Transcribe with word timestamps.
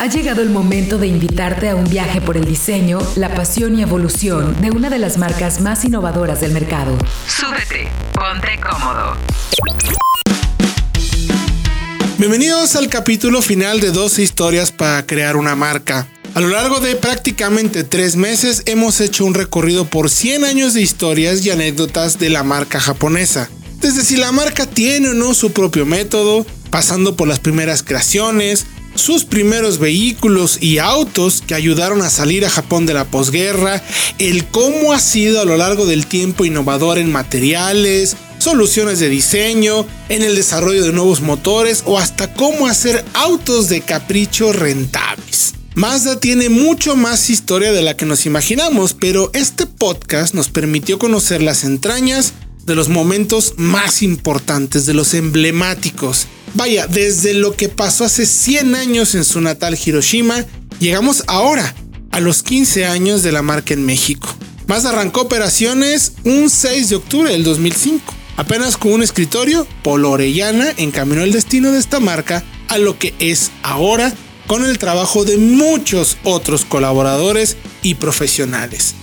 Ha 0.00 0.06
llegado 0.06 0.40
el 0.40 0.48
momento 0.48 0.96
de 0.96 1.08
invitarte 1.08 1.68
a 1.68 1.74
un 1.76 1.84
viaje 1.84 2.22
por 2.22 2.38
el 2.38 2.46
diseño, 2.46 3.00
la 3.16 3.34
pasión 3.34 3.78
y 3.78 3.82
evolución 3.82 4.58
de 4.62 4.70
una 4.70 4.88
de 4.88 4.98
las 4.98 5.18
marcas 5.18 5.60
más 5.60 5.84
innovadoras 5.84 6.40
del 6.40 6.52
mercado. 6.52 6.96
Súbete, 7.26 7.86
ponte 8.14 8.58
cómodo. 8.62 9.14
Bienvenidos 12.16 12.76
al 12.76 12.88
capítulo 12.88 13.42
final 13.42 13.80
de 13.80 13.90
12 13.90 14.22
historias 14.22 14.72
para 14.72 15.04
crear 15.04 15.36
una 15.36 15.54
marca. 15.54 16.08
A 16.32 16.40
lo 16.40 16.48
largo 16.48 16.80
de 16.80 16.96
prácticamente 16.96 17.84
tres 17.84 18.16
meses 18.16 18.62
hemos 18.64 19.02
hecho 19.02 19.26
un 19.26 19.34
recorrido 19.34 19.84
por 19.84 20.08
100 20.08 20.46
años 20.46 20.72
de 20.72 20.80
historias 20.80 21.44
y 21.44 21.50
anécdotas 21.50 22.18
de 22.18 22.30
la 22.30 22.42
marca 22.42 22.80
japonesa. 22.80 23.50
Desde 23.80 24.00
si 24.00 24.16
la 24.16 24.32
marca 24.32 24.64
tiene 24.64 25.10
o 25.10 25.12
no 25.12 25.34
su 25.34 25.52
propio 25.52 25.84
método, 25.84 26.46
pasando 26.70 27.16
por 27.16 27.28
las 27.28 27.38
primeras 27.38 27.82
creaciones, 27.82 28.64
sus 29.00 29.24
primeros 29.24 29.78
vehículos 29.78 30.58
y 30.60 30.78
autos 30.78 31.42
que 31.46 31.54
ayudaron 31.54 32.02
a 32.02 32.10
salir 32.10 32.44
a 32.44 32.50
Japón 32.50 32.86
de 32.86 32.94
la 32.94 33.06
posguerra, 33.06 33.82
el 34.18 34.46
cómo 34.46 34.92
ha 34.92 35.00
sido 35.00 35.40
a 35.40 35.44
lo 35.44 35.56
largo 35.56 35.86
del 35.86 36.06
tiempo 36.06 36.44
innovador 36.44 36.98
en 36.98 37.10
materiales, 37.10 38.16
soluciones 38.38 39.00
de 39.00 39.08
diseño, 39.08 39.86
en 40.08 40.22
el 40.22 40.36
desarrollo 40.36 40.84
de 40.84 40.92
nuevos 40.92 41.22
motores 41.22 41.82
o 41.86 41.98
hasta 41.98 42.32
cómo 42.34 42.66
hacer 42.66 43.04
autos 43.14 43.68
de 43.68 43.80
capricho 43.80 44.52
rentables. 44.52 45.54
Mazda 45.74 46.20
tiene 46.20 46.48
mucho 46.48 46.94
más 46.94 47.30
historia 47.30 47.72
de 47.72 47.82
la 47.82 47.96
que 47.96 48.04
nos 48.04 48.26
imaginamos, 48.26 48.94
pero 48.94 49.30
este 49.32 49.66
podcast 49.66 50.34
nos 50.34 50.48
permitió 50.48 50.98
conocer 50.98 51.42
las 51.42 51.64
entrañas 51.64 52.34
de 52.66 52.74
los 52.74 52.88
momentos 52.88 53.54
más 53.56 54.02
importantes, 54.02 54.84
de 54.84 54.94
los 54.94 55.14
emblemáticos, 55.14 56.26
Vaya, 56.54 56.86
desde 56.86 57.34
lo 57.34 57.54
que 57.54 57.68
pasó 57.68 58.04
hace 58.04 58.26
100 58.26 58.74
años 58.74 59.14
en 59.14 59.24
su 59.24 59.40
natal 59.40 59.78
Hiroshima, 59.82 60.44
llegamos 60.80 61.22
ahora 61.26 61.74
a 62.10 62.20
los 62.20 62.42
15 62.42 62.86
años 62.86 63.22
de 63.22 63.32
la 63.32 63.42
marca 63.42 63.74
en 63.74 63.86
México. 63.86 64.28
Más 64.66 64.84
arrancó 64.84 65.22
operaciones 65.22 66.12
un 66.24 66.50
6 66.50 66.88
de 66.88 66.96
octubre 66.96 67.32
del 67.32 67.44
2005. 67.44 68.14
Apenas 68.36 68.76
con 68.76 68.92
un 68.92 69.02
escritorio, 69.02 69.66
Polo 69.82 70.12
Orellana 70.12 70.72
encaminó 70.76 71.22
el 71.22 71.32
destino 71.32 71.72
de 71.72 71.78
esta 71.78 72.00
marca 72.00 72.42
a 72.68 72.78
lo 72.78 72.98
que 72.98 73.14
es 73.18 73.50
ahora 73.62 74.12
con 74.46 74.64
el 74.64 74.78
trabajo 74.78 75.24
de 75.24 75.36
muchos 75.36 76.16
otros 76.24 76.64
colaboradores 76.64 77.56
y 77.82 77.94
profesionales. 77.94 78.94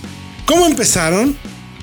¿Cómo 0.44 0.66
empezaron? 0.66 1.36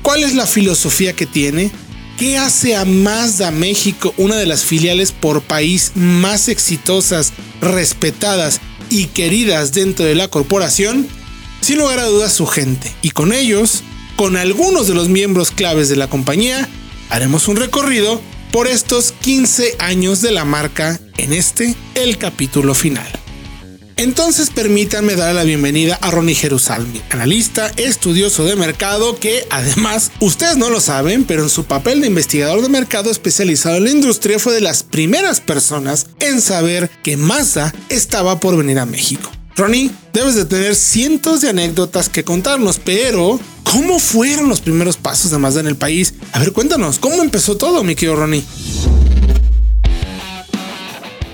¿Cuál 0.04 0.24
es 0.24 0.36
la 0.36 0.46
filosofía 0.46 1.14
que 1.14 1.26
tiene? 1.26 1.72
¿Qué 2.18 2.38
hace 2.38 2.78
a 2.78 2.86
Mazda 2.86 3.52
México 3.52 4.14
una 4.16 4.38
de 4.38 4.46
las 4.46 4.64
filiales 4.64 5.12
por 5.12 5.42
país 5.42 5.92
más 5.96 6.48
exitosas, 6.48 7.34
respetadas 7.60 8.62
y 8.90 9.08
queridas 9.08 9.74
dentro 9.74 10.06
de 10.06 10.16
la 10.16 10.30
corporación? 10.30 11.08
Sin 11.60 11.80
lugar 11.80 12.00
a 12.00 12.06
dudas 12.06 12.32
su 12.32 12.46
gente. 12.46 12.90
Y 13.02 13.10
con 13.10 13.34
ellos, 13.34 13.84
con 14.16 14.38
algunos 14.38 14.88
de 14.88 14.94
los 14.94 15.10
miembros 15.10 15.52
claves 15.52 15.90
de 15.90 15.98
la 15.98 16.10
compañía, 16.10 16.70
haremos 17.10 17.50
un 17.50 17.58
recorrido 17.58 18.22
por 18.54 18.68
estos 18.68 19.12
15 19.12 19.76
años 19.80 20.22
de 20.22 20.32
la 20.32 20.46
marca 20.46 21.02
en 21.18 21.34
este, 21.34 21.76
el 21.96 22.18
capítulo 22.18 22.76
final. 22.76 23.25
Entonces 23.98 24.50
permítanme 24.50 25.16
dar 25.16 25.34
la 25.34 25.46
bienvenida 25.46 25.98
a 26.02 26.12
Ronnie 26.12 26.36
Jerusalmi, 26.36 27.02
analista, 27.12 27.72
estudioso 27.78 28.44
de 28.44 28.58
mercado 28.58 29.18
que 29.18 29.48
además, 29.50 30.12
ustedes 30.20 30.58
no 30.58 30.70
lo 30.70 30.82
saben, 30.82 31.24
pero 31.24 31.44
en 31.44 31.50
su 31.50 31.64
papel 31.64 32.02
de 32.02 32.08
investigador 32.08 32.62
de 32.62 32.68
mercado 32.68 33.10
especializado 33.10 33.78
en 33.78 33.86
la 33.86 33.92
industria 33.92 34.38
fue 34.38 34.54
de 34.54 34.60
las 34.60 34.84
primeras 34.84 35.40
personas 35.40 36.08
en 36.20 36.42
saber 36.42 36.90
que 37.04 37.16
Mazda 37.16 37.74
estaba 37.88 38.42
por 38.42 38.58
venir 38.58 38.80
a 38.80 38.86
México. 38.86 39.32
Ronnie, 39.56 39.92
debes 40.12 40.36
de 40.36 40.44
tener 40.44 40.76
cientos 40.76 41.40
de 41.40 41.50
anécdotas 41.50 42.10
que 42.10 42.26
contarnos, 42.26 42.82
pero 42.84 43.40
¿cómo 43.64 44.00
fueron 44.00 44.50
los 44.50 44.60
primeros 44.60 44.98
pasos 44.98 45.32
de 45.32 45.38
Mazda 45.38 45.62
en 45.62 45.68
el 45.68 45.78
país? 45.78 46.16
A 46.34 46.40
ver, 46.40 46.52
cuéntanos, 46.52 47.00
¿cómo 47.00 47.24
empezó 47.24 47.56
todo, 47.56 47.82
mi 47.86 47.96
querido 47.96 48.18
Ronnie? 48.18 48.44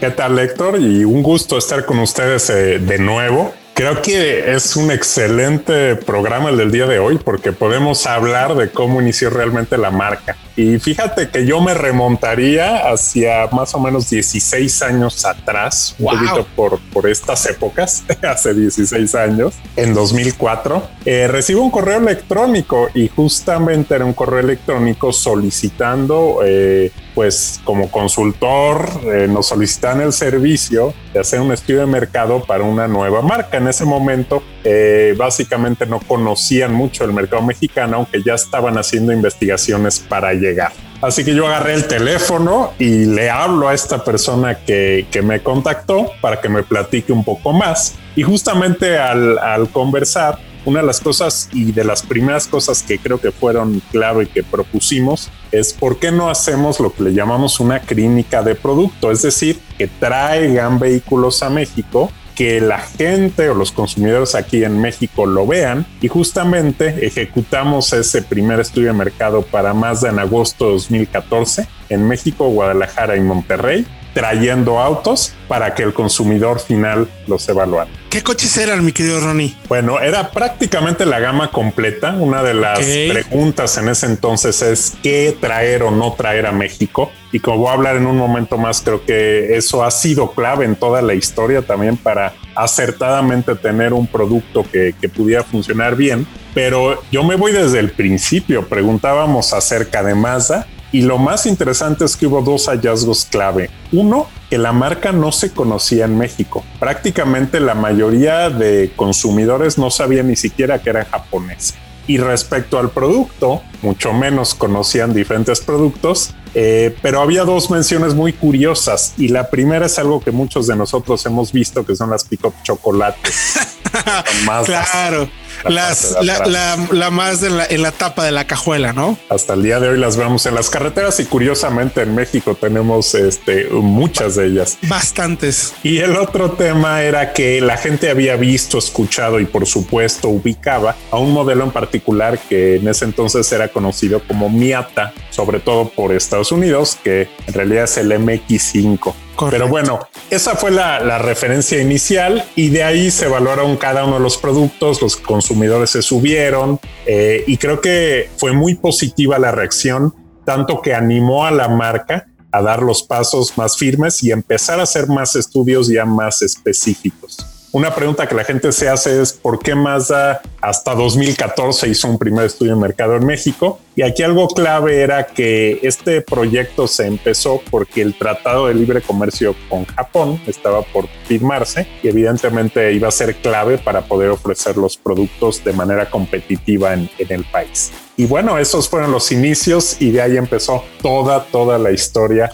¿Qué 0.02 0.10
tal, 0.10 0.40
Héctor? 0.40 0.80
Y 0.82 1.06
un 1.06 1.22
gusto 1.22 1.60
estar 1.60 1.86
con 1.86 2.00
ustedes 2.00 2.50
eh, 2.50 2.80
de 2.80 2.98
nuevo. 2.98 3.54
Creo 3.76 4.02
que 4.02 4.52
es 4.52 4.76
un 4.76 4.90
excelente 4.90 5.96
programa 5.96 6.50
el 6.50 6.58
del 6.58 6.72
día 6.72 6.88
de 6.88 6.98
hoy 6.98 7.20
porque 7.24 7.52
podemos 7.52 8.08
hablar 8.08 8.56
de 8.56 8.72
cómo 8.72 9.00
inició 9.00 9.30
realmente 9.30 9.78
la 9.78 9.92
marca. 9.92 10.36
Y 10.62 10.78
fíjate 10.78 11.30
que 11.30 11.44
yo 11.44 11.60
me 11.60 11.74
remontaría 11.74 12.92
hacia 12.92 13.48
más 13.48 13.74
o 13.74 13.80
menos 13.80 14.12
16 14.12 14.84
años 14.84 15.26
atrás, 15.26 15.96
un 15.98 16.06
poquito 16.06 16.46
por, 16.56 16.80
por 16.94 17.10
estas 17.10 17.48
épocas, 17.48 18.04
hace 18.22 18.54
16 18.54 19.16
años, 19.16 19.56
en 19.76 19.96
2004. 19.96 20.84
Eh, 21.06 21.28
recibo 21.28 21.64
un 21.64 21.72
correo 21.72 21.98
electrónico 21.98 22.90
y 22.94 23.08
justamente 23.08 23.96
era 23.96 24.06
un 24.06 24.14
correo 24.14 24.42
electrónico 24.42 25.12
solicitando 25.12 26.42
eh, 26.46 26.92
pues 27.16 27.60
como 27.64 27.90
consultor 27.90 28.88
eh, 29.04 29.28
nos 29.28 29.48
solicitan 29.48 30.00
el 30.02 30.14
servicio 30.14 30.94
de 31.14 31.20
hacer 31.20 31.42
un 31.42 31.52
estudio 31.52 31.82
de 31.82 31.86
mercado 31.88 32.44
para 32.44 32.64
una 32.64 32.88
nueva 32.88 33.22
marca. 33.22 33.58
En 33.58 33.68
ese 33.68 33.84
momento 33.84 34.44
eh, 34.64 35.16
básicamente 35.18 35.86
no 35.86 36.00
conocían 36.00 36.74
mucho 36.74 37.04
el 37.04 37.14
mercado 37.14 37.42
mexicano, 37.42 37.98
aunque 37.98 38.22
ya 38.24 38.36
estaban 38.36 38.78
haciendo 38.78 39.12
investigaciones 39.12 40.00
para 40.00 40.34
llegar. 40.34 40.72
Así 41.02 41.26
que 41.26 41.34
yo 41.34 41.48
agarré 41.48 41.74
el 41.74 41.88
teléfono 41.88 42.74
y 42.78 43.06
le 43.06 43.30
hablo 43.32 43.68
a 43.68 43.74
esta 43.74 44.04
persona 44.04 44.56
que, 44.56 45.08
que 45.12 45.24
me 45.24 45.42
contactó 45.42 46.12
para 46.22 46.40
que 46.40 46.48
me 46.48 46.62
platique 46.62 47.12
un 47.12 47.24
poco 47.24 47.54
más. 47.54 47.96
Y 48.16 48.24
justamente 48.24 49.00
al, 49.00 49.70
conversar, 49.72 50.38
una 50.66 50.82
de 50.82 50.86
las 50.86 51.00
cosas 51.00 51.50
y 51.54 51.72
de 51.72 51.84
las 51.84 52.04
primeras 52.04 52.46
cosas 52.46 52.84
que 52.84 53.00
creo 53.00 53.20
que 53.20 53.32
fueron 53.32 53.82
clave 53.92 54.28
que 54.28 54.44
propusimos 54.44 55.32
es 55.52 55.74
por 55.74 55.98
qué 55.98 56.12
no 56.12 56.30
hacemos 56.30 56.80
lo 56.80 56.94
que 56.94 57.04
le 57.04 57.14
llamamos 57.14 57.60
una 57.60 57.80
clínica 57.80 58.44
de 58.44 58.54
producto, 58.54 59.12
es 59.12 59.24
decir, 59.24 59.60
que 59.78 59.88
traigan 59.88 60.78
vehículos 60.78 61.42
a 61.42 61.50
México 61.50 62.12
que 62.42 62.60
la 62.60 62.80
gente 62.80 63.52
o 63.52 63.54
los 63.54 63.72
consumidores 63.72 64.34
aquí 64.34 64.64
en 64.64 64.82
México 64.82 65.28
lo 65.28 65.46
vean. 65.46 65.86
Y 66.02 66.08
justamente 66.08 67.06
ejecutamos 67.06 67.94
ese 67.94 68.24
primer 68.24 68.60
estudio 68.60 68.88
de 68.88 68.94
mercado 68.94 69.44
para 69.44 69.76
Mazda 69.76 70.10
en 70.10 70.18
agosto 70.18 70.66
de 70.66 70.72
2014 70.72 71.68
en 71.90 72.08
México, 72.08 72.50
Guadalajara 72.50 73.16
y 73.16 73.20
Monterrey 73.20 73.86
trayendo 74.14 74.80
autos 74.80 75.34
para 75.48 75.74
que 75.74 75.84
el 75.84 75.94
consumidor 75.94 76.60
final 76.60 77.08
los 77.28 77.48
evaluara. 77.48 77.90
¿Qué 78.10 78.24
coches 78.24 78.58
eran, 78.58 78.84
mi 78.84 78.92
querido 78.92 79.22
Ronnie? 79.22 79.56
Bueno, 79.70 80.00
era 80.02 80.32
prácticamente 80.32 81.06
la 81.06 81.20
gama 81.20 81.50
completa. 81.50 82.12
Una 82.12 82.44
de 82.44 82.54
las 82.54 82.80
preguntas 82.80 83.78
en 83.78 83.88
ese 83.88 84.06
entonces 84.06 84.62
es 84.62 84.94
qué 85.02 85.36
traer 85.40 85.84
o 85.84 85.92
no 85.92 86.14
traer 86.14 86.46
a 86.46 86.52
México. 86.52 87.10
Y 87.32 87.40
como 87.40 87.60
voy 87.60 87.70
a 87.70 87.74
hablar 87.74 87.96
en 87.96 88.08
un 88.08 88.18
momento 88.18 88.58
más, 88.58 88.82
creo 88.82 89.06
que 89.06 89.56
eso 89.56 89.86
ha 89.86 89.92
sido 89.92 90.34
clave 90.34 90.66
en 90.66 90.76
toda 90.76 91.02
la 91.02 91.14
historia 91.14 91.62
también 91.62 91.96
para 91.96 92.34
acertadamente 92.54 93.56
tener 93.56 93.94
un 93.94 94.08
producto 94.08 94.66
que, 94.70 94.94
que 95.00 95.08
pudiera 95.08 95.44
funcionar 95.44 95.96
bien. 95.96 96.28
Pero 96.54 97.02
yo 97.14 97.24
me 97.24 97.36
voy 97.36 97.54
desde 97.54 97.80
el 97.80 97.92
principio. 97.92 98.68
Preguntábamos 98.68 99.54
acerca 99.54 100.04
de 100.04 100.16
Mazda 100.16 100.68
y 100.92 101.02
lo 101.02 101.18
más 101.18 101.46
interesante 101.46 102.06
es 102.06 102.18
que 102.18 102.28
hubo 102.28 102.42
dos 102.42 102.68
hallazgos 102.68 103.26
clave. 103.30 103.70
Uno, 103.92 104.28
que 104.50 104.58
la 104.58 104.74
marca 104.74 105.12
no 105.12 105.32
se 105.32 105.52
conocía 105.52 106.06
en 106.06 106.18
México. 106.18 106.64
Prácticamente 106.80 107.60
la 107.60 107.76
mayoría 107.76 108.50
de 108.50 108.92
consumidores 108.96 109.78
no 109.78 109.90
sabían 109.90 110.28
ni 110.28 110.36
siquiera 110.36 110.80
que 110.80 110.90
era 110.90 111.06
japonés. 111.06 111.76
Y 112.08 112.18
respecto 112.18 112.78
al 112.78 112.90
producto, 112.90 113.62
mucho 113.82 114.12
menos 114.12 114.54
conocían 114.54 115.14
diferentes 115.14 115.62
productos, 115.62 116.34
eh, 116.54 116.94
pero 117.02 117.22
había 117.22 117.46
dos 117.46 117.72
menciones 117.72 118.14
muy 118.14 118.34
curiosas. 118.34 119.14
Y 119.18 119.30
la 119.30 119.50
primera 119.50 119.86
es 119.86 119.98
algo 119.98 120.20
que 120.20 120.32
muchos 120.32 120.68
de 120.68 120.76
nosotros 120.76 121.26
hemos 121.26 121.54
visto, 121.54 121.86
que 121.86 121.96
son 121.96 122.10
las 122.10 122.26
pick-up 122.26 122.54
chocolates. 122.64 123.78
más 124.46 124.66
claro 124.66 125.30
las, 125.70 126.18
la, 126.22 127.10
más 127.12 127.44
en 127.44 127.58
la, 127.58 127.66
en 127.66 127.82
la, 127.82 127.92
tapa 127.92 128.26
de 128.26 128.32
la 128.32 128.46
cajuela, 128.46 128.94
¿no? 128.94 129.18
Hasta 129.30 129.54
el 129.54 129.64
día 129.64 129.80
de 129.80 129.90
hoy 129.90 130.00
las 130.00 130.18
vemos 130.18 130.46
en 130.46 130.56
las 130.56 130.70
carreteras 130.70 131.20
y 131.20 131.26
curiosamente 131.26 132.02
en 132.02 132.16
México 132.16 132.56
tenemos 132.56 133.14
este, 133.16 133.70
muchas 133.70 134.36
de 134.36 134.48
ellas. 134.48 134.78
Bastantes. 134.84 135.74
Y 135.84 136.00
el 136.00 136.16
otro 136.16 136.52
tema 136.52 137.04
era 137.04 137.34
que 137.34 137.62
la 137.62 137.78
gente 137.78 138.10
había 138.10 138.36
visto, 138.36 138.78
escuchado 138.78 139.40
y 139.40 139.46
por 139.46 139.66
supuesto 139.66 140.30
ubicaba 140.30 140.96
a 141.12 141.18
un 141.18 141.32
modelo 141.32 141.64
en 141.64 141.72
particular 141.72 142.40
que 142.40 142.78
en 142.78 142.88
ese 142.88 143.06
entonces 143.06 143.52
era 143.52 143.68
conocido 143.68 144.22
como 144.28 144.50
Miata, 144.50 145.14
sobre 145.30 145.60
todo 145.60 145.90
por 145.90 146.12
Estados 146.12 146.52
Unidos, 146.52 146.98
que 147.04 147.30
en 147.48 147.54
realidad 147.54 147.86
es 147.86 147.98
el 147.98 148.12
MX5. 148.12 149.14
Pero 149.50 149.68
bueno, 149.68 150.00
esa 150.30 150.56
fue 150.56 150.72
la, 150.72 151.18
referencia 151.20 151.82
inicial 151.82 152.44
y 152.56 152.70
de 152.70 152.84
ahí 152.84 153.12
se 153.12 153.26
evaluaron 153.26 153.78
cada 153.78 154.06
uno 154.06 154.16
de 154.16 154.22
los 154.22 154.38
productos, 154.38 155.02
los 155.02 155.16
consumidores 155.18 155.92
se 155.92 156.02
subieron 156.02 156.80
eh, 157.06 157.44
y 157.48 157.58
creo 157.58 157.82
que 157.82 158.30
fue 158.38 158.54
muy 158.54 158.76
positiva 158.76 159.40
la 159.40 159.52
reacción, 159.52 160.14
tanto 160.46 160.82
que 160.82 160.94
animó 160.94 161.46
a 161.46 161.52
la 161.52 161.68
marca 161.70 162.28
a 162.52 162.62
dar 162.62 162.82
los 162.82 163.04
pasos 163.04 163.58
más 163.58 163.78
firmes 163.78 164.24
y 164.24 164.32
empezar 164.32 164.80
a 164.80 164.84
hacer 164.84 165.08
más 165.08 165.36
estudios 165.36 165.88
ya 165.88 166.06
más 166.06 166.42
específicos. 166.42 167.51
Una 167.74 167.96
pregunta 167.96 168.28
que 168.28 168.36
la 168.36 168.44
gente 168.44 168.72
se 168.72 168.90
hace 168.90 169.22
es 169.22 169.32
por 169.32 169.60
qué 169.60 169.76
Mazda 169.76 170.42
hasta 170.60 170.94
2014 170.94 171.88
hizo 171.88 172.08
un 172.10 172.18
primer 172.18 172.46
estudio 172.46 172.76
de 172.76 172.82
mercado 172.82 173.16
en 173.16 173.26
México. 173.26 173.80
Y 173.96 174.02
aquí 174.02 174.24
algo 174.24 174.48
clave 174.50 175.02
era 175.02 175.28
que 175.28 175.80
este 175.82 176.22
proyecto 176.22 176.88
se 176.88 177.08
empezó 177.08 177.62
porque 177.72 178.02
el 178.02 178.18
Tratado 178.18 178.68
de 178.68 178.74
Libre 178.74 179.02
Comercio 179.02 179.56
con 179.70 179.86
Japón 179.86 180.42
estaba 180.48 180.82
por 180.82 181.08
firmarse 181.26 181.88
y 182.04 182.10
evidentemente 182.10 182.92
iba 182.94 183.08
a 183.08 183.12
ser 183.12 183.36
clave 183.36 183.78
para 183.78 184.02
poder 184.02 184.30
ofrecer 184.30 184.76
los 184.78 184.98
productos 184.98 185.64
de 185.64 185.72
manera 185.74 186.10
competitiva 186.10 186.94
en, 186.94 187.10
en 187.18 187.32
el 187.32 187.46
país. 187.46 187.92
Y 188.18 188.26
bueno, 188.26 188.60
esos 188.60 188.90
fueron 188.90 189.12
los 189.12 189.32
inicios 189.32 189.98
y 190.02 190.12
de 190.12 190.22
ahí 190.22 190.38
empezó 190.38 190.84
toda, 191.02 191.46
toda 191.46 191.78
la 191.78 191.92
historia. 191.92 192.52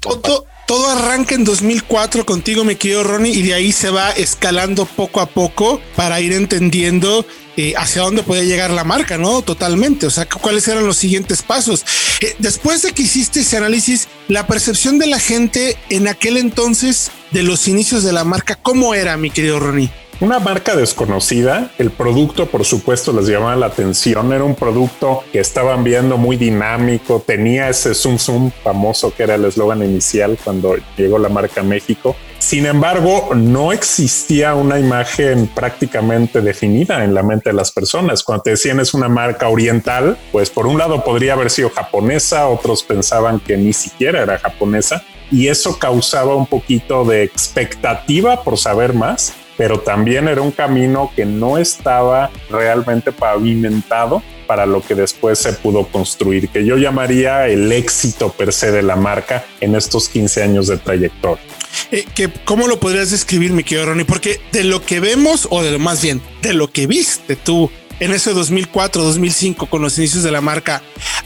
todo, 0.00 0.46
todo 0.72 0.88
arranca 0.88 1.34
en 1.34 1.44
2004 1.44 2.24
contigo, 2.24 2.64
mi 2.64 2.76
querido 2.76 3.04
Ronnie, 3.04 3.30
y 3.30 3.42
de 3.42 3.52
ahí 3.52 3.72
se 3.72 3.90
va 3.90 4.10
escalando 4.12 4.86
poco 4.86 5.20
a 5.20 5.26
poco 5.26 5.82
para 5.96 6.18
ir 6.22 6.32
entendiendo 6.32 7.26
eh, 7.58 7.74
hacia 7.76 8.00
dónde 8.00 8.22
puede 8.22 8.46
llegar 8.46 8.70
la 8.70 8.82
marca, 8.82 9.18
¿no? 9.18 9.42
Totalmente. 9.42 10.06
O 10.06 10.10
sea, 10.10 10.26
cuáles 10.26 10.66
eran 10.68 10.86
los 10.86 10.96
siguientes 10.96 11.42
pasos. 11.42 11.84
Eh, 12.22 12.34
después 12.38 12.80
de 12.80 12.92
que 12.92 13.02
hiciste 13.02 13.40
ese 13.40 13.58
análisis, 13.58 14.08
la 14.28 14.46
percepción 14.46 14.98
de 14.98 15.08
la 15.08 15.20
gente 15.20 15.76
en 15.90 16.08
aquel 16.08 16.38
entonces 16.38 17.10
de 17.32 17.42
los 17.42 17.68
inicios 17.68 18.02
de 18.02 18.14
la 18.14 18.24
marca, 18.24 18.54
¿cómo 18.54 18.94
era, 18.94 19.18
mi 19.18 19.30
querido 19.30 19.60
Ronnie? 19.60 19.90
Una 20.22 20.38
marca 20.38 20.76
desconocida, 20.76 21.72
el 21.78 21.90
producto 21.90 22.46
por 22.46 22.64
supuesto 22.64 23.12
les 23.12 23.26
llamaba 23.26 23.56
la 23.56 23.66
atención, 23.66 24.32
era 24.32 24.44
un 24.44 24.54
producto 24.54 25.24
que 25.32 25.40
estaban 25.40 25.82
viendo 25.82 26.16
muy 26.16 26.36
dinámico, 26.36 27.24
tenía 27.26 27.68
ese 27.68 27.92
zoom 27.92 28.18
zoom 28.18 28.52
famoso 28.62 29.12
que 29.12 29.24
era 29.24 29.34
el 29.34 29.44
eslogan 29.46 29.82
inicial 29.82 30.38
cuando 30.44 30.76
llegó 30.96 31.18
la 31.18 31.28
marca 31.28 31.64
México. 31.64 32.14
Sin 32.38 32.66
embargo, 32.66 33.30
no 33.34 33.72
existía 33.72 34.54
una 34.54 34.78
imagen 34.78 35.48
prácticamente 35.48 36.40
definida 36.40 37.02
en 37.02 37.14
la 37.14 37.24
mente 37.24 37.50
de 37.50 37.56
las 37.56 37.72
personas. 37.72 38.22
Cuando 38.22 38.44
te 38.44 38.50
decían 38.50 38.78
es 38.78 38.94
una 38.94 39.08
marca 39.08 39.48
oriental, 39.48 40.16
pues 40.30 40.50
por 40.50 40.68
un 40.68 40.78
lado 40.78 41.02
podría 41.02 41.32
haber 41.32 41.50
sido 41.50 41.68
japonesa, 41.68 42.46
otros 42.46 42.84
pensaban 42.84 43.40
que 43.40 43.56
ni 43.56 43.72
siquiera 43.72 44.22
era 44.22 44.38
japonesa 44.38 45.02
y 45.32 45.48
eso 45.48 45.80
causaba 45.80 46.36
un 46.36 46.46
poquito 46.46 47.04
de 47.04 47.24
expectativa 47.24 48.44
por 48.44 48.56
saber 48.56 48.92
más 48.92 49.34
pero 49.56 49.80
también 49.80 50.28
era 50.28 50.42
un 50.42 50.50
camino 50.50 51.10
que 51.14 51.24
no 51.24 51.58
estaba 51.58 52.30
realmente 52.50 53.12
pavimentado 53.12 54.22
para 54.46 54.66
lo 54.66 54.82
que 54.82 54.94
después 54.94 55.38
se 55.38 55.52
pudo 55.52 55.86
construir, 55.86 56.48
que 56.48 56.64
yo 56.64 56.76
llamaría 56.76 57.48
el 57.48 57.72
éxito 57.72 58.32
per 58.32 58.52
se 58.52 58.70
de 58.70 58.82
la 58.82 58.96
marca 58.96 59.44
en 59.60 59.74
estos 59.74 60.08
15 60.08 60.42
años 60.42 60.66
de 60.66 60.76
trayectoria. 60.78 61.42
Eh, 61.90 62.04
que, 62.14 62.30
¿Cómo 62.44 62.66
lo 62.66 62.78
podrías 62.78 63.10
describir, 63.10 63.52
mi 63.52 63.64
querido 63.64 63.86
Ronnie? 63.86 64.04
Porque 64.04 64.40
de 64.52 64.64
lo 64.64 64.84
que 64.84 65.00
vemos, 65.00 65.48
o 65.50 65.62
de 65.62 65.70
lo 65.70 65.78
más 65.78 66.02
bien, 66.02 66.20
de 66.42 66.52
lo 66.52 66.70
que 66.70 66.86
viste 66.86 67.36
tú 67.36 67.70
en 68.00 68.12
ese 68.12 68.32
2004, 68.32 69.02
2005, 69.02 69.66
con 69.66 69.82
los 69.82 69.98
inicios 69.98 70.22
de 70.22 70.30
la 70.30 70.40
marca, 70.40 70.82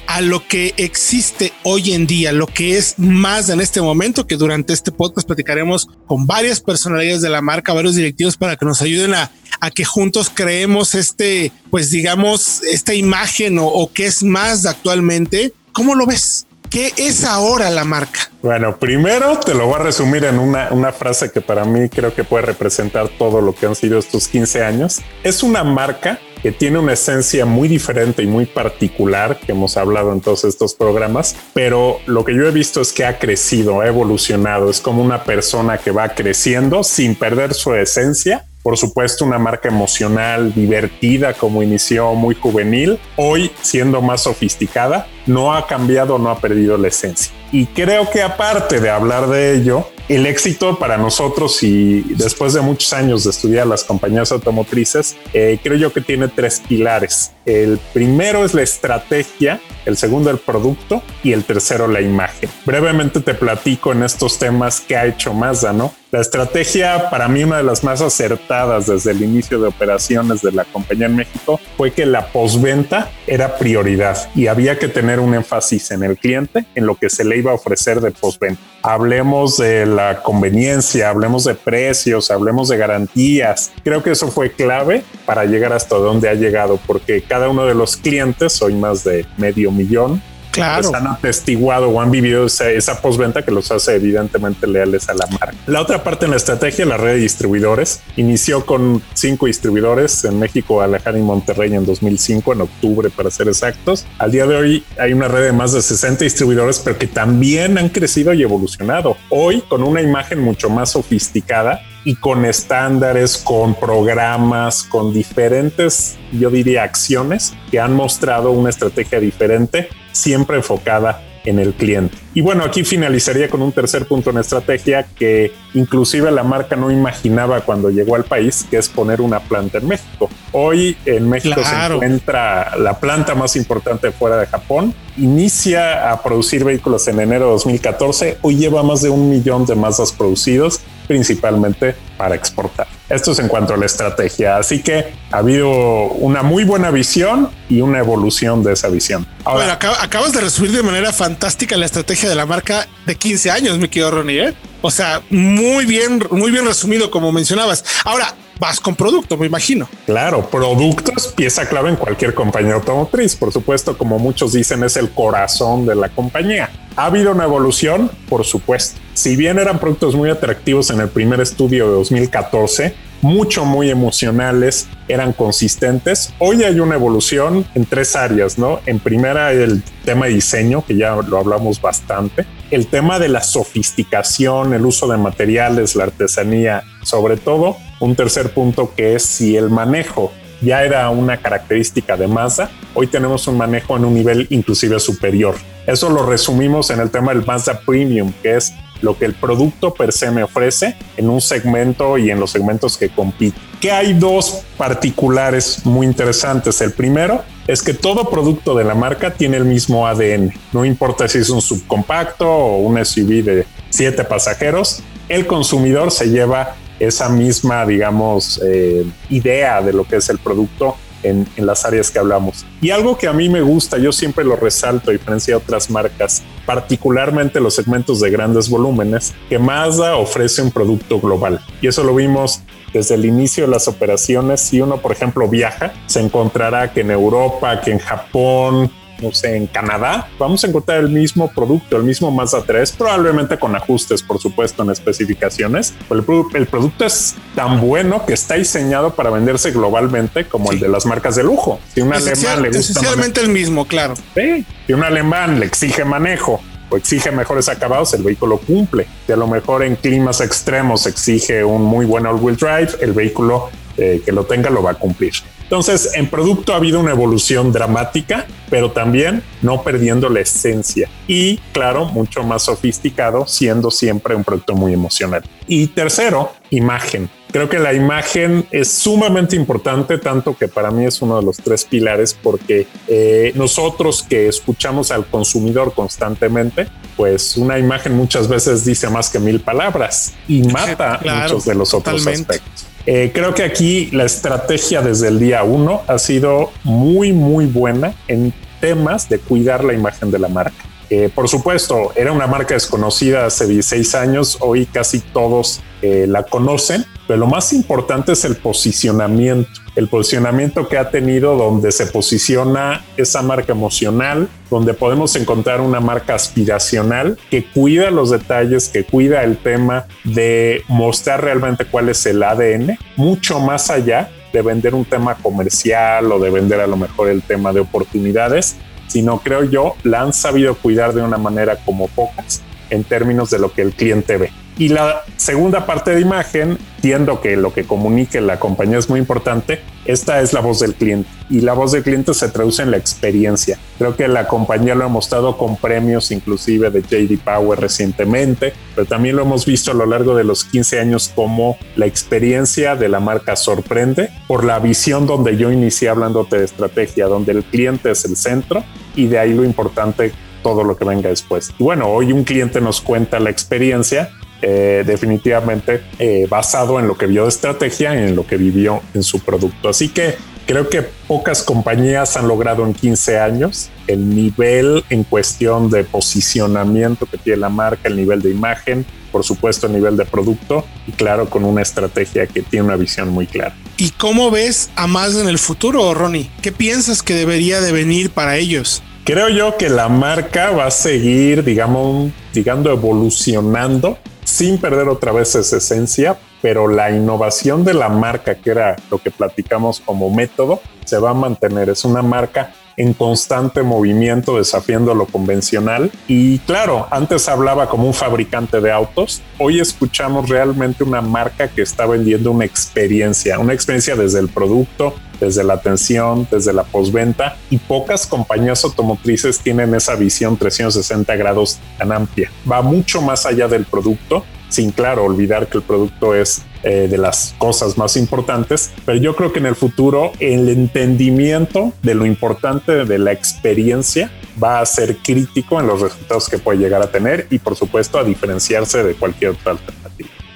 a 0.07 0.21
lo 0.21 0.47
que 0.47 0.75
existe 0.77 1.53
hoy 1.63 1.93
en 1.93 2.07
día, 2.07 2.33
lo 2.33 2.47
que 2.47 2.79
es 2.79 2.99
más 2.99 3.49
en 3.49 3.61
este 3.61 3.81
momento, 3.81 4.27
que 4.27 4.37
durante 4.37 4.73
este 4.73 4.93
podcast 4.93 5.27
platicaremos 5.27 5.89
con 6.07 6.27
varias 6.27 6.61
personalidades 6.61 7.23
de 7.23 7.31
la 7.31 7.43
marca, 7.43 7.73
varios 7.73 7.97
directivos 7.97 8.37
para 8.37 8.57
que 8.57 8.67
nos 8.67 8.83
ayuden 8.83 9.15
a, 9.15 9.31
que 9.75 9.85
juntos 9.85 10.31
creemos 10.33 10.95
este, 10.95 11.51
pues 11.71 11.91
digamos, 11.91 12.63
esta 12.63 12.95
imagen 12.95 13.59
o 13.61 13.91
qué 13.93 14.07
es 14.07 14.23
más 14.23 14.65
actualmente. 14.65 15.53
¿Cómo 15.73 15.97
lo 15.97 16.07
ves? 16.07 16.46
¿Qué 16.71 16.93
es 16.97 17.25
ahora 17.25 17.71
la 17.71 17.85
marca? 17.85 18.31
Bueno, 18.43 18.77
primero 18.77 19.39
te 19.39 19.55
lo 19.55 19.67
voy 19.67 19.77
a 19.77 19.85
resumir 19.85 20.25
en 20.25 20.39
una, 20.39 20.69
una, 20.71 20.93
frase 20.93 21.31
que 21.31 21.41
para 21.41 21.65
mí 21.65 21.89
creo 21.89 22.15
que 22.15 22.25
puede 22.25 22.47
representar 22.47 23.09
todo 23.09 23.41
lo 23.41 23.55
que 23.55 23.67
han 23.67 23.75
sido 23.75 23.99
estos 23.99 24.29
15 24.29 24.65
años. 24.65 25.01
Es 25.23 25.43
una 25.43 25.65
marca 25.65 26.19
que 26.43 26.53
tiene 26.53 26.79
una 26.79 26.93
esencia 26.93 27.47
muy 27.47 27.67
diferente 27.67 28.23
y 28.23 28.27
muy 28.27 28.47
particular 28.47 29.39
que 29.39 29.53
hemos 29.53 29.77
hablado 29.77 30.13
en 30.13 30.21
todos 30.21 30.45
estos 30.45 30.75
programas, 30.75 31.35
pero 31.55 31.99
lo 32.07 32.25
que 32.25 32.35
yo 32.35 32.47
he 32.47 32.53
visto 32.53 32.81
es 32.81 32.93
que 32.93 33.05
ha 33.05 33.19
crecido, 33.19 33.81
ha 33.81 33.87
evolucionado, 33.87 34.71
es 34.71 34.81
como 34.81 35.03
una 35.03 35.25
persona 35.25 35.79
que 35.79 35.91
va 35.91 36.11
creciendo 36.11 36.85
sin 36.85 37.15
perder 37.15 37.55
su 37.55 37.75
esencia 37.75 38.45
por 38.67 38.77
supuesto 38.77 39.25
una 39.25 39.39
marca 39.39 39.69
emocional, 39.69 40.53
divertida 40.53 41.35
como 41.35 41.63
inició, 41.63 42.15
muy 42.15 42.35
juvenil, 42.35 42.99
hoy 43.15 43.53
siendo 43.63 44.03
más 44.03 44.25
sofisticada, 44.25 45.07
no 45.27 45.55
ha 45.55 45.67
cambiado, 45.67 46.19
no 46.19 46.31
ha 46.31 46.39
perdido 46.39 46.77
la 46.79 46.89
esencia. 46.89 47.33
Y 47.53 47.67
creo 47.67 48.11
que 48.11 48.23
aparte 48.23 48.81
de 48.81 48.91
hablar 48.91 49.29
de 49.29 49.55
ello, 49.55 49.87
el 50.09 50.27
éxito 50.27 50.79
para 50.79 50.97
nosotros 50.97 51.63
y 51.63 52.03
después 52.15 52.53
de 52.53 52.61
muchos 52.61 52.93
años 52.93 53.25
de 53.25 53.31
estudiar 53.31 53.67
las 53.67 53.83
compañías 53.83 54.31
automotrices, 54.31 55.17
eh, 55.33 55.59
creo 55.63 55.77
yo 55.77 55.93
que 55.93 56.01
tiene 56.01 56.29
tres 56.29 56.63
pilares. 56.67 57.33
El 57.45 57.79
primero 57.93 58.45
es 58.45 58.55
la 58.55 58.63
estrategia, 58.63 59.61
el 59.85 59.97
segundo 59.97 60.31
el 60.31 60.39
producto 60.39 61.03
y 61.23 61.33
el 61.33 61.45
tercero 61.45 61.89
la 61.89 62.01
imagen. 62.01 62.51
Brevemente 62.65 63.21
te 63.21 63.35
platico 63.35 63.93
en 63.93 64.03
estos 64.03 64.39
temas 64.39 64.81
que 64.81 64.97
ha 64.97 65.07
hecho 65.07 65.33
Mazda, 65.33 65.73
¿no? 65.73 65.93
La 66.13 66.21
estrategia, 66.21 67.11
para 67.11 67.29
mí, 67.29 67.45
una 67.45 67.59
de 67.59 67.65
las 67.65 67.85
más 67.85 68.01
acertadas 68.01 68.87
desde 68.87 69.11
el 69.11 69.23
inicio 69.23 69.61
de 69.61 69.69
operaciones 69.69 70.41
de 70.41 70.53
la 70.53 70.65
compañía 70.65 71.07
en 71.07 71.17
México 71.17 71.61
fue 71.77 71.93
que 71.93 72.07
la 72.07 72.29
postventa 72.29 73.11
era 73.27 73.59
prioridad 73.59 74.31
y 74.35 74.47
había 74.47 74.79
que 74.79 74.89
tener 74.89 75.16
un 75.21 75.35
énfasis 75.35 75.91
en 75.91 76.03
el 76.03 76.17
cliente, 76.17 76.67
en 76.75 76.87
lo 76.87 76.95
que 76.95 77.11
se 77.11 77.25
le 77.25 77.37
iba 77.37 77.53
a 77.53 77.55
ofrecer 77.55 78.01
de 78.01 78.11
postventa. 78.11 78.61
Hablemos 78.83 79.57
de 79.57 79.87
la 79.87 80.23
conveniencia, 80.23 81.09
hablemos 81.09 81.45
de 81.45 81.55
precios, 81.55 82.31
hablemos 82.31 82.69
de 82.69 82.77
garantías. 82.77 83.73
Creo 83.83 84.03
que 84.03 84.13
eso 84.13 84.29
fue 84.29 84.53
clave 84.53 85.03
para 85.25 85.45
llegar 85.45 85.73
hasta 85.73 85.97
donde 85.97 86.29
ha 86.29 86.35
llegado, 86.35 86.79
porque 86.87 87.23
cada 87.23 87.49
uno 87.49 87.67
de 87.67 87.75
los 87.75 87.97
clientes, 87.97 88.61
hoy 88.63 88.75
más 88.75 89.05
de 89.05 89.27
medio 89.37 89.71
millón, 89.71 90.23
Claro. 90.57 90.95
han 90.95 91.07
atestiguado 91.07 91.89
o 91.89 92.01
han 92.01 92.11
vivido 92.11 92.47
esa, 92.47 92.71
esa 92.71 93.01
postventa 93.01 93.43
que 93.43 93.51
los 93.51 93.71
hace 93.71 93.95
evidentemente 93.95 94.67
leales 94.67 95.09
a 95.09 95.15
la 95.15 95.27
marca. 95.27 95.55
La 95.67 95.81
otra 95.81 96.03
parte 96.03 96.25
en 96.25 96.31
la 96.33 96.37
estrategia, 96.37 96.87
la 96.87 96.97
red 96.97 97.15
de 97.15 97.19
distribuidores, 97.19 98.01
inició 98.17 98.65
con 98.65 99.03
cinco 99.15 99.47
distribuidores 99.47 100.25
en 100.25 100.39
México, 100.39 100.81
Alejandro 100.81 101.23
y 101.23 101.25
Monterrey 101.25 101.75
en 101.75 101.85
2005, 101.85 102.53
en 102.53 102.61
octubre 102.63 103.11
para 103.11 103.31
ser 103.31 103.49
exactos. 103.49 104.07
Al 104.19 104.33
día 104.33 104.47
de 104.47 104.57
hoy 104.57 104.85
hay 104.99 105.13
una 105.13 105.29
red 105.29 105.45
de 105.45 105.53
más 105.53 105.73
de 105.73 105.83
60 105.83 106.25
distribuidores, 106.25 106.81
pero 106.81 106.99
que 106.99 107.07
también 107.07 107.79
han 107.79 107.89
crecido 107.89 108.33
y 108.33 108.43
evolucionado. 108.43 109.17
Hoy 109.31 109.63
con 109.69 109.83
una 109.83 110.01
imagen 110.01 110.41
mucho 110.41 110.71
más 110.71 110.93
sofisticada 110.93 111.81
y 112.07 112.15
con 112.15 112.45
estándares, 112.45 113.37
con 113.37 113.75
programas, 113.75 114.85
con 114.85 115.13
diferentes, 115.13 116.17
yo 116.31 116.51
diría, 116.51 116.85
acciones 116.85 117.53
que 117.69 117.81
han 117.81 117.95
mostrado 117.95 118.53
una 118.53 118.71
estrategia 118.71 119.19
diferente, 119.19 119.89
siempre 120.13 120.59
enfocada 120.59 121.21
en 121.45 121.59
el 121.59 121.75
cliente. 121.75 122.26
Y 122.37 122.43
bueno, 122.43 122.65
aquí 122.65 122.85
finalizaría 122.85 123.49
con 123.49 123.63
un 123.63 123.73
tercer 123.73 124.05
punto 124.05 124.29
en 124.29 124.37
estrategia 124.37 125.07
que 125.19 125.55
inclusive 125.73 126.31
la 126.31 126.43
marca 126.43 126.77
no 126.77 126.91
imaginaba 126.91 127.63
cuando 127.63 127.89
llegó 127.89 128.15
al 128.15 128.25
país, 128.25 128.67
que 128.69 128.77
es 128.77 128.91
poner 128.91 129.23
una 129.23 129.41
planta 129.41 129.79
en 129.79 129.89
México. 129.89 130.29
Hoy 130.53 130.99
en 131.07 131.31
México 131.31 131.59
se 131.65 131.95
encuentra 131.95 132.77
la 132.77 133.01
planta 133.01 133.35
más 133.35 133.57
importante 133.57 134.11
fuera 134.11 134.37
de 134.37 134.47
Japón. 134.49 134.93
Inicia 135.17 136.13
a 136.13 136.23
producir 136.23 136.63
vehículos 136.63 137.09
en 137.09 137.21
enero 137.21 137.47
de 137.47 137.53
2014. 137.53 138.37
Hoy 138.43 138.57
lleva 138.57 138.83
más 138.83 139.01
de 139.01 139.09
un 139.09 139.31
millón 139.31 139.65
de 139.65 139.75
masas 139.75 140.13
producidos, 140.13 140.81
principalmente 141.09 141.95
para 142.19 142.35
exportar. 142.35 142.87
Esto 143.09 143.33
es 143.33 143.39
en 143.39 143.49
cuanto 143.49 143.73
a 143.75 143.77
la 143.77 143.87
estrategia. 143.87 144.57
Así 144.57 144.83
que 144.83 145.15
ha 145.31 145.39
habido 145.39 145.71
una 145.71 146.43
muy 146.43 146.65
buena 146.65 146.91
visión 146.91 147.51
y 147.69 147.81
una 147.81 147.99
evolución 147.99 148.65
de 148.65 148.73
esa 148.73 148.89
visión. 148.89 149.27
Ahora, 149.45 149.79
acabas 150.01 150.33
de 150.33 150.41
resumir 150.41 150.73
de 150.73 150.83
manera 150.83 151.13
fantástica 151.13 151.77
la 151.77 151.87
estrategia 151.87 152.26
de 152.29 152.35
la 152.35 152.47
marca 152.47 152.89
de 153.07 153.17
15 153.17 153.51
años, 153.51 153.79
mi 153.79 153.89
querido 153.89 154.11
Ronnie. 154.11 154.49
¿eh? 154.49 154.55
O 154.83 154.91
sea, 154.91 155.23
muy 155.31 155.85
bien, 155.85 156.23
muy 156.31 156.51
bien 156.51 156.65
resumido, 156.65 157.11
como 157.11 157.33
mencionabas. 157.33 157.85
Ahora, 158.05 158.35
vas 158.59 158.81
con 158.81 158.95
producto, 158.95 159.37
me 159.37 159.47
imagino. 159.47 159.89
Claro, 160.07 160.49
producto 160.49 161.13
es 161.17 161.29
pieza 161.29 161.69
clave 161.69 161.91
en 161.91 161.97
cualquier 161.97 162.35
compañía 162.35 162.75
automotriz. 162.75 163.37
Por 163.37 163.53
supuesto, 163.53 163.97
como 163.97 164.19
muchos 164.19 164.53
dicen, 164.53 164.83
es 164.85 164.97
el 164.97 165.11
corazón 165.11 165.87
de 165.87 165.95
la 165.95 166.09
compañía. 166.09 166.71
¿Ha 166.97 167.07
habido 167.07 167.33
una 167.33 167.45
evolución? 167.45 168.11
Por 168.29 168.45
supuesto. 168.45 169.01
Si 169.15 169.37
bien 169.37 169.59
eran 169.59 169.79
productos 169.79 170.15
muy 170.15 170.31
atractivos 170.31 170.91
en 170.91 171.01
el 171.01 171.09
primer 171.09 171.41
estudio 171.41 171.87
de 171.87 171.93
2014, 171.93 172.95
mucho, 173.23 173.65
muy 173.65 173.91
emocionales, 173.91 174.89
eran 175.09 175.33
consistentes. 175.33 176.33
Hoy 176.39 176.65
hay 176.65 176.81
una 176.81 176.95
evolución 176.95 177.67
en 177.75 177.87
tres 177.87 178.15
áreas, 178.15 178.59
¿no? 178.59 178.81
En 178.87 178.99
primera, 178.99 179.53
el 179.53 179.83
tema 180.05 180.27
de 180.27 180.35
diseño, 180.35 180.85
que 180.85 180.97
ya 180.97 181.17
lo 181.17 181.39
hablamos 181.39 181.81
bastante. 181.81 182.47
El 182.71 182.89
tema 182.89 183.21
de 183.21 183.29
la 183.29 183.43
sofisticación, 183.43 184.75
el 184.75 184.85
uso 184.85 185.07
de 185.07 185.17
materiales, 185.17 185.95
la 185.95 186.05
artesanía, 186.05 186.83
sobre 187.03 187.37
todo. 187.37 187.77
Un 188.01 188.17
tercer 188.17 188.53
punto 188.53 188.93
que 188.97 189.15
es 189.15 189.23
si 189.23 189.57
el 189.57 189.71
manejo 189.71 190.33
ya 190.61 190.83
era 190.83 191.09
una 191.11 191.37
característica 191.37 192.17
de 192.17 192.27
Mazda, 192.27 192.71
hoy 192.95 193.07
tenemos 193.07 193.47
un 193.47 193.59
manejo 193.59 193.97
en 193.97 194.05
un 194.05 194.15
nivel 194.15 194.47
inclusive 194.51 194.99
superior. 194.99 195.55
Eso 195.87 196.11
lo 196.11 196.25
resumimos 196.27 196.91
en 196.91 197.01
el 197.01 197.11
tema 197.11 197.33
del 197.33 197.45
Mazda 197.45 197.81
Premium, 197.81 198.33
que 198.43 198.57
es 198.57 198.73
lo 199.07 199.17
que 199.17 199.25
el 199.25 199.35
producto 199.35 199.95
per 199.95 200.13
se 200.13 200.33
me 200.33 200.43
ofrece 200.43 200.97
en 201.17 201.31
un 201.31 201.41
segmento 201.41 202.19
y 202.19 202.31
en 202.31 202.41
los 202.41 202.51
segmentos 202.51 202.99
que 202.99 203.09
compite. 203.09 203.59
Que 203.81 203.93
hay 203.93 204.15
dos 204.15 204.63
particulares 204.77 205.87
muy 205.87 206.07
interesantes. 206.07 206.81
El 206.81 206.93
primero 206.93 207.45
es 207.69 207.83
que 207.83 207.95
todo 207.95 208.29
producto 208.29 208.75
de 208.75 208.83
la 208.83 208.97
marca 208.97 209.33
tiene 209.33 209.59
el 209.59 209.65
mismo 209.65 210.09
ADN. 210.09 210.53
No 210.73 210.85
importa 210.85 211.29
si 211.29 211.39
es 211.39 211.51
un 211.51 211.63
subcompacto 211.63 212.49
o 212.49 212.79
un 212.79 213.03
SUV 213.03 213.45
de 213.45 213.67
siete 213.91 214.25
pasajeros, 214.25 215.03
el 215.29 215.47
consumidor 215.47 216.11
se 216.11 216.29
lleva 216.29 216.75
esa 216.99 217.29
misma, 217.29 217.87
digamos, 217.87 218.61
eh, 218.67 219.07
idea 219.31 219.83
de 219.83 219.93
lo 219.93 220.05
que 220.05 220.17
es 220.17 220.29
el 220.31 220.39
producto 220.39 220.97
en, 221.29 221.47
las 221.57 221.85
áreas 221.85 222.11
que 222.11 222.19
hablamos. 222.19 222.67
Y 222.81 222.91
algo 222.91 223.17
que 223.19 223.29
a 223.29 223.33
mí 223.33 223.49
me 223.49 223.63
gusta, 223.63 223.99
yo 223.99 224.13
siempre 224.13 224.45
lo 224.45 224.57
resalto 224.57 225.11
a 225.11 225.13
diferencia 225.13 225.57
de 225.57 225.63
otras 225.63 225.91
marcas, 225.91 226.43
particularmente 226.65 227.61
los 227.61 227.75
segmentos 227.75 228.21
de 228.21 228.31
grandes 228.31 228.69
volúmenes, 228.69 229.35
que 229.49 229.59
Mazda 229.59 230.17
ofrece 230.17 230.63
un 230.63 230.71
producto 230.71 231.21
global. 231.21 231.61
Y 231.81 231.89
eso 231.89 232.05
lo 232.05 232.15
vimos 232.15 232.61
desde 232.93 233.15
el 233.15 233.25
inicio 233.25 233.65
de 233.65 233.71
las 233.71 233.89
operaciones. 233.89 234.61
Si 234.61 234.81
uno, 234.81 234.99
por 234.99 235.13
ejemplo, 235.13 235.49
viaja, 235.49 235.93
se 236.07 236.21
encontrará 236.21 236.93
que 236.93 237.01
en 237.01 237.11
Europa, 237.11 237.81
que 237.81 237.93
en 237.93 237.99
Japón, 237.99 238.91
no 239.21 239.33
sé, 239.33 239.57
en 239.57 239.67
Canadá, 239.67 240.29
vamos 240.39 240.63
a 240.65 240.67
encontrar 240.67 240.99
el 240.99 241.09
mismo 241.09 241.51
producto, 241.51 241.97
el 241.97 242.05
mismo 242.05 242.31
Mazda 242.31 242.63
3, 242.67 242.93
probablemente 242.93 243.59
con 243.59 243.75
ajustes, 243.75 244.23
por 244.23 244.39
supuesto, 244.39 244.83
en 244.83 244.91
especificaciones. 244.91 245.95
El, 246.11 246.25
el 246.55 246.67
producto 246.67 247.05
es 247.05 247.35
tan 247.55 247.81
bueno 247.81 248.25
que 248.27 248.35
está 248.35 248.55
diseñado 248.55 249.15
para 249.15 249.31
venderse 249.31 249.71
globalmente 249.71 250.47
como 250.47 250.73
el 250.73 250.81
de 250.81 250.89
las 250.89 251.07
marcas 251.07 251.37
de 251.37 251.45
lujo. 251.45 251.81
Si 251.95 252.01
un 252.01 252.13
alemán 252.13 252.63
le 252.63 252.69
gusta 252.69 252.93
esencialmente 252.93 253.41
el 253.41 253.49
mismo, 253.49 253.87
claro. 253.87 254.15
Sí, 254.35 254.65
si 254.87 254.93
un 254.93 255.03
alemán 255.03 255.61
le 255.61 255.67
exige 255.67 256.05
manejo 256.05 256.61
o 256.89 256.97
exige 256.97 257.31
mejores 257.31 257.69
acabados, 257.69 258.15
el 258.15 258.23
vehículo 258.23 258.59
cumple. 258.59 259.07
Si 259.27 259.33
a 259.33 259.37
lo 259.37 259.47
mejor 259.47 259.83
en 259.83 259.97
climas 259.97 260.41
extremos 260.41 261.07
exige 261.07 261.65
un 261.65 261.83
muy 261.83 262.07
buen 262.07 262.27
all-wheel 262.27 262.57
drive, 262.57 262.91
el 263.01 263.13
vehículo 263.13 263.71
eh, 263.97 264.23
que 264.25 264.33
lo 264.33 264.45
tenga 264.45 264.71
lo 264.71 264.83
va 264.83 264.93
a 264.93 264.95
cumplir. 264.95 265.33
Entonces, 265.63 266.11
en 266.15 266.29
producto 266.29 266.73
ha 266.73 266.77
habido 266.77 267.01
una 267.01 267.11
evolución 267.11 267.73
dramática, 267.73 268.47
pero 268.71 268.93
también 268.93 269.43
no 269.63 269.83
perdiendo 269.83 270.29
la 270.29 270.41
esencia. 270.41 271.09
Y 271.27 271.57
claro, 271.73 272.07
mucho 272.07 272.45
más 272.45 272.63
sofisticado, 272.63 273.47
siendo 273.49 273.91
siempre 273.91 274.37
un 274.37 274.45
producto 274.45 274.75
muy 274.75 274.93
emocional. 274.93 275.43
Y 275.67 275.89
tercero, 275.89 276.53
imagen. 276.71 277.29
Creo 277.51 277.69
que 277.69 277.79
la 277.79 277.95
imagen 277.95 278.67
es 278.71 278.93
sumamente 278.93 279.57
importante, 279.57 280.19
tanto 280.19 280.57
que 280.57 280.69
para 280.69 280.91
mí 280.91 281.05
es 281.05 281.21
uno 281.23 281.39
de 281.39 281.45
los 281.45 281.57
tres 281.57 281.85
pilares, 281.85 282.37
porque 282.41 282.87
eh, 283.09 283.53
nosotros 283.57 284.23
que 284.23 284.47
escuchamos 284.47 285.11
al 285.11 285.27
consumidor 285.27 285.95
constantemente, 285.95 286.87
pues 287.17 287.57
una 287.57 287.79
imagen 287.79 288.15
muchas 288.15 288.47
veces 288.47 288.85
dice 288.85 289.09
más 289.09 289.31
que 289.31 289.39
mil 289.39 289.61
palabras 289.61 290.35
y 290.47 290.63
mata 290.65 291.21
muchos 291.25 291.65
de 291.65 291.75
los 291.75 291.95
otros 291.95 292.27
aspectos. 292.27 292.87
Eh, 293.07 293.31
creo 293.33 293.55
que 293.55 293.63
aquí 293.63 294.11
la 294.11 294.25
estrategia 294.25 295.01
desde 295.01 295.29
el 295.29 295.39
día 295.39 295.63
uno 295.63 296.03
ha 296.09 296.19
sido 296.19 296.73
muy, 296.83 297.33
muy 297.33 297.67
buena 297.67 298.15
en 298.27 298.53
temas 298.81 299.29
de 299.29 299.39
cuidar 299.39 299.85
la 299.85 299.93
imagen 299.93 300.33
de 300.33 300.41
la 300.41 300.49
marca. 300.49 300.86
Eh, 301.09 301.31
por 301.33 301.49
supuesto, 301.49 302.13
era 302.17 302.33
una 302.33 302.47
marca 302.47 302.75
desconocida 302.75 303.47
hace 303.47 303.67
16 303.67 304.15
años, 304.17 304.59
hoy 304.61 304.87
casi 304.87 305.21
todos 305.21 305.81
eh, 306.03 306.27
la 306.29 306.43
conocen, 306.43 307.05
pero 307.29 307.39
lo 307.39 307.47
más 307.47 307.73
importante 307.73 308.33
es 308.33 308.45
el 308.45 308.57
posicionamiento, 308.57 309.71
el 309.95 310.09
posicionamiento 310.09 310.89
que 310.89 310.99
ha 310.99 311.11
tenido 311.11 311.57
donde 311.57 311.93
se 311.93 312.07
posiciona 312.07 313.05
esa 313.17 313.43
marca 313.43 313.73
emocional, 313.73 314.49
donde 314.69 314.95
podemos 314.95 315.37
encontrar 315.37 315.81
una 315.81 316.01
marca 316.01 316.35
aspiracional 316.35 317.39
que 317.51 317.65
cuida 317.65 318.11
los 318.11 318.31
detalles, 318.31 318.89
que 318.89 319.05
cuida 319.05 319.45
el 319.45 319.57
tema 319.57 320.07
de 320.25 320.83
mostrar 320.89 321.43
realmente 321.43 321.85
cuál 321.85 322.09
es 322.09 322.27
el 322.27 322.43
ADN, 322.43 322.99
mucho 323.17 323.61
más 323.61 323.91
allá 323.91 324.31
de 324.53 324.63
vender 324.63 324.95
un 324.95 325.05
tema 325.05 325.37
comercial 325.37 326.31
o 326.33 326.39
de 326.39 326.51
vender 326.51 326.81
a 326.81 326.87
lo 326.87 326.97
mejor 326.97 327.29
el 327.29 327.43
tema 327.43 327.73
de 327.73 327.81
oportunidades, 327.81 328.77
sino 329.17 329.39
creo 329.39 329.65
yo 329.65 329.95
la 330.03 330.21
han 330.21 330.35
sabido 330.35 330.75
cuidar 330.75 331.15
de 331.15 331.23
una 331.23 331.39
manera 331.39 331.79
como 331.87 332.07
pocas 332.07 332.61
en 332.91 333.03
términos 333.03 333.49
de 333.49 333.59
lo 333.59 333.73
que 333.73 333.81
el 333.81 333.95
cliente 333.95 334.37
ve. 334.37 334.53
Y 334.79 334.89
la 334.89 335.23
segunda 335.39 335.87
parte 335.87 336.15
de 336.15 336.21
imagen, 336.21 336.77
entiendo 336.97 337.41
que 337.41 337.57
lo 337.57 337.73
que 337.73 337.85
comunique 337.85 338.43
la 338.43 338.61
compañía 338.61 338.99
es 338.99 339.09
muy 339.09 339.19
importante, 339.19 339.81
esta 340.05 340.41
es 340.43 340.53
la 340.53 340.61
voz 340.61 340.81
del 340.81 340.95
cliente 340.95 341.29
y 341.49 341.61
la 341.61 341.73
voz 341.73 341.93
del 341.93 342.03
cliente 342.03 342.35
se 342.35 342.49
traduce 342.49 342.83
en 342.83 342.91
la 342.91 342.99
experiencia. 342.99 343.79
Creo 343.99 344.17
que 344.17 344.29
la 344.29 344.47
compañía 344.47 344.95
lo 344.95 345.05
ha 345.05 345.09
mostrado 345.09 345.57
con 345.57 345.77
premios 345.77 346.31
inclusive 346.31 346.91
de 346.91 347.01
JD 347.01 347.39
Power 347.43 347.81
recientemente, 347.81 348.75
pero 348.95 349.07
también 349.07 349.37
lo 349.37 349.43
hemos 349.43 349.65
visto 349.65 349.93
a 349.93 349.95
lo 349.95 350.05
largo 350.05 350.37
de 350.37 350.45
los 350.45 350.65
15 350.65 351.01
años 351.01 351.33
como 351.35 351.79
la 351.97 352.05
experiencia 352.05 352.97
de 352.97 353.09
la 353.09 353.21
marca 353.21 353.57
sorprende 353.57 354.29
por 354.47 354.65
la 354.65 354.79
visión 354.79 355.27
donde 355.27 355.57
yo 355.57 355.73
inicié 355.73 356.11
hablándote 356.11 356.59
de 356.59 356.67
estrategia, 356.67 357.27
donde 357.29 357.53
el 357.53 357.65
cliente 357.65 358.11
es 358.11 358.27
el 358.27 358.37
centro 358.37 358.85
y 359.15 359.27
de 359.27 359.39
ahí 359.39 359.55
lo 359.55 359.65
importante 359.65 360.33
todo 360.63 360.85
lo 360.85 360.97
que 360.97 361.05
venga 361.05 361.31
después. 361.31 361.73
Y 361.79 361.85
bueno, 361.85 362.09
hoy 362.09 362.33
un 362.33 362.45
cliente 362.45 362.81
nos 362.81 363.01
cuenta 363.01 363.39
la 363.39 363.51
experiencia 363.51 364.31
eh, 364.63 365.05
definitivamente 365.07 366.03
eh, 366.19 366.47
basado 366.49 366.99
en 366.99 367.07
lo 367.07 367.17
que 367.17 367.27
vio 367.27 367.43
de 367.43 367.49
estrategia 367.49 368.15
y 368.15 368.29
en 368.29 368.37
lo 368.37 368.47
que 368.47 368.57
vivió 368.57 369.03
en 369.15 369.23
su 369.23 369.41
producto. 369.41 369.89
Así 369.89 370.09
que 370.09 370.37
creo 370.67 370.89
que 370.89 371.03
pocas 371.03 371.63
compañías 371.63 372.37
han 372.37 372.49
logrado 372.49 372.85
en 372.87 372.95
15 372.95 373.39
años 373.39 373.91
el 374.07 374.35
nivel 374.35 375.05
en 375.11 375.25
cuestión 375.25 375.91
de 375.91 376.05
posicionamiento 376.05 377.27
que 377.27 377.39
tiene 377.39 377.61
la 377.61 377.69
marca, 377.69 378.09
el 378.09 378.17
nivel 378.17 378.41
de 378.41 378.51
imagen, 378.51 379.05
por 379.31 379.45
supuesto 379.45 379.87
el 379.87 379.93
nivel 379.93 380.17
de 380.17 380.25
producto 380.25 380.87
y 381.07 381.13
claro 381.13 381.51
con 381.51 381.65
una 381.65 381.83
estrategia 381.83 382.47
que 382.47 382.63
tiene 382.63 382.87
una 382.87 382.97
visión 382.97 383.29
muy 383.29 383.47
clara. 383.47 383.75
¿Y 383.99 384.11
cómo 384.11 384.51
ves 384.51 384.91
a 384.97 385.07
más 385.07 385.35
en 385.37 385.49
el 385.49 385.59
futuro, 385.59 386.15
Ronnie? 386.15 386.51
¿Qué 386.63 386.73
piensas 386.73 387.23
que 387.23 387.35
debería 387.35 387.81
de 387.81 387.93
venir 387.93 388.31
para 388.31 388.57
ellos? 388.57 389.03
Creo 389.25 389.49
yo 389.49 389.77
que 389.77 389.89
la 389.89 390.09
marca 390.09 390.71
va 390.71 390.87
a 390.87 390.91
seguir, 390.91 391.65
digamos, 391.65 392.31
digamos, 392.55 392.87
evolucionando 392.87 394.19
sin 394.47 394.79
perder 394.79 395.09
otra 395.09 395.33
vez 395.33 395.55
esa 395.57 395.77
esencia, 395.77 396.39
pero 396.63 396.87
la 396.87 397.11
innovación 397.11 397.85
de 397.85 397.95
la 397.95 398.09
marca, 398.09 398.55
que 398.55 398.71
era 398.71 398.97
lo 399.11 399.19
que 399.19 399.33
platicamos 399.33 400.01
como 400.01 400.31
método, 400.31 400.81
se 401.05 401.19
va 401.19 401.31
a 401.31 401.35
mantener. 401.35 401.91
Es 401.91 402.05
una 402.05 402.23
marca 402.23 402.73
en 402.97 403.13
constante 403.13 403.83
movimiento, 403.83 404.57
desafiando 404.57 405.15
lo 405.15 405.27
convencional. 405.27 406.11
Y 406.29 406.61
claro, 406.61 407.07
antes 407.11 407.49
hablaba 407.49 407.89
como 407.89 408.07
un 408.07 408.15
fabricante 408.15 408.81
de 408.81 408.91
autos, 408.91 409.43
hoy 409.59 409.81
escuchamos 409.81 410.49
realmente 410.49 411.05
una 411.05 411.21
marca 411.21 411.69
que 411.69 411.83
está 411.83 412.07
vendiendo 412.07 412.53
una 412.53 412.65
experiencia, 412.65 413.59
una 413.59 413.75
experiencia 413.75 414.17
desde 414.17 414.39
el 414.39 414.49
producto, 414.49 415.15
desde 415.41 415.65
la 415.65 415.75
atención, 415.75 416.47
desde 416.51 416.73
la 416.73 416.85
postventa 416.85 417.57
y 417.71 417.79
pocas 417.79 418.27
compañías 418.27 418.85
automotrices 418.85 419.59
tienen 419.59 419.95
esa 419.95 420.15
visión 420.15 420.57
360 420.57 421.37
grados 421.37 421.79
tan 421.99 422.13
amplia. 422.13 422.51
Va 422.71 422.83
mucho 422.83 423.21
más 423.23 423.47
allá 423.47 423.69
del 423.69 423.85
producto 423.85 424.45
sin 424.69 424.91
claro 424.91 425.25
olvidar 425.25 425.69
que 425.69 425.79
el 425.79 425.85
producto 425.85 426.35
es 426.35 426.63
eh, 426.83 427.09
de 427.09 427.19
las 427.19 427.55
cosas 427.59 427.97
más 427.97 428.17
importantes, 428.17 428.91
pero 429.05 429.19
yo 429.19 429.35
creo 429.35 429.53
que 429.53 429.59
en 429.59 429.67
el 429.67 429.77
futuro 429.77 430.33
el 430.39 430.69
entendimiento 430.69 431.93
de 432.03 432.15
lo 432.15 432.27
importante 432.27 433.05
de 433.05 433.19
la 433.19 433.33
experiencia 433.33 434.31
va 434.63 434.81
a 434.81 434.87
ser 434.87 435.17
crítico 435.19 435.81
en 435.81 435.87
los 435.87 436.01
resultados 436.01 436.49
que 436.49 436.59
puede 436.59 436.79
llegar 436.79 437.03
a 437.03 437.11
tener 437.11 437.47
y 437.51 437.59
por 437.59 437.77
supuesto 437.77 438.19
a 438.19 438.25
diferenciarse 438.25 439.03
de 439.03 439.15
cualquier 439.15 439.53
otra 439.53 439.73
alternativa. 439.73 440.06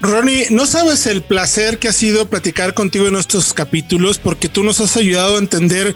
Ronnie, 0.00 0.46
no 0.50 0.66
sabes 0.66 1.06
el 1.06 1.22
placer 1.22 1.78
que 1.78 1.88
ha 1.88 1.92
sido 1.92 2.28
platicar 2.28 2.72
contigo 2.72 3.06
en 3.06 3.16
estos 3.16 3.52
capítulos 3.52 4.18
porque 4.18 4.48
tú 4.48 4.62
nos 4.64 4.80
has 4.80 4.96
ayudado 4.96 5.36
a 5.36 5.40
entender 5.40 5.94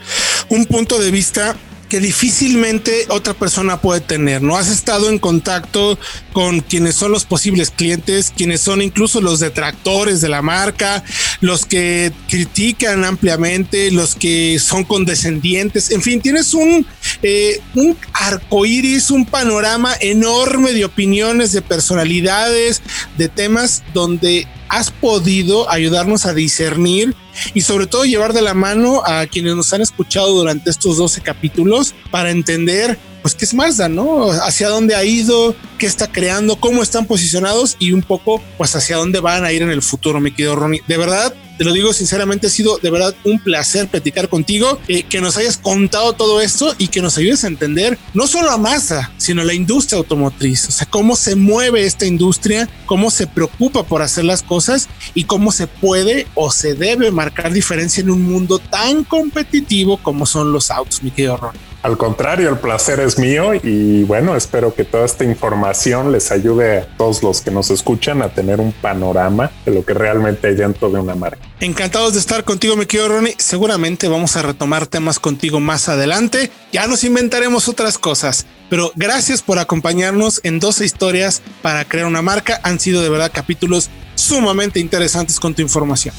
un 0.51 0.67
punto 0.67 0.99
de 0.99 1.11
vista 1.11 1.57
que 1.95 2.01
difícilmente 2.01 3.07
otra 3.09 3.35
persona 3.35 3.81
puede 3.81 4.01
tener. 4.01 4.43
No 4.43 4.57
has 4.57 4.69
estado 4.69 5.11
en 5.11 5.21
contacto 5.21 5.97
con 6.33 6.59
quienes 6.59 6.97
son 6.97 7.13
los 7.13 7.25
posibles 7.25 7.71
clientes, 7.71 8.33
quienes 8.37 8.63
son 8.63 8.83
incluso 8.83 9.21
los 9.21 9.39
detractores 9.39 10.21
de 10.21 10.29
la 10.29 10.43
marca, 10.43 11.05
los 11.41 11.67
que 11.67 12.11
critican 12.29 13.05
ampliamente, 13.05 13.93
los 13.93 14.17
que 14.17 14.59
son 14.59 14.83
condescendientes. 14.83 15.93
En 15.93 16.03
fin, 16.03 16.21
tienes 16.21 16.53
un, 16.53 16.85
eh, 17.23 17.61
un 17.77 17.97
arco 18.13 18.67
iris, 18.67 19.13
un 19.13 19.25
panorama 19.25 19.95
enorme 20.01 20.73
de 20.73 20.87
opiniones, 20.87 21.53
de 21.53 21.63
personalidades, 21.63 22.83
de 23.17 23.29
temas 23.29 23.85
donde 23.93 24.49
has 24.69 24.91
podido 24.91 25.71
ayudarnos 25.71 26.27
a 26.27 26.35
discernir 26.35 27.15
y 27.53 27.63
sobre 27.63 27.87
todo 27.87 28.05
llevar 28.05 28.33
de 28.33 28.43
la 28.43 28.55
mano 28.55 29.03
a 29.05 29.27
quienes 29.27 29.55
nos 29.55 29.73
han 29.73 29.83
escuchado 29.83 30.33
durante 30.33 30.71
estos 30.71 30.97
12 30.97 31.21
capítulos 31.21 31.95
para 32.11 32.31
entender 32.31 32.99
pues 33.23 33.35
qué 33.35 33.47
es 33.47 33.55
Mazda, 33.55 33.89
¿no? 33.89 34.31
Hacia 34.31 34.69
dónde 34.69 34.95
ha 34.95 35.03
ido, 35.03 35.57
qué 35.79 35.87
está 35.87 36.13
creando, 36.13 36.57
cómo 36.57 36.83
están 36.83 37.07
posicionados 37.07 37.77
y 37.79 37.93
un 37.93 38.03
poco 38.03 38.43
pues 38.59 38.77
hacia 38.77 38.97
dónde 38.97 39.21
van 39.21 39.45
a 39.45 39.53
ir 39.53 39.63
en 39.63 39.71
el 39.71 39.81
futuro, 39.81 40.21
mi 40.21 40.31
querido 40.31 40.57
Ronnie. 40.57 40.83
De 40.87 40.99
verdad, 40.99 41.35
te 41.57 41.65
lo 41.65 41.73
digo 41.73 41.93
sinceramente, 41.93 42.47
ha 42.47 42.51
sido 42.51 42.79
de 42.79 42.91
verdad 42.91 43.15
un 43.25 43.39
placer 43.39 43.89
platicar 43.89 44.29
contigo, 44.29 44.81
eh, 44.89 45.05
que 45.05 45.21
nos 45.21 45.37
hayas 45.37 45.57
contado 45.57 46.13
todo 46.13 46.41
esto 46.41 46.75
y 46.79 46.89
que 46.89 47.03
nos 47.03 47.19
ayudes 47.19 47.45
a 47.45 47.49
entender 47.49 47.99
no 48.13 48.27
solo 48.27 48.51
a 48.51 48.59
Mazda, 48.59 49.13
sino 49.17 49.45
la 49.45 49.55
industria 49.55 49.99
automotriz, 49.99 50.69
o 50.69 50.73
sea, 50.73 50.87
cómo 50.87 51.17
se 51.17 51.37
mueve 51.37 51.85
esta 51.85 52.07
industria, 52.07 52.69
cómo 52.87 53.11
se 53.11 53.27
preocupa 53.27 53.85
por 53.85 54.03
hacer 54.03 54.25
las 54.25 54.43
cosas 54.43 54.89
y 55.15 55.25
cómo 55.25 55.53
se 55.53 55.67
puede 55.67 56.27
o 56.35 56.51
se 56.51 56.75
debe 56.75 57.11
marcar 57.11 57.53
diferencia 57.53 58.01
en 58.01 58.11
un 58.11 58.23
mundo 58.23 58.59
tan 58.59 59.05
competitivo 59.05 59.99
como 59.99 60.27
son 60.27 60.53
los 60.53 60.71
autos, 60.71 61.03
mi 61.03 61.11
querido 61.11 61.37
Ron. 61.37 61.74
Al 61.85 61.99
contrario, 61.99 62.49
el 62.49 62.57
placer 62.57 62.99
es 63.01 63.19
mío 63.19 63.53
y 63.63 64.05
bueno, 64.05 64.35
espero 64.37 64.75
que 64.75 64.85
toda 64.85 65.05
esta 65.05 65.23
información 65.23 66.13
les 66.13 66.33
ayude 66.33 66.79
a 66.79 66.97
todos 66.97 67.23
los 67.23 67.43
que 67.43 67.51
nos 67.51 67.71
escuchan 67.71 68.23
a 68.23 68.31
tener 68.31 68.59
un 68.59 68.73
panorama 68.73 69.51
de 69.67 69.75
lo 69.75 69.85
que 69.85 69.93
realmente 69.93 70.47
hay 70.47 70.55
dentro 70.55 70.89
de 70.89 70.99
una 70.99 71.15
marca. 71.15 71.47
Encantados 71.61 72.15
de 72.15 72.21
estar 72.21 72.43
contigo, 72.45 72.75
mi 72.75 72.87
querido 72.87 73.09
Ronnie. 73.09 73.35
Seguramente 73.37 74.09
vamos 74.09 74.35
a 74.35 74.41
retomar 74.41 74.87
temas 74.87 75.19
contigo 75.19 75.61
más 75.61 75.91
adelante. 75.91 76.51
Ya 76.73 76.87
nos 76.87 77.05
inventaremos 77.05 77.69
otras 77.69 77.99
cosas, 77.99 78.47
pero 78.71 78.91
gracias 78.95 79.43
por 79.43 79.59
acompañarnos 79.59 80.41
en 80.43 80.61
12 80.61 80.87
historias 80.87 81.43
para 81.61 81.85
crear 81.85 82.07
una 82.07 82.23
marca. 82.23 82.61
Han 82.63 82.81
sido 82.81 83.03
de 83.03 83.11
verdad 83.11 83.31
capítulos 83.31 83.91
sumamente 84.15 84.81
interesantes 84.81 85.39
con 85.39 85.55
tu 85.55 85.61
información. 85.61 86.15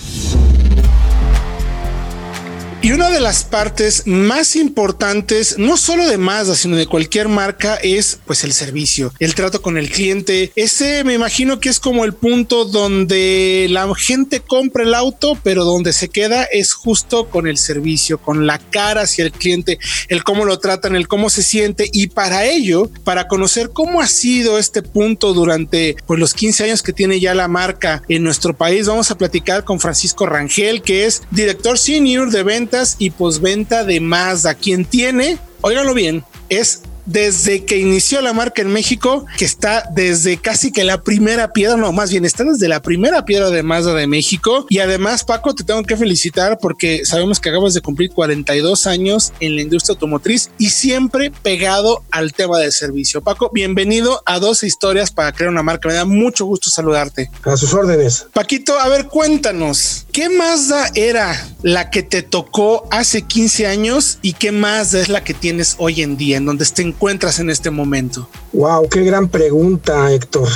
Y 2.86 2.92
una 2.92 3.10
de 3.10 3.20
las 3.20 3.44
partes 3.44 4.04
más 4.06 4.56
importantes, 4.56 5.58
no 5.58 5.75
solo 5.75 6.06
de 6.06 6.20
Mazda, 6.20 6.54
sino 6.54 6.77
de 6.77 6.86
cualquier 6.86 7.27
marca, 7.27 7.80
es 7.82 8.20
pues 8.27 8.44
el 8.44 8.54
servicio, 8.54 9.12
el 9.18 9.34
trato 9.34 9.63
con 9.63 9.80
el 9.80 9.89
cliente. 9.89 10.51
Ese 10.56 11.04
me 11.04 11.15
imagino 11.15 11.60
que 11.60 11.70
es 11.70 11.80
como 11.80 12.06
el 12.06 12.13
punto 12.13 12.63
donde 12.63 13.65
la 13.72 13.92
gente 13.96 14.39
compra 14.39 14.84
el 14.84 14.94
auto, 14.94 15.36
pero 15.42 15.65
donde 15.65 15.94
se 15.94 16.10
queda 16.10 16.44
es 16.44 16.74
justo 16.74 17.27
con 17.27 17.48
el 17.48 17.58
servicio, 17.58 18.20
con 18.20 18.46
la 18.46 18.60
cara 18.60 19.01
hacia 19.01 19.25
el 19.25 19.32
cliente, 19.32 19.80
el 20.08 20.24
cómo 20.24 20.46
lo 20.46 20.60
tratan, 20.60 20.96
el 20.96 21.08
cómo 21.08 21.32
se 21.32 21.42
siente. 21.42 21.89
Y 21.92 22.10
para 22.10 22.46
ello, 22.46 22.92
para 23.04 23.27
conocer 23.27 23.72
cómo 23.74 24.00
ha 24.00 24.08
sido 24.08 24.60
este 24.60 24.84
punto 24.84 25.34
durante 25.34 25.96
pues, 26.06 26.20
los 26.20 26.36
15 26.36 26.65
años 26.65 26.84
que 26.84 26.94
tiene 26.94 27.20
ya 27.20 27.34
la 27.34 27.48
marca 27.48 28.04
en 28.10 28.22
nuestro 28.22 28.56
país, 28.56 28.86
vamos 28.86 29.10
a 29.10 29.18
platicar 29.18 29.63
con 29.63 29.80
Francisco 29.80 30.27
Rangel, 30.27 30.84
que 30.84 31.08
es 31.08 31.24
director 31.32 31.80
senior 31.80 32.30
de 32.30 32.44
venta 32.44 32.75
y 33.00 33.10
posventa 33.10 33.84
de 33.84 34.00
Mazda. 34.00 34.55
Quien 34.55 34.86
tiene, 34.86 35.38
óiganlo 35.62 35.94
bien, 35.94 36.24
es 36.50 36.82
desde 37.06 37.66
que 37.66 37.78
inició 37.78 38.22
la 38.22 38.34
marca 38.34 38.62
en 38.62 38.70
México, 38.70 39.26
que 39.38 39.46
está 39.46 39.90
desde 39.94 40.38
casi 40.38 40.72
que 40.72 40.84
la 40.84 41.02
primera 41.02 41.54
piedra, 41.54 41.78
no, 41.78 41.92
más 41.92 42.12
bien 42.12 42.26
está 42.26 42.44
desde 42.44 42.68
la 42.68 42.82
primera 42.82 43.26
piedra 43.26 43.50
de 43.50 43.64
Mazda 43.64 43.94
de 43.94 44.08
México. 44.08 44.66
Y 44.70 44.80
además, 44.80 45.24
Paco, 45.24 45.54
te 45.54 45.64
tengo 45.64 45.84
que 45.84 45.98
felicitar 45.98 46.58
porque 46.60 47.06
sabemos 47.06 47.40
que 47.40 47.50
acabas 47.50 47.74
de 47.74 47.82
cumplir 47.82 48.12
42 48.12 48.88
años 48.88 49.34
en 49.40 49.56
la 49.56 49.62
industria 49.62 49.94
automotriz 49.94 50.50
y 50.58 50.70
siempre 50.70 51.32
pegado 51.32 52.04
al 52.12 52.34
tema 52.34 52.60
del 52.60 52.72
servicio. 52.72 53.22
Paco, 53.22 53.52
bienvenido 53.54 54.22
a 54.26 54.40
dos 54.40 54.64
historias 54.64 55.12
para 55.12 55.32
crear 55.32 55.50
una 55.50 55.64
marca. 55.64 55.88
Me 55.88 55.96
da 55.96 56.06
mucho 56.06 56.46
gusto 56.46 56.70
saludarte. 56.70 57.30
A 57.44 57.58
sus 57.58 57.74
órdenes. 57.74 58.28
Paquito, 58.34 58.80
a 58.80 58.88
ver, 58.88 59.08
cuéntanos, 59.08 60.06
¿qué 60.12 60.30
Mazda 60.30 60.90
era 60.96 61.48
la 61.62 61.90
que 61.90 62.04
te 62.04 62.22
tocó 62.22 62.88
hace 62.92 63.22
15 63.24 63.68
años 63.68 64.18
y 64.22 64.34
qué 64.34 64.52
Mazda 64.52 65.02
es 65.02 65.10
la 65.10 65.24
que 65.24 65.34
tienes 65.34 65.76
hoy 65.78 66.02
en 66.02 66.18
día, 66.18 66.38
en 66.38 66.46
donde 66.46 66.64
estén 66.64 66.95
encuentras 66.96 67.40
en 67.40 67.50
este 67.50 67.72
momento? 67.72 68.28
Wow, 68.54 68.88
qué 68.88 69.04
gran 69.04 69.28
pregunta, 69.28 70.12
Héctor. 70.12 70.48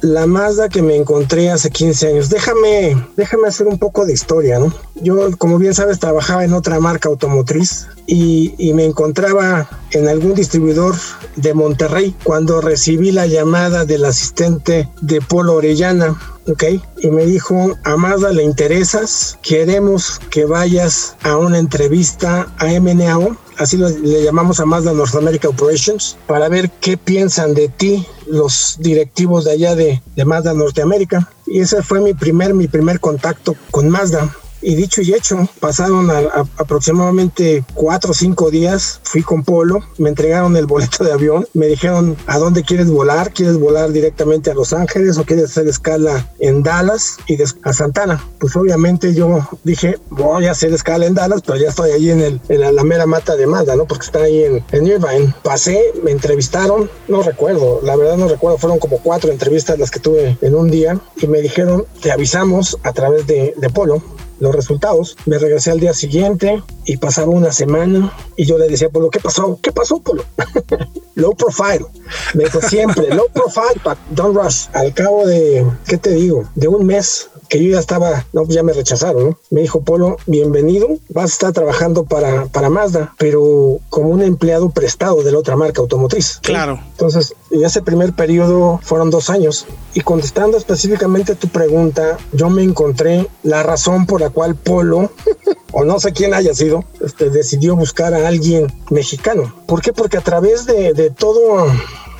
La 0.00 0.26
Mazda 0.26 0.68
que 0.68 0.82
me 0.82 0.96
encontré 0.96 1.50
hace 1.50 1.70
15 1.70 2.08
años. 2.08 2.28
Déjame, 2.28 2.96
déjame 3.16 3.48
hacer 3.48 3.66
un 3.66 3.78
poco 3.78 4.06
de 4.06 4.12
historia, 4.12 4.58
¿no? 4.58 4.72
Yo, 4.94 5.36
como 5.38 5.58
bien 5.58 5.74
sabes, 5.74 5.98
trabajaba 5.98 6.44
en 6.44 6.52
otra 6.52 6.80
marca 6.80 7.08
automotriz 7.08 7.88
y, 8.06 8.54
y 8.58 8.74
me 8.74 8.84
encontraba 8.84 9.68
en 9.90 10.08
algún 10.08 10.34
distribuidor 10.34 10.94
de 11.36 11.54
Monterrey 11.54 12.14
cuando 12.22 12.60
recibí 12.60 13.10
la 13.10 13.26
llamada 13.26 13.84
del 13.84 14.04
asistente 14.04 14.88
de 15.00 15.20
Polo 15.20 15.54
Orellana 15.54 16.16
¿ok? 16.46 16.64
Y 16.98 17.10
me 17.10 17.26
dijo, 17.26 17.76
a 17.84 17.96
Mazda 17.96 18.30
le 18.30 18.42
interesas, 18.42 19.38
queremos 19.42 20.20
que 20.30 20.44
vayas 20.44 21.16
a 21.22 21.36
una 21.36 21.58
entrevista 21.58 22.52
a 22.58 22.66
MNAO, 22.80 23.36
así 23.58 23.76
le 23.76 24.22
llamamos 24.22 24.60
a 24.60 24.66
Mazda 24.66 24.92
North 24.92 25.14
America 25.14 25.48
Operations, 25.48 26.16
para 26.26 26.48
ver 26.48 26.70
qué 26.80 26.96
piensan 26.96 27.54
de 27.54 27.68
ti 27.68 28.06
los 28.26 28.76
directivos 28.80 29.44
de 29.44 29.52
allá 29.52 29.74
de, 29.74 30.02
de 30.16 30.24
Mazda 30.24 30.54
Norteamérica. 30.54 31.28
Y 31.46 31.60
ese 31.60 31.82
fue 31.82 32.00
mi 32.00 32.14
primer, 32.14 32.54
mi 32.54 32.68
primer 32.68 33.00
contacto 33.00 33.54
con 33.70 33.88
Mazda. 33.88 34.34
Y 34.62 34.76
dicho 34.76 35.02
y 35.02 35.12
hecho, 35.12 35.48
pasaron 35.58 36.08
aproximadamente 36.56 37.64
cuatro 37.74 38.12
o 38.12 38.14
cinco 38.14 38.50
días, 38.50 39.00
fui 39.02 39.22
con 39.22 39.42
Polo, 39.42 39.80
me 39.98 40.08
entregaron 40.08 40.56
el 40.56 40.66
boleto 40.66 41.02
de 41.04 41.12
avión, 41.12 41.46
me 41.52 41.66
dijeron, 41.66 42.16
¿a 42.26 42.38
dónde 42.38 42.62
quieres 42.62 42.88
volar? 42.88 43.32
¿Quieres 43.32 43.58
volar 43.58 43.90
directamente 43.90 44.50
a 44.50 44.54
Los 44.54 44.72
Ángeles 44.72 45.18
o 45.18 45.24
quieres 45.24 45.46
hacer 45.46 45.66
escala 45.66 46.30
en 46.38 46.62
Dallas 46.62 47.16
y 47.26 47.38
a 47.42 47.72
Santana? 47.72 48.24
Pues 48.38 48.54
obviamente 48.54 49.14
yo 49.14 49.48
dije, 49.64 49.98
voy 50.10 50.46
a 50.46 50.52
hacer 50.52 50.72
escala 50.72 51.06
en 51.06 51.14
Dallas, 51.14 51.42
pero 51.44 51.58
ya 51.58 51.68
estoy 51.68 51.90
ahí 51.90 52.10
en, 52.10 52.20
el, 52.20 52.40
en 52.48 52.76
la, 52.76 52.84
mera 52.84 53.06
mata 53.06 53.34
de 53.34 53.46
Mazda, 53.46 53.74
¿no? 53.74 53.86
Porque 53.86 54.06
está 54.06 54.20
ahí 54.20 54.44
en, 54.44 54.86
Irvine. 54.86 55.34
Pasé, 55.42 55.92
me 56.04 56.12
entrevistaron, 56.12 56.88
no 57.08 57.22
recuerdo, 57.22 57.80
la 57.82 57.96
verdad 57.96 58.16
no 58.16 58.28
recuerdo, 58.28 58.58
fueron 58.58 58.78
como 58.78 58.98
cuatro 58.98 59.32
entrevistas 59.32 59.78
las 59.78 59.90
que 59.90 60.00
tuve 60.00 60.38
en 60.40 60.54
un 60.54 60.70
día 60.70 61.00
y 61.16 61.26
me 61.26 61.40
dijeron, 61.40 61.84
te 62.00 62.12
avisamos 62.12 62.78
a 62.82 62.92
través 62.92 63.26
de, 63.26 63.54
de 63.56 63.70
Polo 63.70 64.02
los 64.42 64.54
resultados. 64.54 65.16
Me 65.24 65.38
regresé 65.38 65.70
al 65.70 65.78
día 65.78 65.94
siguiente 65.94 66.62
y 66.84 66.96
pasaba 66.96 67.30
una 67.30 67.52
semana 67.52 68.12
y 68.36 68.44
yo 68.44 68.58
le 68.58 68.68
decía, 68.68 68.90
Polo, 68.90 69.08
¿qué 69.08 69.20
pasó? 69.20 69.58
¿Qué 69.62 69.70
pasó, 69.70 70.00
Polo? 70.00 70.24
low 71.14 71.34
profile. 71.34 71.86
Me 72.34 72.44
dijo 72.44 72.60
siempre, 72.60 73.14
low 73.14 73.28
profile, 73.32 73.80
but 73.84 73.96
don't 74.10 74.36
rush. 74.36 74.66
Al 74.72 74.92
cabo 74.92 75.26
de, 75.26 75.64
¿qué 75.86 75.96
te 75.96 76.10
digo? 76.10 76.48
De 76.56 76.66
un 76.66 76.84
mes 76.84 77.28
que 77.52 77.62
yo 77.62 77.70
ya 77.70 77.80
estaba, 77.80 78.24
no, 78.32 78.46
ya 78.46 78.62
me 78.62 78.72
rechazaron, 78.72 79.24
¿no? 79.24 79.38
Me 79.50 79.60
dijo, 79.60 79.82
Polo, 79.82 80.16
bienvenido, 80.24 80.88
vas 81.10 81.24
a 81.24 81.34
estar 81.34 81.52
trabajando 81.52 82.04
para, 82.04 82.46
para 82.46 82.70
Mazda, 82.70 83.14
pero 83.18 83.78
como 83.90 84.08
un 84.08 84.22
empleado 84.22 84.70
prestado 84.70 85.22
de 85.22 85.32
la 85.32 85.38
otra 85.38 85.54
marca 85.54 85.82
automotriz. 85.82 86.38
Claro. 86.40 86.80
Entonces, 86.92 87.34
en 87.50 87.62
ese 87.62 87.82
primer 87.82 88.14
periodo 88.14 88.80
fueron 88.82 89.10
dos 89.10 89.28
años. 89.28 89.66
Y 89.92 90.00
contestando 90.00 90.56
específicamente 90.56 91.34
tu 91.34 91.48
pregunta, 91.48 92.16
yo 92.32 92.48
me 92.48 92.62
encontré 92.62 93.26
la 93.42 93.62
razón 93.62 94.06
por 94.06 94.22
la 94.22 94.30
cual 94.30 94.54
Polo, 94.54 95.12
o 95.72 95.84
no 95.84 96.00
sé 96.00 96.12
quién 96.14 96.32
haya 96.32 96.54
sido, 96.54 96.86
este, 97.04 97.28
decidió 97.28 97.76
buscar 97.76 98.14
a 98.14 98.28
alguien 98.28 98.72
mexicano. 98.88 99.54
¿Por 99.66 99.82
qué? 99.82 99.92
Porque 99.92 100.16
a 100.16 100.22
través 100.22 100.64
de, 100.64 100.94
de 100.94 101.10
todo 101.10 101.66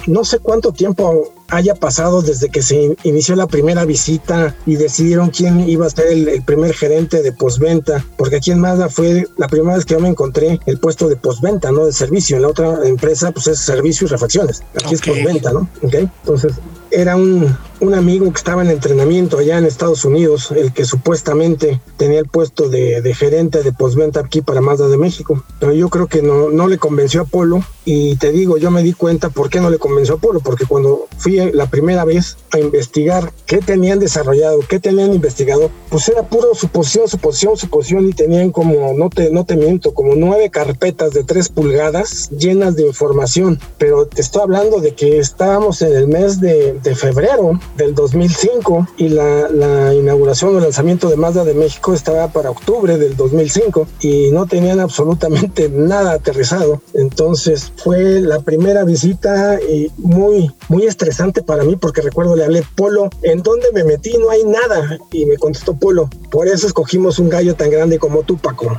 no 0.07 0.25
sé 0.25 0.39
cuánto 0.39 0.73
tiempo 0.73 1.33
haya 1.49 1.75
pasado 1.75 2.23
desde 2.23 2.49
que 2.49 2.63
se 2.63 2.97
inició 3.03 3.37
la 3.37 3.47
primera 3.47 3.85
visita 3.85 4.57
y 4.65 4.77
decidieron 4.77 5.31
quién 5.31 5.69
iba 5.69 5.87
a 5.87 5.91
ser 5.91 6.07
el, 6.09 6.43
primer 6.43 6.75
gerente 6.75 7.23
de 7.23 7.33
postventa, 7.33 8.05
porque 8.17 8.37
aquí 8.37 8.51
en 8.51 8.61
Mazda 8.61 8.89
fue 8.89 9.27
la 9.37 9.49
primera 9.49 9.77
vez 9.77 9.85
que 9.85 9.95
yo 9.95 10.01
me 10.01 10.09
encontré 10.09 10.59
el 10.67 10.79
puesto 10.79 11.09
de 11.09 11.17
postventa, 11.17 11.71
no 11.71 11.85
de 11.85 11.93
servicio. 11.93 12.37
En 12.37 12.43
la 12.43 12.49
otra 12.49 12.87
empresa, 12.87 13.33
pues 13.33 13.49
es 13.49 13.59
servicio 13.59 14.07
y 14.07 14.11
refacciones. 14.11 14.63
Aquí 14.75 14.95
es 14.95 15.03
postventa, 15.03 15.53
¿no? 15.53 15.69
Okay. 15.83 16.09
Entonces, 16.23 16.53
era 16.93 17.17
un, 17.17 17.57
un, 17.81 17.95
amigo 17.95 18.31
que 18.31 18.39
estaba 18.39 18.63
en 18.63 18.71
entrenamiento 18.71 19.39
allá 19.39 19.59
en 19.59 19.65
Estados 19.65 20.05
Unidos, 20.05 20.51
el 20.53 20.73
que 20.73 20.85
supuestamente 20.85 21.81
tenía 21.97 22.21
el 22.21 22.29
puesto 22.29 22.69
de, 22.69 23.15
gerente 23.15 23.63
de 23.63 23.73
postventa 23.73 24.21
aquí 24.21 24.43
para 24.43 24.61
Mazda 24.61 24.89
de 24.89 24.99
México. 24.99 25.43
Pero 25.59 25.73
yo 25.73 25.89
creo 25.89 26.07
que 26.07 26.23
no, 26.23 26.51
no 26.51 26.69
le 26.69 26.79
convenció 26.79 27.23
a 27.23 27.25
Polo 27.25 27.65
y 27.85 28.17
te 28.17 28.31
digo, 28.31 28.59
yo 28.59 28.71
me 28.71 28.83
di 28.83 28.93
cuenta 28.93 29.31
por 29.31 29.51
qué 29.51 29.61
no 29.61 29.71
le 29.71 29.79
convenció 29.79 30.15
a 30.15 30.19
Polo, 30.19 30.41
porque 30.41 30.67
cuando 30.67 31.07
fui 31.19 31.37
la 31.53 31.67
primera 31.67 32.05
vez 32.05 32.37
a 32.53 32.59
investigar 32.59 33.33
qué 33.47 33.59
tenían 33.59 33.99
desarrollado, 33.99 34.61
qué 34.69 34.79
tenían 34.79 35.13
investigado, 35.13 35.71
pues 35.89 36.09
era 36.09 36.23
puro 36.23 36.55
suposición, 36.55 37.09
suposición, 37.09 37.57
suposición 37.57 38.09
y 38.09 38.13
tenían 38.13 38.51
como, 38.53 38.93
no 38.95 39.11
te, 39.11 39.31
no 39.31 39.45
te 39.45 39.57
miento, 39.57 39.95
como 39.95 40.15
nueve 40.15 40.51
carpetas 40.51 41.13
de 41.13 41.25
tres 41.25 41.49
pulgadas 41.49 42.31
llenas 42.31 42.77
de 42.77 42.87
información. 42.87 43.59
Pero 43.79 44.07
te 44.07 44.21
estoy 44.21 44.43
hablando 44.43 44.81
de 44.81 44.95
que 44.95 45.19
estábamos 45.19 45.83
en 45.83 45.95
el 45.95 46.07
mes 46.07 46.41
de, 46.41 46.79
de 46.83 46.95
febrero 46.95 47.59
del 47.77 47.95
2005 47.95 48.89
y 48.97 49.09
la, 49.09 49.49
la 49.49 49.95
inauguración 49.95 50.57
o 50.57 50.61
lanzamiento 50.61 51.09
de 51.09 51.17
Mazda 51.17 51.45
de 51.45 51.55
México 51.55 51.95
estaba 51.95 52.29
para 52.29 52.51
octubre 52.51 52.99
del 52.99 53.17
2005 53.17 53.87
y 54.01 54.31
no 54.31 54.47
tenían 54.47 54.81
absolutamente 54.81 55.69
nada 55.73 56.13
aterrizado. 56.13 56.81
Entonces 56.95 57.73
fue 57.77 58.21
la 58.21 58.41
primera 58.41 58.85
visita 58.85 59.61
y 59.61 59.91
muy, 59.99 60.51
muy 60.69 60.87
estresante 60.87 61.43
para 61.43 61.65
mí 61.65 61.77
porque 61.77 62.01
recuerdo 62.01 62.37
le 62.37 62.45
hablé 62.45 62.63
Polo, 62.75 63.11
¿en 63.23 63.43
dónde 63.43 63.67
me 63.73 63.85
metí? 63.85 64.17
No 64.19 64.31
hay 64.31 64.45
nada. 64.45 64.99
Y 65.11 65.27
me 65.27 65.37
contestó 65.37 65.75
Polo, 65.75 66.09
Por 66.31 66.49
eso 66.49 66.67
escogimos 66.67 67.19
un 67.19 67.29
gallo 67.29 67.55
tan 67.55 67.71
grande 67.71 67.99
como 67.99 68.23
tú, 68.23 68.37
Paco. 68.39 68.77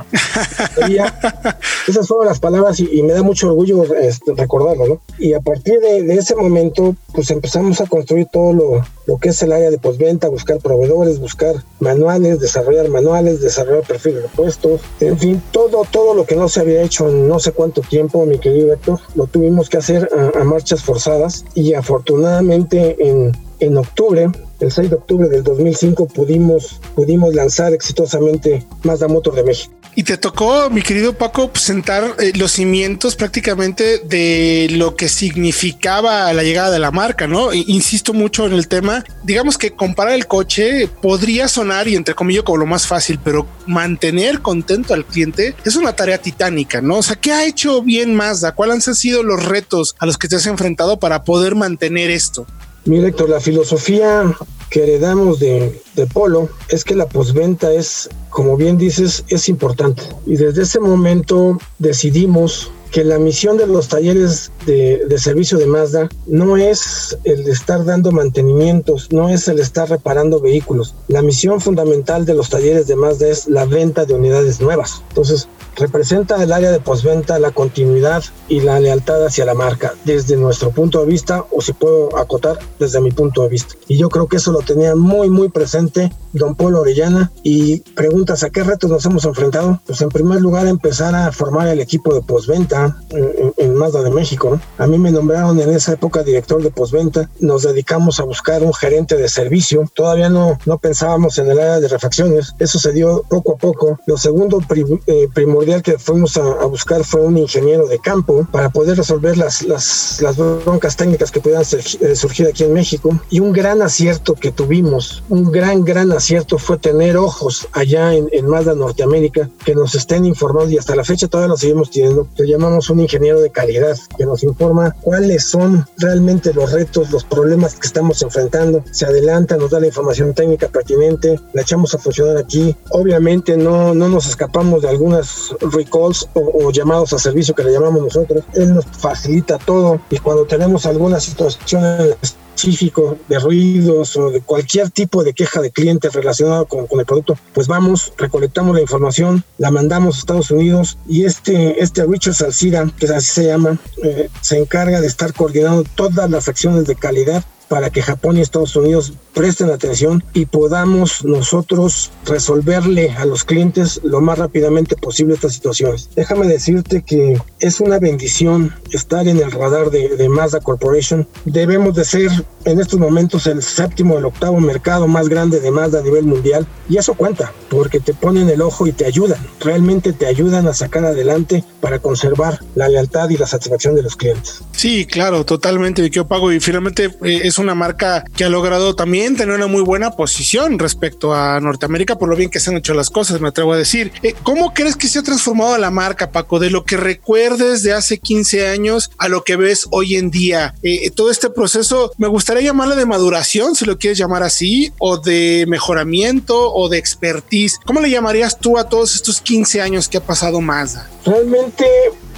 esas 1.88 2.08
fueron 2.08 2.26
las 2.26 2.40
palabras 2.40 2.80
y, 2.80 3.02
me 3.02 3.12
da 3.12 3.22
mucho 3.22 3.48
orgullo 3.48 3.84
este, 3.94 4.32
recordarlo, 4.34 4.86
¿no? 4.86 5.00
Y 5.18 5.34
a 5.34 5.40
partir 5.40 5.80
de, 5.80 6.14
ese 6.14 6.34
momento, 6.34 6.96
pues 7.12 7.30
empezamos 7.30 7.80
a 7.80 7.86
construir 7.94 8.26
todo 8.26 8.52
lo, 8.52 8.84
lo 9.06 9.18
que 9.18 9.28
es 9.28 9.40
el 9.42 9.52
área 9.52 9.70
de 9.70 9.78
postventa, 9.78 10.28
buscar 10.28 10.58
proveedores, 10.58 11.20
buscar 11.20 11.54
manuales, 11.78 12.40
desarrollar 12.40 12.88
manuales, 12.88 13.40
desarrollar 13.40 13.86
perfiles 13.86 14.24
de 14.24 14.28
puestos, 14.30 14.80
en 14.98 15.16
fin, 15.16 15.42
todo, 15.52 15.86
todo 15.88 16.12
lo 16.12 16.26
que 16.26 16.34
no 16.34 16.48
se 16.48 16.58
había 16.58 16.82
hecho 16.82 17.08
en 17.08 17.28
no 17.28 17.38
sé 17.38 17.52
cuánto 17.52 17.82
tiempo, 17.82 18.26
mi 18.26 18.40
querido 18.40 18.72
Héctor, 18.74 18.98
lo 19.14 19.28
tuvimos 19.28 19.68
que 19.68 19.76
hacer 19.76 20.08
a, 20.12 20.40
a 20.40 20.42
marchas 20.42 20.82
forzadas. 20.82 21.44
Y 21.54 21.74
afortunadamente 21.74 22.96
en, 22.98 23.32
en 23.60 23.76
octubre 23.76 24.30
el 24.60 24.72
6 24.72 24.90
de 24.90 24.96
octubre 24.96 25.28
del 25.28 25.42
2005 25.42 26.06
pudimos, 26.08 26.80
pudimos 26.94 27.34
lanzar 27.34 27.72
exitosamente 27.72 28.64
Mazda 28.82 29.08
Motor 29.08 29.34
de 29.34 29.44
México. 29.44 29.74
Y 29.96 30.02
te 30.02 30.16
tocó, 30.16 30.70
mi 30.70 30.82
querido 30.82 31.12
Paco, 31.12 31.52
sentar 31.54 32.16
eh, 32.18 32.32
los 32.34 32.50
cimientos 32.52 33.14
prácticamente 33.14 34.00
de 34.00 34.66
lo 34.72 34.96
que 34.96 35.08
significaba 35.08 36.32
la 36.32 36.42
llegada 36.42 36.72
de 36.72 36.80
la 36.80 36.90
marca, 36.90 37.28
¿no? 37.28 37.52
insisto 37.52 38.12
mucho 38.12 38.46
en 38.46 38.54
el 38.54 38.66
tema. 38.66 39.04
Digamos 39.22 39.56
que 39.56 39.70
comparar 39.70 40.14
el 40.14 40.26
coche 40.26 40.88
podría 41.00 41.46
sonar 41.46 41.86
y 41.86 41.94
entre 41.94 42.14
comillas 42.14 42.42
como 42.42 42.58
lo 42.58 42.66
más 42.66 42.88
fácil, 42.88 43.20
pero 43.22 43.46
mantener 43.66 44.40
contento 44.40 44.94
al 44.94 45.04
cliente 45.04 45.54
es 45.64 45.76
una 45.76 45.94
tarea 45.94 46.18
titánica, 46.18 46.80
¿no? 46.80 46.98
O 46.98 47.02
sea, 47.02 47.14
¿qué 47.14 47.32
ha 47.32 47.44
hecho 47.44 47.80
bien 47.80 48.16
Mazda? 48.16 48.52
¿Cuáles 48.52 48.88
han 48.88 48.96
sido 48.96 49.22
los 49.22 49.44
retos 49.44 49.94
a 50.00 50.06
los 50.06 50.18
que 50.18 50.26
te 50.26 50.36
has 50.36 50.46
enfrentado 50.46 50.98
para 50.98 51.22
poder 51.22 51.54
mantener 51.54 52.10
esto? 52.10 52.46
Mira, 52.86 53.08
Héctor, 53.08 53.30
la 53.30 53.40
filosofía 53.40 54.36
que 54.70 54.82
heredamos 54.82 55.38
de, 55.38 55.80
Polo 56.12 56.48
es 56.68 56.84
que 56.84 56.94
la 56.94 57.06
posventa 57.06 57.72
es, 57.72 58.10
como 58.28 58.56
bien 58.56 58.76
dices, 58.76 59.24
es 59.28 59.48
importante. 59.48 60.02
Y 60.26 60.36
desde 60.36 60.62
ese 60.62 60.80
momento 60.80 61.58
decidimos 61.78 62.70
que 62.90 63.04
la 63.04 63.18
misión 63.18 63.56
de 63.56 63.66
los 63.66 63.88
talleres 63.88 64.52
de, 64.66 65.06
de, 65.08 65.18
servicio 65.18 65.58
de 65.58 65.66
Mazda 65.66 66.08
no 66.26 66.56
es 66.56 67.16
el 67.24 67.44
de 67.44 67.52
estar 67.52 67.84
dando 67.84 68.12
mantenimientos, 68.12 69.10
no 69.10 69.28
es 69.28 69.48
el 69.48 69.60
estar 69.60 69.88
reparando 69.88 70.40
vehículos. 70.40 70.94
La 71.08 71.22
misión 71.22 71.60
fundamental 71.60 72.26
de 72.26 72.34
los 72.34 72.50
talleres 72.50 72.86
de 72.86 72.96
Mazda 72.96 73.28
es 73.28 73.48
la 73.48 73.64
venta 73.64 74.04
de 74.04 74.14
unidades 74.14 74.60
nuevas. 74.60 75.02
Entonces, 75.08 75.48
representa 75.76 76.42
el 76.42 76.52
área 76.52 76.70
de 76.70 76.80
postventa, 76.80 77.38
la 77.38 77.50
continuidad 77.50 78.22
y 78.48 78.60
la 78.60 78.80
lealtad 78.80 79.24
hacia 79.24 79.44
la 79.44 79.54
marca 79.54 79.94
desde 80.04 80.36
nuestro 80.36 80.70
punto 80.70 81.00
de 81.00 81.06
vista 81.06 81.44
o 81.50 81.60
si 81.60 81.72
puedo 81.72 82.16
acotar 82.16 82.58
desde 82.78 83.00
mi 83.00 83.10
punto 83.10 83.42
de 83.42 83.48
vista. 83.48 83.74
Y 83.88 83.96
yo 83.96 84.08
creo 84.08 84.26
que 84.26 84.36
eso 84.36 84.52
lo 84.52 84.60
tenía 84.60 84.94
muy 84.94 85.30
muy 85.30 85.48
presente 85.48 86.12
don 86.32 86.54
Polo 86.54 86.80
Orellana 86.80 87.30
y 87.42 87.80
preguntas 87.94 88.42
a 88.42 88.50
qué 88.50 88.64
retos 88.64 88.90
nos 88.90 89.04
hemos 89.06 89.24
enfrentado. 89.24 89.80
Pues 89.86 90.00
en 90.00 90.08
primer 90.08 90.40
lugar 90.40 90.66
empezar 90.66 91.14
a 91.14 91.30
formar 91.32 91.68
el 91.68 91.80
equipo 91.80 92.14
de 92.14 92.22
postventa 92.22 92.96
en, 93.10 93.54
en 93.56 93.74
Mazda 93.74 94.02
de 94.02 94.10
México. 94.10 94.60
A 94.78 94.86
mí 94.86 94.98
me 94.98 95.12
nombraron 95.12 95.60
en 95.60 95.70
esa 95.70 95.92
época 95.92 96.22
director 96.22 96.62
de 96.62 96.70
postventa. 96.70 97.30
Nos 97.38 97.62
dedicamos 97.62 98.18
a 98.20 98.24
buscar 98.24 98.62
un 98.62 98.74
gerente 98.74 99.16
de 99.16 99.28
servicio. 99.28 99.84
Todavía 99.94 100.28
no, 100.28 100.58
no 100.66 100.78
pensábamos 100.78 101.38
en 101.38 101.50
el 101.50 101.58
área 101.58 101.80
de 101.80 101.88
refacciones. 101.88 102.54
Eso 102.58 102.78
se 102.78 102.92
dio 102.92 103.22
poco 103.28 103.54
a 103.54 103.56
poco. 103.56 103.98
Lo 104.06 104.16
segundo 104.16 104.60
eh, 105.06 105.28
primordial 105.32 105.63
que 105.82 105.98
fuimos 105.98 106.36
a, 106.36 106.64
buscar 106.66 107.04
fue 107.04 107.20
un 107.20 107.38
ingeniero 107.38 107.86
de 107.86 107.98
campo 107.98 108.46
para 108.50 108.68
poder 108.70 108.96
resolver 108.96 109.36
las, 109.36 109.62
las, 109.62 110.20
las 110.20 110.36
broncas 110.36 110.96
técnicas 110.96 111.30
que 111.30 111.40
pudieran 111.40 111.64
eh, 111.72 112.16
surgir 112.16 112.46
aquí 112.46 112.64
en 112.64 112.72
México. 112.72 113.18
Y 113.30 113.40
un 113.40 113.52
gran 113.52 113.82
acierto 113.82 114.34
que 114.34 114.52
tuvimos, 114.52 115.22
un 115.28 115.50
gran, 115.50 115.84
gran 115.84 116.12
acierto 116.12 116.58
fue 116.58 116.78
tener 116.78 117.16
ojos 117.16 117.66
allá 117.72 118.14
en, 118.14 118.28
en 118.32 118.46
Mazda 118.46 118.74
Norteamérica 118.74 119.50
que 119.64 119.74
nos 119.74 119.94
estén 119.94 120.24
informando 120.24 120.70
y 120.70 120.78
hasta 120.78 120.94
la 120.94 121.04
fecha 121.04 121.28
todavía 121.28 121.48
lo 121.48 121.56
seguimos 121.56 121.90
teniendo. 121.90 122.28
Le 122.36 122.46
llamamos 122.46 122.90
un 122.90 123.00
ingeniero 123.00 123.40
de 123.40 123.50
calidad 123.50 123.96
que 124.16 124.26
nos 124.26 124.42
informa 124.42 124.94
cuáles 125.00 125.44
son 125.44 125.86
realmente 125.98 126.52
los 126.52 126.72
retos, 126.72 127.10
los 127.10 127.24
problemas 127.24 127.74
que 127.74 127.86
estamos 127.86 128.20
enfrentando. 128.22 128.84
Se 128.90 129.06
adelanta, 129.06 129.56
nos 129.56 129.70
da 129.70 129.80
la 129.80 129.86
información 129.86 130.34
técnica 130.34 130.68
pertinente, 130.68 131.40
la 131.52 131.62
echamos 131.62 131.94
a 131.94 131.98
funcionar 131.98 132.36
aquí. 132.36 132.76
Obviamente 132.90 133.56
no, 133.56 133.94
no 133.94 134.08
nos 134.08 134.26
escapamos 134.26 134.82
de 134.82 134.88
algunas 134.88 135.53
recalls 135.60 136.28
o, 136.34 136.70
llamados 136.70 137.12
a 137.12 137.18
servicio 137.18 137.54
que 137.54 137.64
le 137.64 137.72
llamamos 137.72 138.02
nosotros. 138.02 138.44
Él 138.54 138.74
nos 138.74 138.86
facilita 138.86 139.58
todo 139.58 140.00
y 140.10 140.18
cuando 140.18 140.44
tenemos 140.44 140.86
alguna 140.86 141.20
situación 141.20 141.84
específico 142.22 143.18
de 143.28 143.38
ruidos 143.38 144.16
o 144.16 144.30
de 144.30 144.40
cualquier 144.40 144.90
tipo 144.90 145.24
de 145.24 145.34
queja 145.34 145.60
de 145.60 145.70
cliente 145.70 146.08
relacionado 146.08 146.66
con, 146.66 146.86
el 146.98 147.06
producto, 147.06 147.36
pues 147.52 147.66
vamos, 147.66 148.12
recolectamos 148.16 148.74
la 148.74 148.80
información, 148.80 149.44
la 149.58 149.70
mandamos 149.70 150.16
a 150.16 150.18
Estados 150.20 150.50
Unidos 150.50 150.96
y 151.06 151.24
este, 151.24 151.82
este 151.82 152.04
Richard 152.06 152.34
Salcida, 152.34 152.90
que 152.98 153.06
así 153.06 153.32
se 153.32 153.46
llama, 153.46 153.78
eh, 154.02 154.28
se 154.40 154.58
encarga 154.58 155.00
de 155.00 155.06
estar 155.06 155.32
coordinando 155.34 155.84
todas 155.94 156.30
las 156.30 156.48
acciones 156.48 156.86
de 156.86 156.94
calidad 156.94 157.44
para 157.74 157.90
que 157.90 158.02
Japón 158.02 158.38
y 158.38 158.40
Estados 158.40 158.76
Unidos 158.76 159.14
presten 159.32 159.68
atención 159.68 160.22
y 160.32 160.46
podamos 160.46 161.24
nosotros 161.24 162.12
resolverle 162.24 163.10
a 163.10 163.24
los 163.24 163.42
clientes 163.42 164.00
lo 164.04 164.20
más 164.20 164.38
rápidamente 164.38 164.94
posible 164.94 165.34
estas 165.34 165.54
situaciones. 165.54 166.08
Déjame 166.14 166.46
decirte 166.46 167.02
que 167.02 167.36
es 167.58 167.80
una 167.80 167.98
bendición 167.98 168.72
estar 168.92 169.26
en 169.26 169.38
el 169.38 169.50
radar 169.50 169.90
de, 169.90 170.28
Mazda 170.28 170.60
Corporation. 170.60 171.26
Debemos 171.46 171.96
de 171.96 172.04
ser 172.04 172.30
en 172.64 172.80
estos 172.80 172.98
momentos 172.98 173.46
el 173.46 173.62
séptimo, 173.62 174.18
el 174.18 174.24
octavo 174.24 174.60
mercado 174.60 175.06
más 175.06 175.28
grande 175.28 175.60
de 175.60 175.70
Mazda 175.70 176.00
a 176.00 176.02
nivel 176.02 176.24
mundial 176.24 176.66
y 176.88 176.96
eso 176.96 177.14
cuenta 177.14 177.52
porque 177.68 178.00
te 178.00 178.14
ponen 178.14 178.48
el 178.48 178.62
ojo 178.62 178.86
y 178.86 178.92
te 178.92 179.04
ayudan. 179.04 179.38
Realmente 179.60 180.12
te 180.12 180.26
ayudan 180.26 180.66
a 180.68 180.74
sacar 180.74 181.04
adelante 181.04 181.64
para 181.80 181.98
conservar 181.98 182.60
la 182.74 182.88
lealtad 182.88 183.28
y 183.30 183.36
la 183.36 183.46
satisfacción 183.46 183.94
de 183.94 184.02
los 184.02 184.16
clientes. 184.16 184.62
Sí, 184.72 185.06
claro, 185.06 185.44
totalmente. 185.44 186.08
Yo 186.10 186.26
pago 186.26 186.52
y 186.52 186.60
finalmente 186.60 187.10
eh, 187.22 187.40
es 187.44 187.58
una 187.58 187.74
marca 187.74 188.24
que 188.36 188.44
ha 188.44 188.48
logrado 188.48 188.94
también 188.94 189.36
tener 189.36 189.54
una 189.54 189.66
muy 189.66 189.82
buena 189.82 190.12
posición 190.12 190.78
respecto 190.78 191.34
a 191.34 191.60
Norteamérica 191.60 192.16
por 192.16 192.28
lo 192.28 192.36
bien 192.36 192.50
que 192.50 192.60
se 192.60 192.70
han 192.70 192.76
hecho 192.76 192.94
las 192.94 193.10
cosas, 193.10 193.40
me 193.40 193.48
atrevo 193.48 193.72
a 193.72 193.76
decir. 193.76 194.12
Eh, 194.22 194.34
¿Cómo 194.42 194.72
crees 194.72 194.96
que 194.96 195.08
se 195.08 195.18
ha 195.18 195.22
transformado 195.22 195.76
la 195.78 195.90
marca, 195.90 196.30
Paco, 196.30 196.58
de 196.58 196.70
lo 196.70 196.84
que 196.84 196.96
recuerdes 196.96 197.82
de 197.82 197.92
hace 197.92 198.18
15 198.18 198.68
años 198.68 199.10
a 199.18 199.28
lo 199.28 199.44
que 199.44 199.56
ves 199.56 199.86
hoy 199.90 200.16
en 200.16 200.30
día? 200.30 200.74
Eh, 200.82 201.10
todo 201.10 201.30
este 201.30 201.50
proceso, 201.50 202.12
me 202.18 202.28
gustaría 202.28 202.53
llamarlo 202.60 202.96
de 202.96 203.06
maduración, 203.06 203.74
si 203.74 203.84
lo 203.84 203.98
quieres 203.98 204.18
llamar 204.18 204.42
así, 204.42 204.92
o 204.98 205.18
de 205.18 205.64
mejoramiento 205.68 206.72
o 206.72 206.88
de 206.88 206.98
expertise. 206.98 207.78
¿Cómo 207.84 208.00
le 208.00 208.10
llamarías 208.10 208.58
tú 208.58 208.78
a 208.78 208.88
todos 208.88 209.14
estos 209.14 209.40
15 209.40 209.80
años 209.80 210.08
que 210.08 210.18
ha 210.18 210.22
pasado 210.22 210.60
Mazda? 210.60 211.08
Realmente 211.24 211.86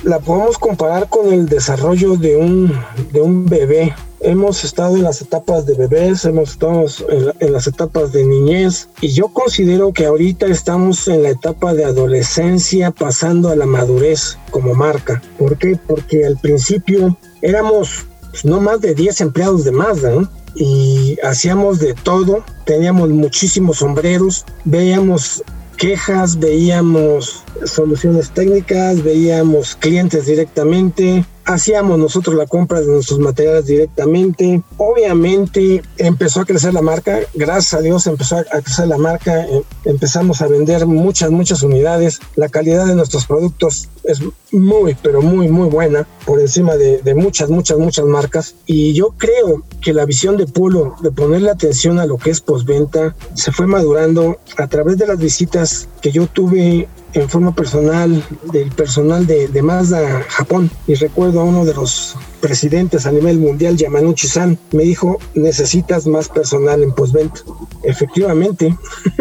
la 0.02 0.18
podemos 0.18 0.58
comparar 0.58 1.08
con 1.08 1.32
el 1.32 1.48
desarrollo 1.48 2.16
de 2.16 2.36
un, 2.36 2.78
de 3.12 3.20
un 3.20 3.46
bebé 3.46 3.94
hemos 4.20 4.64
estado 4.64 4.96
en 4.96 5.02
las 5.02 5.20
etapas 5.20 5.66
de 5.66 5.74
bebés, 5.74 6.24
hemos 6.24 6.50
estado 6.50 6.86
en, 7.38 7.52
las 7.52 7.66
etapas 7.66 8.12
de 8.12 8.24
niñez 8.24 8.88
y 9.00 9.08
yo 9.08 9.28
considero 9.28 9.92
que 9.92 10.06
ahorita 10.06 10.46
estamos 10.46 11.06
en 11.08 11.22
la 11.22 11.30
etapa 11.30 11.74
de 11.74 11.84
adolescencia 11.84 12.90
pasando 12.90 13.50
a 13.50 13.56
la 13.56 13.66
madurez 13.66 14.38
como 14.50 14.74
marca. 14.74 15.22
¿Por 15.38 15.56
qué? 15.58 15.78
Porque 15.86 16.24
al 16.24 16.38
principio 16.38 17.16
éramos 17.42 18.06
no 18.44 18.60
más 18.60 18.80
de 18.80 18.94
10 18.94 19.20
empleados 19.20 19.64
de 19.64 19.72
Mazda, 19.72 20.28
Y 20.54 21.18
hacíamos 21.22 21.80
de 21.80 21.92
todo, 21.92 22.42
teníamos 22.64 23.10
muchísimos 23.10 23.78
sombreros, 23.78 24.46
veíamos 24.64 25.42
quejas, 25.76 26.38
veíamos 26.38 27.42
soluciones 27.64 28.30
técnicas, 28.30 29.02
veíamos 29.02 29.76
clientes 29.76 30.24
directamente, 30.24 31.26
hacíamos 31.46 31.98
nosotros 31.98 32.34
la 32.34 32.46
compra 32.46 32.80
de 32.80 32.88
nuestros 32.88 33.18
materiales 33.18 33.66
directamente. 33.66 34.62
Obviamente 34.76 35.82
empezó 35.96 36.40
a 36.40 36.44
crecer 36.44 36.74
la 36.74 36.82
marca, 36.82 37.20
gracias 37.34 37.74
a 37.74 37.80
Dios 37.80 38.06
empezó 38.06 38.38
a 38.38 38.60
crecer 38.60 38.88
la 38.88 38.98
marca, 38.98 39.46
em, 39.46 39.62
empezamos 39.84 40.42
a 40.42 40.48
vender 40.48 40.86
muchas, 40.86 41.30
muchas 41.30 41.62
unidades. 41.62 42.20
La 42.34 42.48
calidad 42.48 42.86
de 42.86 42.96
nuestros 42.96 43.26
productos 43.26 43.88
es 44.04 44.20
muy, 44.52 44.96
pero 45.02 45.22
muy, 45.22 45.48
muy 45.48 45.68
buena, 45.68 46.06
por 46.24 46.40
encima 46.40 46.76
de, 46.76 47.14
muchas, 47.14 47.48
muchas, 47.48 47.78
muchas 47.78 48.04
marcas. 48.04 48.54
Y 48.66 48.92
yo 48.92 49.14
creo 49.16 49.62
que 49.80 49.92
la 49.92 50.04
visión 50.04 50.36
de 50.36 50.46
Polo 50.46 50.96
de 51.00 51.12
ponerle 51.12 51.50
atención 51.50 51.98
a 51.98 52.06
lo 52.06 52.18
que 52.18 52.30
es 52.30 52.40
postventa 52.40 53.14
se 53.34 53.52
fue 53.52 53.66
madurando 53.66 54.38
a 54.56 54.66
través 54.66 54.98
de 54.98 55.06
las 55.06 55.18
visitas 55.18 55.88
que 56.00 56.10
yo 56.10 56.26
tuve 56.26 56.88
en 57.16 57.30
forma 57.30 57.54
personal 57.54 58.22
del 58.52 58.70
personal 58.72 59.26
de, 59.26 59.62
Mazda 59.62 60.22
Japón 60.28 60.70
y 60.86 60.94
recuerdo 60.94 61.40
a 61.40 61.44
uno 61.44 61.64
de 61.64 61.72
los 61.72 62.14
presidentes 62.40 63.06
a 63.06 63.12
nivel 63.12 63.38
mundial, 63.38 63.76
Yamanuchi-san, 63.76 64.58
me 64.72 64.82
dijo, 64.82 65.18
necesitas 65.34 66.06
más 66.06 66.28
personal 66.28 66.82
en 66.82 66.92
postventa. 66.92 67.40
Efectivamente, 67.82 68.76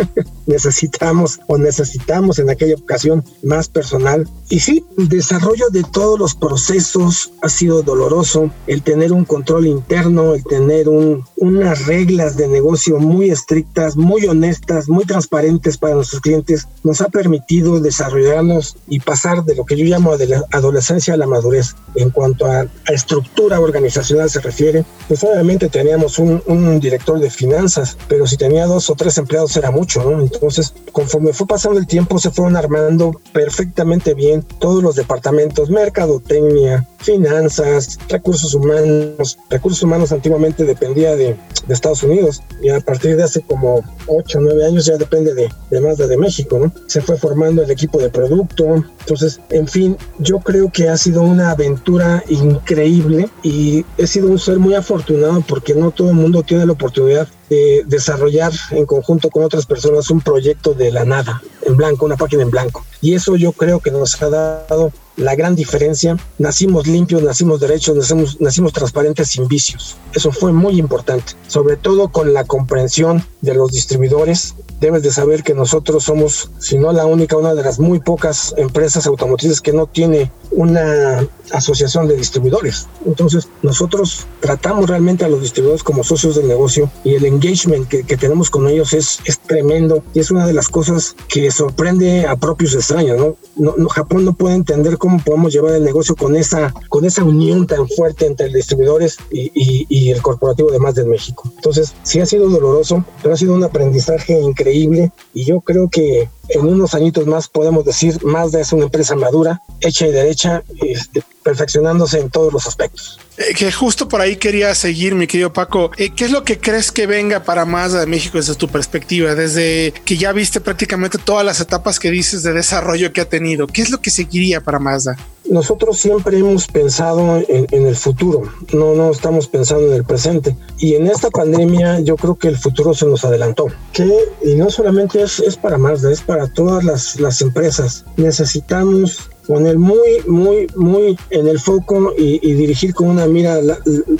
necesitamos 0.45 1.39
o 1.47 1.57
necesitamos 1.57 2.39
en 2.39 2.49
aquella 2.49 2.75
ocasión 2.75 3.23
más 3.43 3.67
personal. 3.67 4.27
Y 4.49 4.59
sí, 4.59 4.85
el 4.97 5.09
desarrollo 5.09 5.69
de 5.69 5.83
todos 5.83 6.19
los 6.19 6.35
procesos 6.35 7.31
ha 7.41 7.49
sido 7.49 7.81
doloroso, 7.81 8.51
el 8.67 8.81
tener 8.81 9.11
un 9.11 9.25
control 9.25 9.67
interno, 9.67 10.35
el 10.35 10.43
tener 10.43 10.87
un, 10.89 11.23
unas 11.37 11.85
reglas 11.85 12.37
de 12.37 12.47
negocio 12.47 12.99
muy 12.99 13.29
estrictas, 13.29 13.95
muy 13.95 14.25
honestas, 14.25 14.87
muy 14.87 15.05
transparentes 15.05 15.77
para 15.77 15.95
nuestros 15.95 16.21
clientes, 16.21 16.67
nos 16.83 17.01
ha 17.01 17.09
permitido 17.09 17.79
desarrollarnos 17.79 18.77
y 18.87 18.99
pasar 18.99 19.43
de 19.43 19.55
lo 19.55 19.65
que 19.65 19.77
yo 19.77 19.85
llamo 19.85 20.17
de 20.17 20.27
la 20.27 20.43
adolescencia 20.51 21.13
a 21.13 21.17
la 21.17 21.27
madurez. 21.27 21.75
En 21.95 22.09
cuanto 22.09 22.45
a, 22.45 22.67
estructura 22.87 23.59
organizacional 23.59 24.29
se 24.29 24.39
refiere, 24.39 24.85
pues 25.07 25.23
obviamente 25.23 25.69
teníamos 25.69 26.19
un, 26.19 26.41
un, 26.45 26.79
director 26.79 27.19
de 27.19 27.29
finanzas, 27.29 27.97
pero 28.07 28.27
si 28.27 28.37
tenía 28.37 28.65
dos 28.65 28.89
o 28.89 28.95
tres 28.95 29.17
empleados 29.17 29.55
era 29.57 29.71
mucho, 29.71 30.03
¿no? 30.03 30.21
Entonces, 30.35 30.73
conforme 30.91 31.33
fue 31.33 31.47
pasando 31.47 31.79
el 31.79 31.87
tiempo, 31.87 32.19
se 32.19 32.31
fueron 32.31 32.55
armando 32.55 33.19
perfectamente 33.33 34.13
bien 34.13 34.43
todos 34.59 34.83
los 34.83 34.95
departamentos, 34.95 35.69
mercadotecnia, 35.69 36.87
finanzas, 37.05 37.99
recursos 38.09 38.53
humanos. 38.53 39.37
Recursos 39.49 39.83
humanos 39.83 40.11
antiguamente 40.11 40.63
dependía 40.63 41.15
de, 41.15 41.35
Estados 41.67 42.03
Unidos 42.03 42.43
y 42.61 42.69
a 42.69 42.79
partir 42.79 43.17
de 43.17 43.23
hace 43.23 43.41
como 43.41 43.83
8 44.05 44.37
o 44.37 44.41
9 44.41 44.65
años 44.65 44.85
ya 44.85 44.97
depende 44.97 45.33
de, 45.33 45.49
de 45.71 46.07
de 46.07 46.17
México, 46.17 46.59
¿no? 46.59 46.71
Se 46.85 47.01
fue 47.01 47.17
formando 47.17 47.63
el 47.63 47.71
equipo 47.71 47.97
de 47.97 48.09
producto. 48.09 48.85
Entonces, 48.99 49.39
en 49.49 49.67
fin, 49.67 49.97
yo 50.19 50.39
creo 50.39 50.71
que 50.71 50.89
ha 50.89 50.97
sido 50.97 51.23
una 51.23 51.49
aventura 51.49 52.23
increíble 52.29 53.29
y 53.41 53.83
he 53.97 54.05
sido 54.05 54.27
un 54.27 54.37
ser 54.37 54.59
muy 54.59 54.75
afortunado 54.75 55.43
porque 55.47 55.73
no 55.73 55.89
todo 55.89 56.09
el 56.09 56.15
mundo 56.15 56.43
tiene 56.43 56.67
la 56.67 56.73
oportunidad 56.73 57.27
de 57.49 57.83
desarrollar 57.85 58.51
en 58.71 58.85
conjunto 58.85 59.29
con 59.29 59.43
otras 59.43 59.65
personas 59.65 60.09
un 60.09 60.21
proyecto 60.21 60.73
de 60.73 60.91
la 60.91 61.05
nada, 61.05 61.41
en 61.61 61.75
blanco, 61.75 62.05
una 62.05 62.17
página 62.17 62.43
en 62.43 62.51
blanco. 62.51 62.85
Y 63.01 63.13
eso 63.13 63.35
yo 63.35 63.51
creo 63.51 63.79
que 63.79 63.91
nos 63.91 64.21
ha 64.21 64.29
dado 64.29 64.91
la 65.17 65.35
gran 65.35 65.55
diferencia. 65.55 66.17
Nacimos 66.37 66.87
limpios, 66.87 67.23
nacimos 67.23 67.59
derechos, 67.59 68.13
nacimos 68.39 68.73
transparentes 68.73 69.29
sin 69.29 69.47
vicios. 69.47 69.95
Eso 70.13 70.31
fue 70.31 70.51
muy 70.51 70.79
importante, 70.79 71.33
sobre 71.47 71.77
todo 71.77 72.09
con 72.09 72.33
la 72.33 72.45
comprensión 72.45 73.25
de 73.41 73.53
los 73.53 73.71
distribuidores. 73.71 74.55
Debes 74.79 75.03
de 75.03 75.11
saber 75.11 75.43
que 75.43 75.53
nosotros 75.53 76.03
somos, 76.03 76.51
si 76.59 76.77
no 76.77 76.91
la 76.91 77.05
única, 77.05 77.37
una 77.37 77.53
de 77.53 77.63
las 77.63 77.79
muy 77.79 77.99
pocas 77.99 78.53
empresas 78.57 79.07
automotrices 79.07 79.61
que 79.61 79.73
no 79.73 79.87
tiene 79.87 80.31
una 80.51 81.27
asociación 81.51 82.07
de 82.07 82.15
distribuidores. 82.15 82.87
Entonces, 83.05 83.47
nosotros 83.61 84.25
tratamos 84.39 84.89
realmente 84.89 85.23
a 85.25 85.29
los 85.29 85.41
distribuidores 85.41 85.83
como 85.83 86.03
socios 86.03 86.35
del 86.35 86.47
negocio 86.47 86.89
y 87.03 87.15
el 87.15 87.25
engagement 87.25 87.87
que, 87.87 88.03
tenemos 88.15 88.49
con 88.49 88.67
ellos 88.67 88.93
es, 88.93 89.19
es 89.25 89.39
tremendo 89.39 90.01
y 90.13 90.19
es 90.19 90.31
una 90.31 90.47
de 90.47 90.53
las 90.53 90.69
cosas 90.69 91.15
que 91.27 91.51
sorprende 91.51 92.25
a 92.25 92.35
propios 92.37 92.73
extraños. 92.73 93.17
¿no? 93.17 93.35
No, 93.77 93.89
Japón 93.89 94.25
no 94.25 94.33
puede 94.33 94.55
entender 94.55 94.97
cómo 94.97 95.19
podemos 95.19 95.53
llevar 95.53 95.75
el 95.75 95.83
negocio 95.83 96.15
con 96.15 96.35
esa, 96.35 96.73
con 96.89 97.05
esa 97.05 97.23
unión 97.23 97.67
tan 97.67 97.87
fuerte 97.87 98.25
entre 98.25 98.49
distribuidores 98.49 99.17
y, 99.31 99.51
y, 99.89 100.11
el 100.11 100.21
corporativo 100.21 100.71
de 100.71 100.79
más 100.79 100.95
del 100.95 101.07
México. 101.07 101.51
Entonces, 101.55 101.93
sí 102.03 102.19
ha 102.19 102.25
sido 102.25 102.49
doloroso, 102.49 103.03
pero 103.21 103.33
ha 103.33 103.37
sido 103.37 103.53
un 103.53 103.63
aprendizaje 103.63 104.39
increíble 104.39 104.64
y 104.73 105.45
yo 105.45 105.61
creo 105.61 105.89
que 105.89 106.29
en 106.49 106.61
unos 106.65 106.93
añitos 106.93 107.25
más 107.25 107.47
podemos 107.47 107.85
decir 107.85 108.23
Mazda 108.23 108.61
es 108.61 108.71
una 108.71 108.85
empresa 108.85 109.15
madura, 109.15 109.61
hecha 109.81 110.07
y 110.07 110.11
derecha, 110.11 110.63
este, 110.81 111.23
perfeccionándose 111.43 112.19
en 112.19 112.29
todos 112.29 112.53
los 112.53 112.67
aspectos. 112.67 113.19
Eh, 113.37 113.53
que 113.55 113.71
justo 113.71 114.07
por 114.07 114.21
ahí 114.21 114.35
quería 114.35 114.73
seguir, 114.75 115.15
mi 115.15 115.27
querido 115.27 115.51
Paco. 115.53 115.91
Eh, 115.97 116.11
¿Qué 116.15 116.25
es 116.25 116.31
lo 116.31 116.43
que 116.43 116.59
crees 116.59 116.91
que 116.91 117.07
venga 117.07 117.43
para 117.43 117.65
Mazda 117.65 117.99
de 117.99 118.05
México 118.05 118.37
desde 118.37 118.55
tu 118.55 118.67
perspectiva? 118.67 119.35
Desde 119.35 119.93
que 120.05 120.17
ya 120.17 120.31
viste 120.31 120.61
prácticamente 120.61 121.17
todas 121.17 121.45
las 121.45 121.59
etapas 121.59 121.99
que 121.99 122.11
dices 122.11 122.43
de 122.43 122.53
desarrollo 122.53 123.11
que 123.11 123.21
ha 123.21 123.29
tenido. 123.29 123.67
¿Qué 123.67 123.81
es 123.81 123.89
lo 123.89 123.99
que 123.99 124.09
seguiría 124.09 124.61
para 124.61 124.79
Mazda? 124.79 125.17
Nosotros 125.49 125.97
siempre 125.97 126.39
hemos 126.39 126.67
pensado 126.67 127.37
en, 127.47 127.67
el 127.85 127.95
futuro, 127.95 128.43
no, 128.73 128.95
no 128.95 129.11
estamos 129.11 129.47
pensando 129.47 129.87
en 129.87 129.93
el 129.93 130.03
presente. 130.03 130.55
Y 130.79 130.95
en 130.95 131.07
esta 131.07 131.29
pandemia 131.29 131.99
yo 131.99 132.15
creo 132.15 132.35
que 132.35 132.47
el 132.47 132.57
futuro 132.57 132.93
se 132.93 133.05
nos 133.05 133.23
adelantó. 133.23 133.67
Que, 133.93 134.11
y 134.43 134.55
no 134.55 134.69
solamente 134.69 135.21
es, 135.21 135.39
es 135.39 135.55
para 135.55 135.77
Mazda, 135.77 136.11
es 136.11 136.21
para 136.21 136.47
todas 136.47 136.83
las, 136.83 137.19
las 137.19 137.41
empresas. 137.41 138.05
Necesitamos 138.17 139.29
poner 139.45 139.77
muy, 139.77 140.21
muy, 140.27 140.67
muy 140.75 141.17
en 141.29 141.47
el 141.47 141.59
foco 141.59 142.13
y, 142.17 142.39
dirigir 142.53 142.93
con 142.93 143.09
una 143.09 143.27
mira 143.27 143.59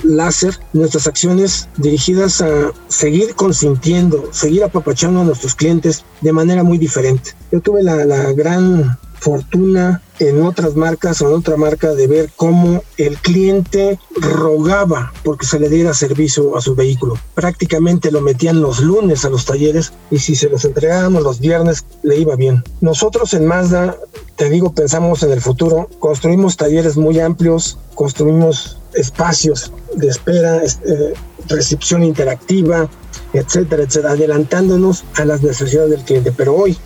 láser 0.03 0.57
nuestras 0.73 1.07
acciones 1.07 1.67
dirigidas 1.77 2.41
a 2.41 2.71
seguir 2.88 3.35
consintiendo, 3.35 4.29
seguir 4.31 4.63
apapachando 4.63 5.21
a 5.21 5.23
nuestros 5.23 5.55
clientes 5.55 6.05
de 6.21 6.31
manera 6.31 6.63
muy 6.63 6.77
diferente. 6.77 7.31
Yo 7.51 7.61
tuve 7.61 7.83
la, 7.83 8.05
la 8.05 8.31
gran 8.33 8.97
fortuna 9.25 10.03
en 10.19 10.43
otras 10.43 10.75
marcas 10.75 11.19
o 11.19 11.27
en 11.27 11.33
otra 11.33 11.57
marca 11.57 11.95
de 11.95 12.05
ver 12.05 12.29
cómo 12.35 12.83
el 12.97 13.17
cliente 13.17 13.97
rogaba 14.15 15.11
porque 15.23 15.47
se 15.47 15.59
le 15.59 15.67
diera 15.67 15.95
servicio 15.95 16.55
a 16.55 16.61
su 16.61 16.75
vehículo. 16.75 17.17
Prácticamente 17.33 18.11
lo 18.11 18.21
metían 18.21 18.61
los 18.61 18.81
lunes 18.81 19.25
a 19.25 19.31
los 19.31 19.45
talleres 19.45 19.93
y 20.11 20.19
si 20.19 20.35
se 20.35 20.47
los 20.47 20.63
entregábamos 20.63 21.23
los 21.23 21.39
viernes 21.39 21.85
le 22.03 22.17
iba 22.17 22.35
bien. 22.35 22.63
Nosotros 22.81 23.33
en 23.33 23.47
Mazda, 23.47 23.97
te 24.35 24.47
digo, 24.51 24.73
pensamos 24.73 25.23
en 25.23 25.31
el 25.31 25.41
futuro, 25.41 25.89
construimos 25.97 26.55
talleres 26.55 26.95
muy 26.95 27.19
amplios, 27.19 27.79
construimos 27.95 28.77
espacios 28.93 29.71
de 29.95 30.07
espera, 30.07 30.63
eh, 30.63 31.13
recepción 31.47 32.03
interactiva, 32.03 32.89
etcétera, 33.34 33.84
etcétera, 33.84 34.13
adelantándonos 34.13 35.03
a 35.15 35.25
las 35.25 35.41
necesidades 35.43 35.91
del 35.91 36.01
cliente. 36.01 36.31
Pero 36.31 36.55
hoy 36.55 36.77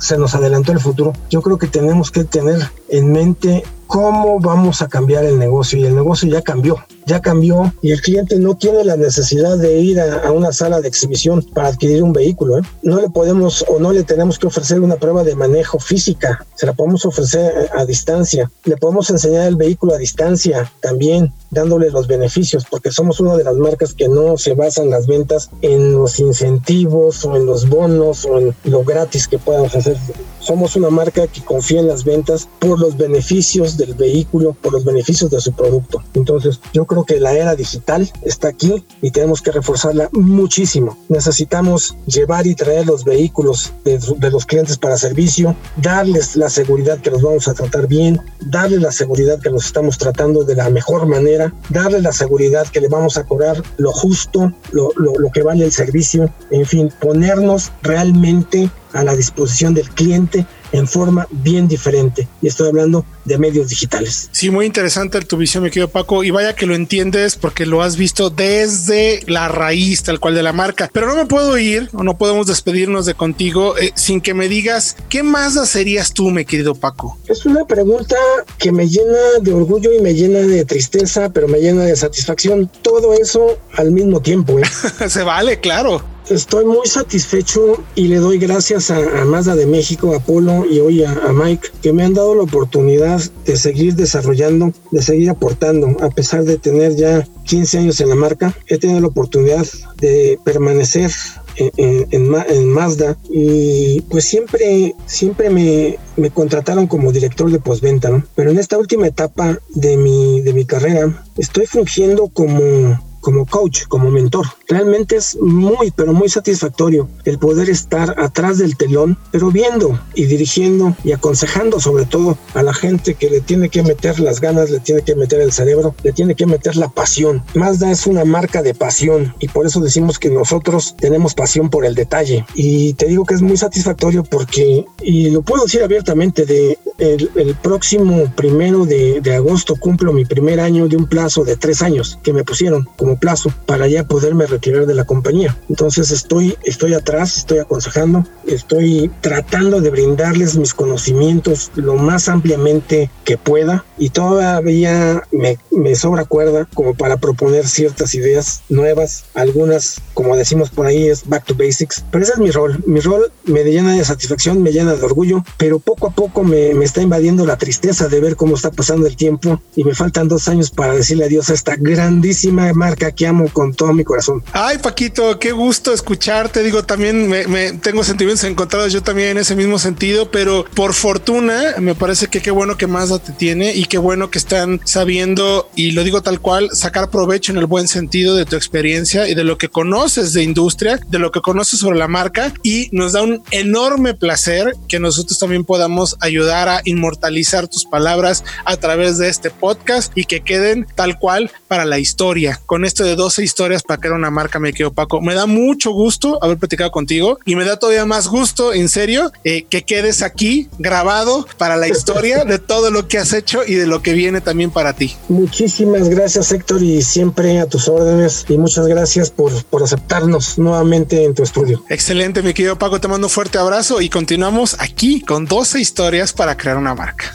se 0.00 0.18
nos 0.18 0.34
adelantó 0.34 0.72
el 0.72 0.80
futuro, 0.80 1.12
yo 1.30 1.42
creo 1.42 1.58
que 1.58 1.66
tenemos 1.66 2.10
que 2.10 2.24
tener 2.24 2.60
en 2.88 3.12
mente 3.12 3.64
cómo 3.94 4.40
vamos 4.40 4.82
a 4.82 4.88
cambiar 4.88 5.24
el 5.24 5.38
negocio 5.38 5.78
y 5.78 5.84
el 5.84 5.94
negocio 5.94 6.28
ya 6.28 6.42
cambió, 6.42 6.84
ya 7.06 7.20
cambió 7.20 7.72
y 7.80 7.92
el 7.92 8.02
cliente 8.02 8.40
no 8.40 8.56
tiene 8.56 8.82
la 8.82 8.96
necesidad 8.96 9.56
de 9.56 9.78
ir 9.78 10.00
a, 10.00 10.32
una 10.32 10.52
sala 10.52 10.80
de 10.80 10.88
exhibición 10.88 11.42
para 11.54 11.68
adquirir 11.68 12.02
un 12.02 12.12
vehículo. 12.12 12.58
¿eh? 12.58 12.62
No 12.82 13.00
le 13.00 13.08
podemos 13.08 13.64
o 13.68 13.78
no 13.78 13.92
le 13.92 14.02
tenemos 14.02 14.36
que 14.40 14.48
ofrecer 14.48 14.80
una 14.80 14.96
prueba 14.96 15.22
de 15.22 15.36
manejo 15.36 15.78
física, 15.78 16.44
se 16.56 16.66
la 16.66 16.72
podemos 16.72 17.06
ofrecer 17.06 17.70
a, 17.72 17.82
a 17.82 17.86
distancia, 17.86 18.50
le 18.64 18.76
podemos 18.76 19.08
enseñar 19.10 19.46
el 19.46 19.54
vehículo 19.54 19.94
a 19.94 19.98
distancia 19.98 20.68
también 20.80 21.32
dándole 21.54 21.90
los 21.90 22.08
beneficios, 22.08 22.66
porque 22.68 22.90
somos 22.90 23.20
una 23.20 23.36
de 23.36 23.44
las 23.44 23.54
marcas 23.54 23.94
que 23.94 24.08
no 24.08 24.36
se 24.36 24.54
basan 24.54 24.90
las 24.90 25.06
ventas 25.06 25.50
en 25.62 25.92
los 25.92 26.18
incentivos 26.18 27.24
o 27.24 27.36
en 27.36 27.46
los 27.46 27.68
bonos 27.68 28.24
o 28.26 28.38
en 28.40 28.54
lo 28.64 28.82
gratis 28.82 29.28
que 29.28 29.38
podamos 29.38 29.74
hacer. 29.74 29.96
Somos 30.40 30.76
una 30.76 30.90
marca 30.90 31.26
que 31.28 31.42
confía 31.42 31.80
en 31.80 31.88
las 31.88 32.04
ventas 32.04 32.48
por 32.58 32.80
los 32.80 32.96
beneficios 32.96 33.78
del 33.86 33.94
vehículo, 33.94 34.54
por 34.54 34.72
los 34.72 34.84
beneficios 34.84 35.30
de 35.30 35.40
su 35.40 35.52
producto. 35.52 36.02
Entonces, 36.14 36.60
yo 36.72 36.84
creo 36.84 37.04
que 37.04 37.20
la 37.20 37.32
era 37.32 37.54
digital 37.54 38.10
está 38.22 38.48
aquí 38.48 38.84
y 39.02 39.10
tenemos 39.10 39.42
que 39.42 39.52
reforzarla 39.52 40.08
muchísimo. 40.12 40.96
Necesitamos 41.08 41.96
llevar 42.06 42.46
y 42.46 42.54
traer 42.54 42.86
los 42.86 43.04
vehículos 43.04 43.72
de, 43.84 43.98
de 44.18 44.30
los 44.30 44.46
clientes 44.46 44.78
para 44.78 44.96
servicio, 44.98 45.56
darles 45.76 46.36
la 46.36 46.50
seguridad 46.50 47.00
que 47.00 47.10
los 47.10 47.22
vamos 47.22 47.48
a 47.48 47.54
tratar 47.54 47.86
bien, 47.86 48.20
darles 48.40 48.80
la 48.80 48.92
seguridad 48.92 49.40
que 49.40 49.50
los 49.50 49.66
estamos 49.66 49.98
tratando 49.98 50.44
de 50.44 50.54
la 50.54 50.70
mejor 50.70 51.06
manera 51.06 51.52
darle 51.70 52.00
la 52.00 52.12
seguridad 52.12 52.66
que 52.68 52.80
le 52.80 52.88
vamos 52.88 53.16
a 53.16 53.24
cobrar 53.24 53.62
lo 53.76 53.92
justo, 53.92 54.52
lo, 54.72 54.90
lo 54.96 55.30
que 55.30 55.42
vale 55.42 55.64
el 55.64 55.72
servicio, 55.72 56.30
en 56.50 56.66
fin, 56.66 56.92
ponernos 57.00 57.72
realmente 57.82 58.70
a 58.92 59.02
la 59.02 59.16
disposición 59.16 59.74
del 59.74 59.90
cliente 59.90 60.46
en 60.74 60.88
forma 60.88 61.28
bien 61.30 61.68
diferente. 61.68 62.26
Y 62.42 62.48
estoy 62.48 62.68
hablando 62.68 63.06
de 63.24 63.38
medios 63.38 63.68
digitales. 63.68 64.28
Sí, 64.32 64.50
muy 64.50 64.66
interesante 64.66 65.20
tu 65.20 65.36
visión, 65.36 65.62
mi 65.62 65.70
querido 65.70 65.88
Paco. 65.88 66.24
Y 66.24 66.32
vaya 66.32 66.56
que 66.56 66.66
lo 66.66 66.74
entiendes 66.74 67.36
porque 67.36 67.64
lo 67.64 67.80
has 67.80 67.96
visto 67.96 68.28
desde 68.28 69.20
la 69.26 69.46
raíz 69.46 70.02
tal 70.02 70.18
cual 70.18 70.34
de 70.34 70.42
la 70.42 70.52
marca. 70.52 70.90
Pero 70.92 71.06
no 71.06 71.14
me 71.14 71.26
puedo 71.26 71.56
ir 71.58 71.88
o 71.92 72.02
no 72.02 72.18
podemos 72.18 72.48
despedirnos 72.48 73.06
de 73.06 73.14
contigo 73.14 73.78
eh, 73.78 73.92
sin 73.94 74.20
que 74.20 74.34
me 74.34 74.48
digas 74.48 74.96
qué 75.08 75.22
más 75.22 75.54
serías 75.68 76.12
tú, 76.12 76.30
mi 76.30 76.44
querido 76.44 76.74
Paco. 76.74 77.16
Es 77.28 77.46
una 77.46 77.64
pregunta 77.64 78.16
que 78.58 78.72
me 78.72 78.88
llena 78.88 79.38
de 79.40 79.52
orgullo 79.52 79.92
y 79.92 80.00
me 80.00 80.12
llena 80.12 80.40
de 80.40 80.64
tristeza, 80.64 81.30
pero 81.30 81.46
me 81.46 81.60
llena 81.60 81.84
de 81.84 81.94
satisfacción. 81.94 82.68
Todo 82.82 83.14
eso 83.14 83.58
al 83.76 83.92
mismo 83.92 84.20
tiempo. 84.20 84.58
¿eh? 84.58 84.64
Se 85.08 85.22
vale, 85.22 85.60
claro. 85.60 86.13
Estoy 86.28 86.64
muy 86.64 86.86
satisfecho 86.86 87.84
y 87.94 88.08
le 88.08 88.16
doy 88.16 88.38
gracias 88.38 88.90
a, 88.90 89.24
Mazda 89.26 89.56
de 89.56 89.66
México, 89.66 90.14
a 90.14 90.20
Polo 90.20 90.64
y 90.64 90.80
hoy 90.80 91.04
a, 91.04 91.14
Mike, 91.34 91.68
que 91.82 91.92
me 91.92 92.02
han 92.02 92.14
dado 92.14 92.34
la 92.34 92.44
oportunidad 92.44 93.20
de 93.44 93.56
seguir 93.58 93.94
desarrollando, 93.94 94.72
de 94.90 95.02
seguir 95.02 95.28
aportando, 95.28 95.96
a 96.00 96.08
pesar 96.08 96.44
de 96.44 96.56
tener 96.56 96.96
ya 96.96 97.28
15 97.44 97.78
años 97.78 98.00
en 98.00 98.08
la 98.08 98.14
marca. 98.14 98.54
He 98.68 98.78
tenido 98.78 99.00
la 99.00 99.08
oportunidad 99.08 99.66
de 99.98 100.38
permanecer 100.44 101.10
en, 101.56 102.68
Mazda 102.70 103.18
y 103.28 104.00
pues 104.02 104.24
siempre, 104.24 104.94
siempre 105.04 105.50
me, 105.50 105.98
me 106.16 106.30
contrataron 106.30 106.86
como 106.86 107.12
director 107.12 107.50
de 107.50 107.60
postventa, 107.60 108.24
Pero 108.34 108.50
en 108.50 108.58
esta 108.58 108.78
última 108.78 109.06
etapa 109.06 109.58
de 109.74 109.98
mi, 109.98 110.40
de 110.40 110.54
mi 110.54 110.64
carrera 110.64 111.24
estoy 111.36 111.66
fungiendo 111.66 112.28
como 112.28 112.98
como 113.24 113.46
coach, 113.46 113.86
como 113.88 114.10
mentor. 114.10 114.46
Realmente 114.68 115.16
es 115.16 115.36
muy, 115.40 115.90
pero 115.90 116.12
muy 116.12 116.28
satisfactorio 116.28 117.08
el 117.24 117.38
poder 117.38 117.68
estar 117.68 118.14
atrás 118.18 118.58
del 118.58 118.76
telón, 118.76 119.18
pero 119.30 119.50
viendo 119.50 120.00
y 120.14 120.24
dirigiendo 120.26 120.96
y 121.04 121.12
aconsejando 121.12 121.80
sobre 121.80 122.06
todo 122.06 122.38
a 122.54 122.62
la 122.62 122.72
gente 122.72 123.14
que 123.14 123.30
le 123.30 123.40
tiene 123.40 123.68
que 123.68 123.82
meter 123.82 124.20
las 124.20 124.40
ganas, 124.40 124.70
le 124.70 124.80
tiene 124.80 125.02
que 125.02 125.14
meter 125.14 125.40
el 125.40 125.52
cerebro, 125.52 125.94
le 126.02 126.12
tiene 126.12 126.34
que 126.34 126.46
meter 126.46 126.76
la 126.76 126.88
pasión. 126.88 127.42
Mazda 127.54 127.90
es 127.90 128.06
una 128.06 128.24
marca 128.24 128.62
de 128.62 128.74
pasión 128.74 129.34
y 129.38 129.48
por 129.48 129.66
eso 129.66 129.80
decimos 129.80 130.18
que 130.18 130.30
nosotros 130.30 130.96
tenemos 130.98 131.34
pasión 131.34 131.70
por 131.70 131.84
el 131.84 131.94
detalle. 131.94 132.46
Y 132.54 132.94
te 132.94 133.06
digo 133.06 133.24
que 133.24 133.34
es 133.34 133.42
muy 133.42 133.56
satisfactorio 133.56 134.24
porque, 134.24 134.84
y 135.02 135.30
lo 135.30 135.42
puedo 135.42 135.64
decir 135.64 135.82
abiertamente, 135.82 136.46
de 136.46 136.78
el, 136.98 137.56
próximo 137.62 138.32
primero 138.36 138.84
de, 138.86 139.20
de 139.20 139.34
agosto 139.34 139.76
cumplo 139.76 140.12
mi 140.12 140.24
primer 140.24 140.60
año 140.60 140.88
de 140.88 140.96
un 140.96 141.06
plazo 141.06 141.44
de 141.44 141.56
tres 141.56 141.82
años 141.82 142.18
que 142.22 142.32
me 142.32 142.44
pusieron 142.44 142.88
como 142.96 143.18
plazo 143.18 143.52
para 143.66 143.86
ya 143.88 144.04
poderme 144.04 144.46
retirar 144.54 144.86
de 144.86 144.94
la 144.94 145.04
compañía. 145.04 145.56
Entonces 145.68 146.10
estoy, 146.10 146.56
estoy 146.64 146.94
atrás, 146.94 147.36
estoy 147.36 147.58
aconsejando, 147.58 148.26
estoy 148.46 149.10
tratando 149.20 149.80
de 149.80 149.90
brindarles 149.90 150.56
mis 150.56 150.74
conocimientos 150.74 151.70
lo 151.74 151.94
más 151.96 152.28
ampliamente 152.28 153.10
que 153.24 153.36
pueda 153.36 153.84
y 153.98 154.10
todavía 154.10 155.22
me, 155.32 155.58
me 155.70 155.94
sobra 155.94 156.24
cuerda 156.24 156.68
como 156.74 156.94
para 156.94 157.16
proponer 157.16 157.66
ciertas 157.66 158.14
ideas 158.14 158.62
nuevas. 158.68 159.24
Algunas, 159.34 160.00
como 160.14 160.36
decimos 160.36 160.70
por 160.70 160.86
ahí, 160.86 161.08
es 161.08 161.28
back 161.28 161.44
to 161.44 161.54
basics. 161.54 162.04
Pero 162.10 162.24
ese 162.24 162.34
es 162.34 162.38
mi 162.38 162.50
rol. 162.50 162.82
Mi 162.86 163.00
rol 163.00 163.32
me 163.44 163.64
llena 163.64 163.94
de 163.94 164.04
satisfacción, 164.04 164.62
me 164.62 164.72
llena 164.72 164.94
de 164.94 165.02
orgullo, 165.02 165.44
pero 165.56 165.78
poco 165.78 166.08
a 166.08 166.10
poco 166.10 166.42
me, 166.44 166.74
me 166.74 166.84
está 166.84 167.02
invadiendo 167.02 167.44
la 167.46 167.56
tristeza 167.56 168.08
de 168.08 168.20
ver 168.20 168.36
cómo 168.36 168.54
está 168.54 168.70
pasando 168.70 169.06
el 169.06 169.16
tiempo 169.16 169.60
y 169.74 169.84
me 169.84 169.94
faltan 169.94 170.28
dos 170.28 170.48
años 170.48 170.70
para 170.70 170.94
decirle 170.94 171.24
adiós 171.24 171.50
a 171.50 171.54
esta 171.54 171.76
grandísima 171.76 172.72
marca 172.72 173.12
que 173.12 173.26
amo 173.26 173.48
con 173.52 173.74
todo 173.74 173.92
mi 173.92 174.04
corazón. 174.04 174.42
Ay, 174.52 174.78
Paquito, 174.78 175.38
qué 175.38 175.52
gusto 175.52 175.92
escucharte. 175.92 176.62
Digo, 176.62 176.84
también 176.84 177.28
me, 177.28 177.72
tengo 177.72 178.04
sentimientos 178.04 178.44
encontrados 178.44 178.92
yo 178.92 179.02
también 179.02 179.30
en 179.30 179.38
ese 179.38 179.56
mismo 179.56 179.78
sentido, 179.78 180.30
pero 180.30 180.64
por 180.74 180.94
fortuna 180.94 181.74
me 181.80 181.94
parece 181.94 182.28
que 182.28 182.40
qué 182.40 182.50
bueno 182.50 182.76
que 182.76 182.86
Mazda 182.86 183.18
te 183.18 183.32
tiene 183.32 183.74
y 183.74 183.86
qué 183.86 183.98
bueno 183.98 184.30
que 184.30 184.38
están 184.38 184.80
sabiendo, 184.84 185.68
y 185.74 185.92
lo 185.92 186.04
digo 186.04 186.22
tal 186.22 186.40
cual, 186.40 186.70
sacar 186.72 187.10
provecho 187.10 187.52
en 187.52 187.58
el 187.58 187.66
buen 187.66 187.88
sentido 187.88 188.36
de 188.36 188.44
tu 188.44 188.56
experiencia 188.56 189.28
y 189.28 189.34
de 189.34 189.44
lo 189.44 189.58
que 189.58 189.68
conoces 189.68 190.32
de 190.32 190.42
industria, 190.42 191.00
de 191.08 191.18
lo 191.18 191.32
que 191.32 191.40
conoces 191.40 191.80
sobre 191.80 191.98
la 191.98 192.08
marca 192.08 192.52
y 192.62 192.88
nos 192.92 193.12
da 193.12 193.22
un 193.22 193.42
enorme 193.50 194.14
placer 194.14 194.72
que 194.88 195.00
nosotros 195.00 195.38
también 195.38 195.64
podamos 195.64 196.16
ayudar 196.20 196.68
a 196.68 196.80
inmortalizar 196.84 197.68
tus 197.68 197.84
palabras 197.84 198.44
a 198.64 198.76
través 198.76 199.18
de 199.18 199.28
este 199.28 199.50
podcast 199.50 200.12
y 200.14 200.24
que 200.24 200.40
queden 200.40 200.86
tal 200.94 201.18
cual 201.18 201.50
para 201.68 201.84
la 201.84 201.98
historia. 201.98 202.60
Con 202.66 202.84
esto 202.84 203.04
de 203.04 203.16
12 203.16 203.42
historias 203.42 203.82
para 203.82 204.00
crear 204.00 204.14
una 204.14 204.30
marca, 204.34 204.58
me 204.58 204.74
quedo 204.74 204.92
Paco. 204.92 205.22
Me 205.22 205.34
da 205.34 205.46
mucho 205.46 205.92
gusto 205.92 206.38
haber 206.42 206.58
platicado 206.58 206.90
contigo 206.90 207.38
y 207.46 207.56
me 207.56 207.64
da 207.64 207.78
todavía 207.78 208.04
más 208.04 208.28
gusto, 208.28 208.74
en 208.74 208.90
serio, 208.90 209.32
eh, 209.44 209.64
que 209.64 209.82
quedes 209.82 210.20
aquí 210.20 210.68
grabado 210.78 211.46
para 211.56 211.76
la 211.76 211.88
historia 211.88 212.44
de 212.44 212.58
todo 212.58 212.90
lo 212.90 213.08
que 213.08 213.18
has 213.18 213.32
hecho 213.32 213.62
y 213.66 213.74
de 213.74 213.86
lo 213.86 214.02
que 214.02 214.12
viene 214.12 214.40
también 214.40 214.70
para 214.70 214.92
ti. 214.92 215.16
Muchísimas 215.28 216.08
gracias, 216.08 216.52
Héctor, 216.52 216.82
y 216.82 217.00
siempre 217.02 217.58
a 217.60 217.66
tus 217.66 217.88
órdenes. 217.88 218.44
Y 218.48 218.58
muchas 218.58 218.86
gracias 218.86 219.30
por, 219.30 219.64
por 219.64 219.82
aceptarnos 219.82 220.58
nuevamente 220.58 221.24
en 221.24 221.34
tu 221.34 221.42
estudio. 221.42 221.84
Excelente, 221.88 222.42
mi 222.42 222.52
querido 222.52 222.78
Paco. 222.78 223.00
Te 223.00 223.08
mando 223.08 223.28
un 223.28 223.30
fuerte 223.30 223.58
abrazo 223.58 224.00
y 224.00 224.08
continuamos 224.08 224.76
aquí 224.78 225.20
con 225.20 225.46
12 225.46 225.80
historias 225.80 226.32
para 226.32 226.56
crear 226.56 226.76
una 226.76 226.94
marca. 226.94 227.34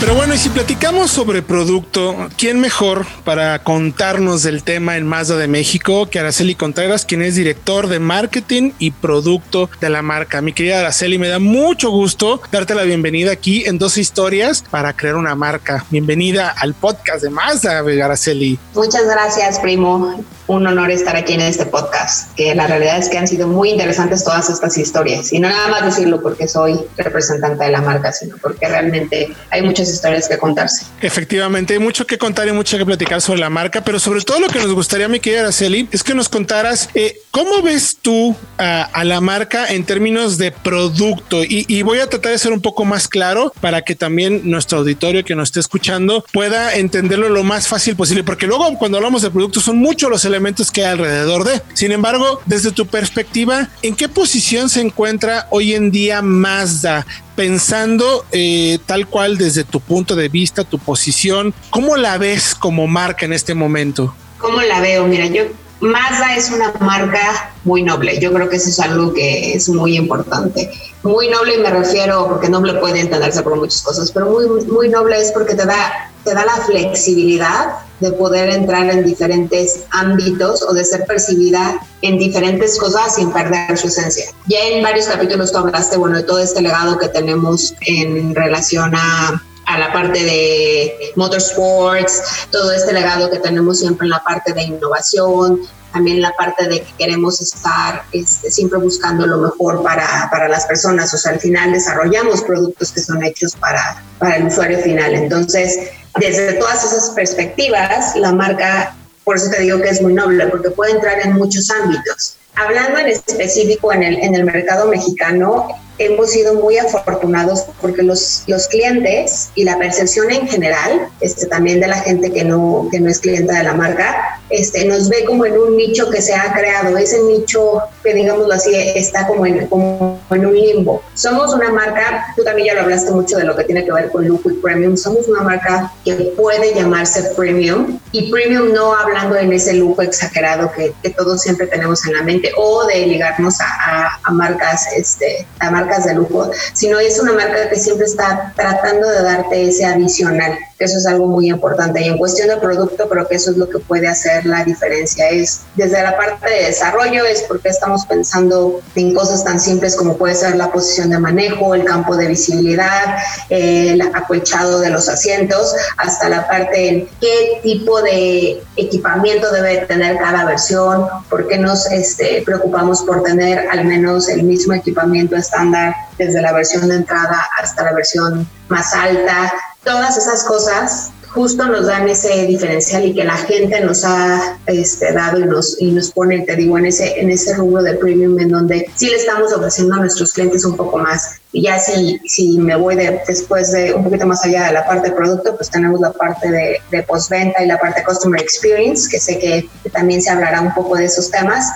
Pero 0.00 0.14
bueno, 0.14 0.32
y 0.32 0.38
si 0.38 0.48
platicamos 0.48 1.10
sobre 1.10 1.42
producto, 1.42 2.14
¿quién 2.36 2.60
mejor 2.60 3.04
para 3.24 3.58
contarnos 3.64 4.44
del 4.44 4.62
tema 4.62 4.96
en 4.96 5.04
Mazda 5.04 5.36
de 5.36 5.48
México 5.48 6.08
que 6.08 6.20
Araceli 6.20 6.54
Contreras, 6.54 7.04
quien 7.04 7.20
es 7.20 7.34
director 7.34 7.88
de 7.88 7.98
marketing 7.98 8.70
y 8.78 8.92
producto 8.92 9.68
de 9.80 9.90
la 9.90 10.02
marca? 10.02 10.40
Mi 10.40 10.52
querida 10.52 10.78
Araceli, 10.78 11.18
me 11.18 11.26
da 11.26 11.40
mucho 11.40 11.90
gusto 11.90 12.40
darte 12.52 12.76
la 12.76 12.84
bienvenida 12.84 13.32
aquí 13.32 13.64
en 13.66 13.78
dos 13.78 13.98
historias 13.98 14.64
para 14.70 14.92
crear 14.92 15.16
una 15.16 15.34
marca. 15.34 15.84
Bienvenida 15.90 16.48
al 16.48 16.74
podcast 16.74 17.24
de 17.24 17.30
Mazda, 17.30 17.80
Araceli. 17.80 18.56
Muchas 18.74 19.04
gracias, 19.04 19.58
primo 19.58 20.24
un 20.48 20.66
honor 20.66 20.90
estar 20.90 21.14
aquí 21.14 21.34
en 21.34 21.42
este 21.42 21.66
podcast, 21.66 22.34
que 22.34 22.54
la 22.54 22.66
realidad 22.66 22.98
es 22.98 23.10
que 23.10 23.18
han 23.18 23.28
sido 23.28 23.46
muy 23.46 23.68
interesantes 23.70 24.24
todas 24.24 24.48
estas 24.48 24.78
historias. 24.78 25.30
Y 25.32 25.40
no 25.40 25.48
nada 25.48 25.68
más 25.68 25.84
decirlo 25.84 26.22
porque 26.22 26.48
soy 26.48 26.80
representante 26.96 27.64
de 27.64 27.70
la 27.70 27.82
marca, 27.82 28.12
sino 28.12 28.36
porque 28.38 28.66
realmente 28.66 29.28
hay 29.50 29.62
muchas 29.62 29.87
historias 29.90 30.28
que 30.28 30.38
contarse. 30.38 30.86
Efectivamente, 31.00 31.74
hay 31.74 31.80
mucho 31.80 32.06
que 32.06 32.18
contar 32.18 32.48
y 32.48 32.52
mucho 32.52 32.78
que 32.78 32.86
platicar 32.86 33.20
sobre 33.20 33.40
la 33.40 33.50
marca, 33.50 33.82
pero 33.82 33.98
sobre 33.98 34.22
todo 34.22 34.40
lo 34.40 34.48
que 34.48 34.58
nos 34.58 34.72
gustaría, 34.72 35.08
mi 35.08 35.20
querida 35.20 35.40
Araceli, 35.40 35.88
es 35.92 36.02
que 36.02 36.14
nos 36.14 36.28
contaras 36.28 36.88
eh, 36.94 37.20
cómo 37.30 37.62
ves 37.62 37.98
tú 38.00 38.34
a, 38.56 39.04
la 39.04 39.20
marca 39.20 39.66
en 39.66 39.84
términos 39.84 40.38
de 40.38 40.50
producto. 40.50 41.42
Y, 41.44 41.82
voy 41.82 42.00
a 42.00 42.08
tratar 42.08 42.32
de 42.32 42.38
ser 42.38 42.52
un 42.52 42.60
poco 42.60 42.84
más 42.84 43.08
claro 43.08 43.52
para 43.60 43.82
que 43.82 43.94
también 43.94 44.42
nuestro 44.44 44.78
auditorio 44.78 45.24
que 45.24 45.34
nos 45.34 45.48
esté 45.48 45.60
escuchando 45.60 46.24
pueda 46.32 46.74
entenderlo 46.74 47.28
lo 47.28 47.44
más 47.44 47.68
fácil 47.68 47.96
posible, 47.96 48.24
porque 48.24 48.46
luego 48.46 48.76
cuando 48.78 48.98
hablamos 48.98 49.22
de 49.22 49.30
productos 49.30 49.64
son 49.64 49.78
muchos 49.78 50.10
los 50.10 50.24
elementos 50.24 50.70
que 50.70 50.84
hay 50.84 50.92
alrededor 50.92 51.44
de. 51.44 51.62
Sin 51.74 51.92
embargo, 51.92 52.40
desde 52.46 52.72
tu 52.72 52.86
perspectiva, 52.86 53.68
¿en 53.82 53.94
qué 53.96 54.08
posición 54.08 54.68
se 54.68 54.80
encuentra 54.80 55.46
hoy 55.50 55.74
en 55.74 55.90
día 55.90 56.20
Mazda? 56.22 57.06
Pensando 57.36 58.26
eh, 58.32 58.78
tal 58.86 59.06
cual 59.06 59.38
desde 59.38 59.64
tu 59.64 59.80
punto 59.80 60.16
de 60.16 60.28
vista, 60.28 60.64
tu 60.64 60.78
posición, 60.78 61.54
¿cómo 61.70 61.96
la 61.96 62.18
ves 62.18 62.54
como 62.54 62.86
marca 62.88 63.24
en 63.24 63.32
este 63.32 63.54
momento? 63.54 64.14
¿Cómo 64.38 64.60
la 64.62 64.80
veo? 64.80 65.06
Mira, 65.06 65.26
yo 65.26 65.44
Mazda 65.80 66.34
es 66.36 66.50
una 66.50 66.72
marca 66.80 67.52
muy 67.64 67.82
noble. 67.82 68.18
Yo 68.18 68.32
creo 68.32 68.48
que 68.48 68.56
eso 68.56 68.68
es 68.68 68.80
algo 68.80 69.12
que 69.12 69.54
es 69.54 69.68
muy 69.68 69.96
importante. 69.96 70.70
Muy 71.02 71.28
noble 71.28 71.58
me 71.58 71.70
refiero, 71.70 72.26
porque 72.28 72.48
noble 72.48 72.74
puede 72.74 73.00
entenderse 73.00 73.42
por 73.42 73.56
muchas 73.56 73.82
cosas, 73.82 74.10
pero 74.10 74.26
muy, 74.26 74.46
muy 74.66 74.88
noble 74.88 75.20
es 75.20 75.30
porque 75.30 75.54
te 75.54 75.64
da, 75.64 76.10
te 76.24 76.34
da 76.34 76.44
la 76.44 76.56
flexibilidad 76.66 77.76
de 78.00 78.12
poder 78.12 78.50
entrar 78.50 78.90
en 78.90 79.04
diferentes 79.04 79.84
ámbitos 79.90 80.62
o 80.62 80.72
de 80.72 80.84
ser 80.84 81.04
percibida 81.06 81.80
en 82.02 82.18
diferentes 82.18 82.78
cosas 82.78 83.14
sin 83.14 83.30
perder 83.32 83.76
su 83.78 83.88
esencia. 83.88 84.26
Ya 84.46 84.58
en 84.70 84.82
varios 84.82 85.06
capítulos 85.06 85.52
tú 85.52 85.58
hablaste, 85.58 85.96
bueno, 85.96 86.16
de 86.16 86.24
todo 86.24 86.38
este 86.40 86.60
legado 86.60 86.98
que 86.98 87.08
tenemos 87.08 87.74
en 87.82 88.34
relación 88.34 88.94
a 88.94 89.42
a 89.68 89.78
la 89.78 89.92
parte 89.92 90.24
de 90.24 91.12
motorsports, 91.14 92.48
todo 92.50 92.72
este 92.72 92.92
legado 92.92 93.30
que 93.30 93.38
tenemos 93.38 93.78
siempre 93.78 94.06
en 94.06 94.10
la 94.10 94.24
parte 94.24 94.54
de 94.54 94.62
innovación, 94.62 95.60
también 95.92 96.22
la 96.22 96.32
parte 96.32 96.68
de 96.68 96.80
que 96.80 96.92
queremos 96.98 97.40
estar 97.40 98.02
este, 98.12 98.50
siempre 98.50 98.78
buscando 98.78 99.26
lo 99.26 99.38
mejor 99.38 99.82
para, 99.82 100.28
para, 100.30 100.48
las 100.48 100.64
personas. 100.66 101.12
O 101.12 101.18
sea, 101.18 101.32
al 101.32 101.40
final 101.40 101.72
desarrollamos 101.72 102.42
productos 102.42 102.92
que 102.92 103.00
son 103.00 103.22
hechos 103.22 103.54
para, 103.56 104.02
para 104.18 104.36
el 104.36 104.46
usuario 104.46 104.78
final. 104.78 105.14
Entonces, 105.14 105.78
desde 106.18 106.54
todas 106.54 106.84
esas 106.84 107.10
perspectivas, 107.10 108.16
la 108.16 108.32
marca, 108.32 108.96
por 109.24 109.36
eso 109.36 109.50
te 109.50 109.60
digo 109.60 109.80
que 109.82 109.90
es 109.90 110.00
muy 110.00 110.14
noble, 110.14 110.46
porque 110.46 110.70
puede 110.70 110.92
entrar 110.92 111.20
en 111.20 111.34
muchos 111.34 111.70
ámbitos. 111.70 112.36
Hablando 112.54 112.98
en 113.00 113.08
específico 113.08 113.92
en 113.92 114.02
el, 114.02 114.16
en 114.18 114.34
el 114.34 114.44
mercado 114.44 114.88
mexicano, 114.88 115.68
hemos 115.98 116.30
sido 116.30 116.54
muy 116.54 116.78
afortunados 116.78 117.66
porque 117.80 118.02
los, 118.02 118.44
los 118.46 118.68
clientes 118.68 119.50
y 119.54 119.64
la 119.64 119.78
percepción 119.78 120.30
en 120.30 120.48
general, 120.48 121.08
este, 121.20 121.46
también 121.46 121.80
de 121.80 121.88
la 121.88 122.00
gente 122.00 122.32
que 122.32 122.44
no, 122.44 122.88
que 122.90 123.00
no 123.00 123.10
es 123.10 123.18
clienta 123.18 123.58
de 123.58 123.64
la 123.64 123.74
marca, 123.74 124.40
este, 124.50 124.84
nos 124.86 125.08
ve 125.08 125.24
como 125.24 125.44
en 125.44 125.58
un 125.58 125.76
nicho 125.76 126.08
que 126.10 126.22
se 126.22 126.34
ha 126.34 126.52
creado. 126.52 126.96
Ese 126.96 127.22
nicho, 127.22 127.80
que 128.02 128.14
digámoslo 128.14 128.52
así, 128.54 128.74
está 128.74 129.26
como 129.26 129.46
en, 129.46 129.66
como 129.66 130.20
en 130.30 130.46
un 130.46 130.54
limbo. 130.54 131.02
Somos 131.14 131.54
una 131.54 131.70
marca, 131.70 132.32
tú 132.36 132.44
también 132.44 132.68
ya 132.68 132.74
lo 132.74 132.82
hablaste 132.82 133.10
mucho 133.10 133.36
de 133.36 133.44
lo 133.44 133.56
que 133.56 133.64
tiene 133.64 133.84
que 133.84 133.92
ver 133.92 134.10
con 134.10 134.26
lujo 134.26 134.50
y 134.50 134.54
premium, 134.54 134.96
somos 134.96 135.28
una 135.28 135.42
marca 135.42 135.92
que 136.04 136.14
puede 136.36 136.74
llamarse 136.74 137.22
premium 137.36 137.98
y 138.12 138.30
premium 138.30 138.72
no 138.72 138.94
hablando 138.94 139.36
en 139.36 139.52
ese 139.52 139.74
lujo 139.74 140.02
exagerado 140.02 140.72
que, 140.72 140.94
que 141.02 141.10
todos 141.10 141.42
siempre 141.42 141.66
tenemos 141.66 142.06
en 142.06 142.14
la 142.14 142.22
mente 142.22 142.52
o 142.56 142.86
de 142.86 143.06
ligarnos 143.06 143.60
a, 143.60 143.64
a, 143.64 144.20
a 144.22 144.30
marcas, 144.32 144.86
este, 144.96 145.46
a 145.58 145.70
marcas 145.88 146.04
de 146.04 146.14
lujo, 146.14 146.50
sino 146.72 146.98
es 146.98 147.18
una 147.18 147.32
marca 147.32 147.68
que 147.68 147.76
siempre 147.76 148.06
está 148.06 148.52
tratando 148.54 149.08
de 149.08 149.22
darte 149.22 149.68
ese 149.68 149.84
adicional 149.84 150.58
que 150.78 150.84
eso 150.84 150.98
es 150.98 151.06
algo 151.06 151.26
muy 151.26 151.50
importante. 151.50 152.00
Y 152.00 152.04
en 152.04 152.16
cuestión 152.16 152.48
de 152.48 152.56
producto, 152.56 153.08
creo 153.08 153.26
que 153.26 153.34
eso 153.34 153.50
es 153.50 153.56
lo 153.56 153.68
que 153.68 153.78
puede 153.78 154.06
hacer 154.06 154.46
la 154.46 154.64
diferencia. 154.64 155.28
Es 155.28 155.62
desde 155.74 156.02
la 156.02 156.16
parte 156.16 156.48
de 156.48 156.66
desarrollo, 156.66 157.24
es 157.24 157.42
porque 157.42 157.68
estamos 157.68 158.06
pensando 158.06 158.80
en 158.94 159.14
cosas 159.14 159.44
tan 159.44 159.58
simples 159.58 159.96
como 159.96 160.16
puede 160.16 160.34
ser 160.34 160.56
la 160.56 160.70
posición 160.70 161.10
de 161.10 161.18
manejo, 161.18 161.74
el 161.74 161.84
campo 161.84 162.16
de 162.16 162.28
visibilidad, 162.28 163.16
el 163.48 164.00
acolchado 164.00 164.78
de 164.80 164.90
los 164.90 165.08
asientos, 165.08 165.74
hasta 165.96 166.28
la 166.28 166.46
parte 166.46 166.88
en 166.88 167.08
qué 167.20 167.60
tipo 167.62 168.00
de 168.02 168.62
equipamiento 168.76 169.50
debe 169.50 169.78
tener 169.86 170.18
cada 170.18 170.44
versión, 170.44 171.06
por 171.28 171.48
qué 171.48 171.58
nos 171.58 171.90
este, 171.90 172.42
preocupamos 172.44 173.02
por 173.02 173.22
tener 173.22 173.68
al 173.68 173.84
menos 173.84 174.28
el 174.28 174.44
mismo 174.44 174.74
equipamiento 174.74 175.36
estándar 175.36 175.94
desde 176.16 176.40
la 176.40 176.52
versión 176.52 176.88
de 176.88 176.96
entrada 176.96 177.48
hasta 177.60 177.84
la 177.84 177.92
versión 177.92 178.48
más 178.68 178.92
alta, 178.94 179.52
todas 179.84 180.16
esas 180.16 180.44
cosas 180.44 181.10
justo 181.28 181.66
nos 181.66 181.86
dan 181.86 182.08
ese 182.08 182.46
diferencial 182.46 183.04
y 183.04 183.14
que 183.14 183.24
la 183.24 183.36
gente 183.36 183.80
nos 183.80 184.04
ha 184.04 184.58
este, 184.66 185.12
dado 185.12 185.38
y 185.38 185.44
nos, 185.44 185.80
y 185.80 185.90
nos 185.92 186.10
pone, 186.10 186.40
te 186.40 186.56
digo, 186.56 186.78
en 186.78 186.86
ese, 186.86 187.20
en 187.20 187.30
ese 187.30 187.54
rubro 187.54 187.82
de 187.82 187.94
premium 187.94 188.38
en 188.40 188.48
donde 188.48 188.90
sí 188.96 189.06
le 189.06 189.16
estamos 189.16 189.52
ofreciendo 189.52 189.94
a 189.94 189.98
nuestros 189.98 190.32
clientes 190.32 190.64
un 190.64 190.76
poco 190.76 190.98
más. 190.98 191.40
Ya 191.62 191.78
si, 191.78 192.18
si 192.26 192.58
me 192.58 192.76
voy 192.76 192.96
de, 192.96 193.20
después 193.26 193.72
de 193.72 193.94
un 193.94 194.04
poquito 194.04 194.26
más 194.26 194.44
allá 194.44 194.66
de 194.66 194.72
la 194.72 194.86
parte 194.86 195.10
de 195.10 195.16
producto, 195.16 195.56
pues 195.56 195.70
tenemos 195.70 196.00
la 196.00 196.12
parte 196.12 196.50
de, 196.50 196.80
de 196.90 197.02
postventa 197.02 197.62
y 197.62 197.66
la 197.66 197.78
parte 197.78 198.04
customer 198.04 198.40
experience, 198.40 199.08
que 199.10 199.18
sé 199.18 199.38
que 199.38 199.68
también 199.90 200.22
se 200.22 200.30
hablará 200.30 200.60
un 200.60 200.74
poco 200.74 200.96
de 200.96 201.06
esos 201.06 201.30
temas. 201.30 201.70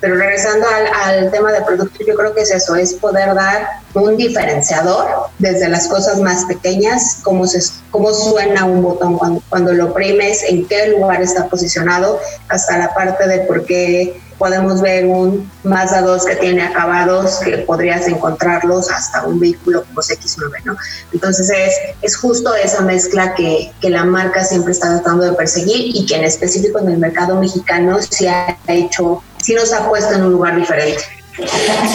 Pero 0.00 0.16
regresando 0.16 0.66
al, 1.04 1.30
tema 1.30 1.52
de 1.52 1.62
producto, 1.62 2.04
yo 2.06 2.14
creo 2.14 2.34
que 2.34 2.42
es 2.42 2.50
eso, 2.50 2.76
es 2.76 2.94
poder 2.94 3.34
dar 3.34 3.66
un 3.94 4.16
diferenciador 4.16 5.06
desde 5.38 5.68
las 5.68 5.88
cosas 5.88 6.20
más 6.20 6.44
pequeñas, 6.44 7.20
cómo, 7.22 7.46
se, 7.46 7.60
cómo 7.90 8.12
suena 8.12 8.66
un 8.66 8.82
botón 8.82 9.16
cuando, 9.16 9.42
cuando 9.48 9.72
lo 9.72 9.94
primes, 9.94 10.42
en 10.42 10.66
qué 10.66 10.88
lugar 10.88 11.22
está 11.22 11.48
posicionado, 11.48 12.20
hasta 12.48 12.76
la 12.76 12.92
parte 12.94 13.26
de 13.26 13.38
por 13.40 13.64
qué 13.64 14.20
podemos 14.38 14.80
ver 14.80 15.06
un 15.06 15.50
Mazda 15.64 16.02
2 16.02 16.24
que 16.26 16.36
tiene 16.36 16.62
acabados 16.62 17.40
que 17.44 17.58
podrías 17.58 18.06
encontrarlos 18.08 18.90
hasta 18.90 19.24
un 19.24 19.40
vehículo 19.40 19.84
como 19.84 20.00
X9, 20.00 20.64
¿no? 20.64 20.76
Entonces 21.12 21.50
es, 21.50 21.74
es 22.02 22.16
justo 22.16 22.54
esa 22.54 22.82
mezcla 22.82 23.34
que, 23.34 23.72
que, 23.80 23.90
la 23.90 24.04
marca 24.04 24.44
siempre 24.44 24.72
está 24.72 24.88
tratando 24.88 25.24
de 25.24 25.32
perseguir 25.32 25.96
y 25.96 26.06
que 26.06 26.16
en 26.16 26.24
específico 26.24 26.78
en 26.78 26.88
el 26.88 26.98
mercado 26.98 27.40
mexicano 27.40 27.98
se 28.02 28.28
ha 28.28 28.58
hecho 28.66 29.22
sí 29.46 29.54
nos 29.54 29.72
ha 29.72 29.88
puesto 29.88 30.12
en 30.14 30.24
un 30.24 30.32
lugar 30.32 30.56
diferente. 30.56 31.02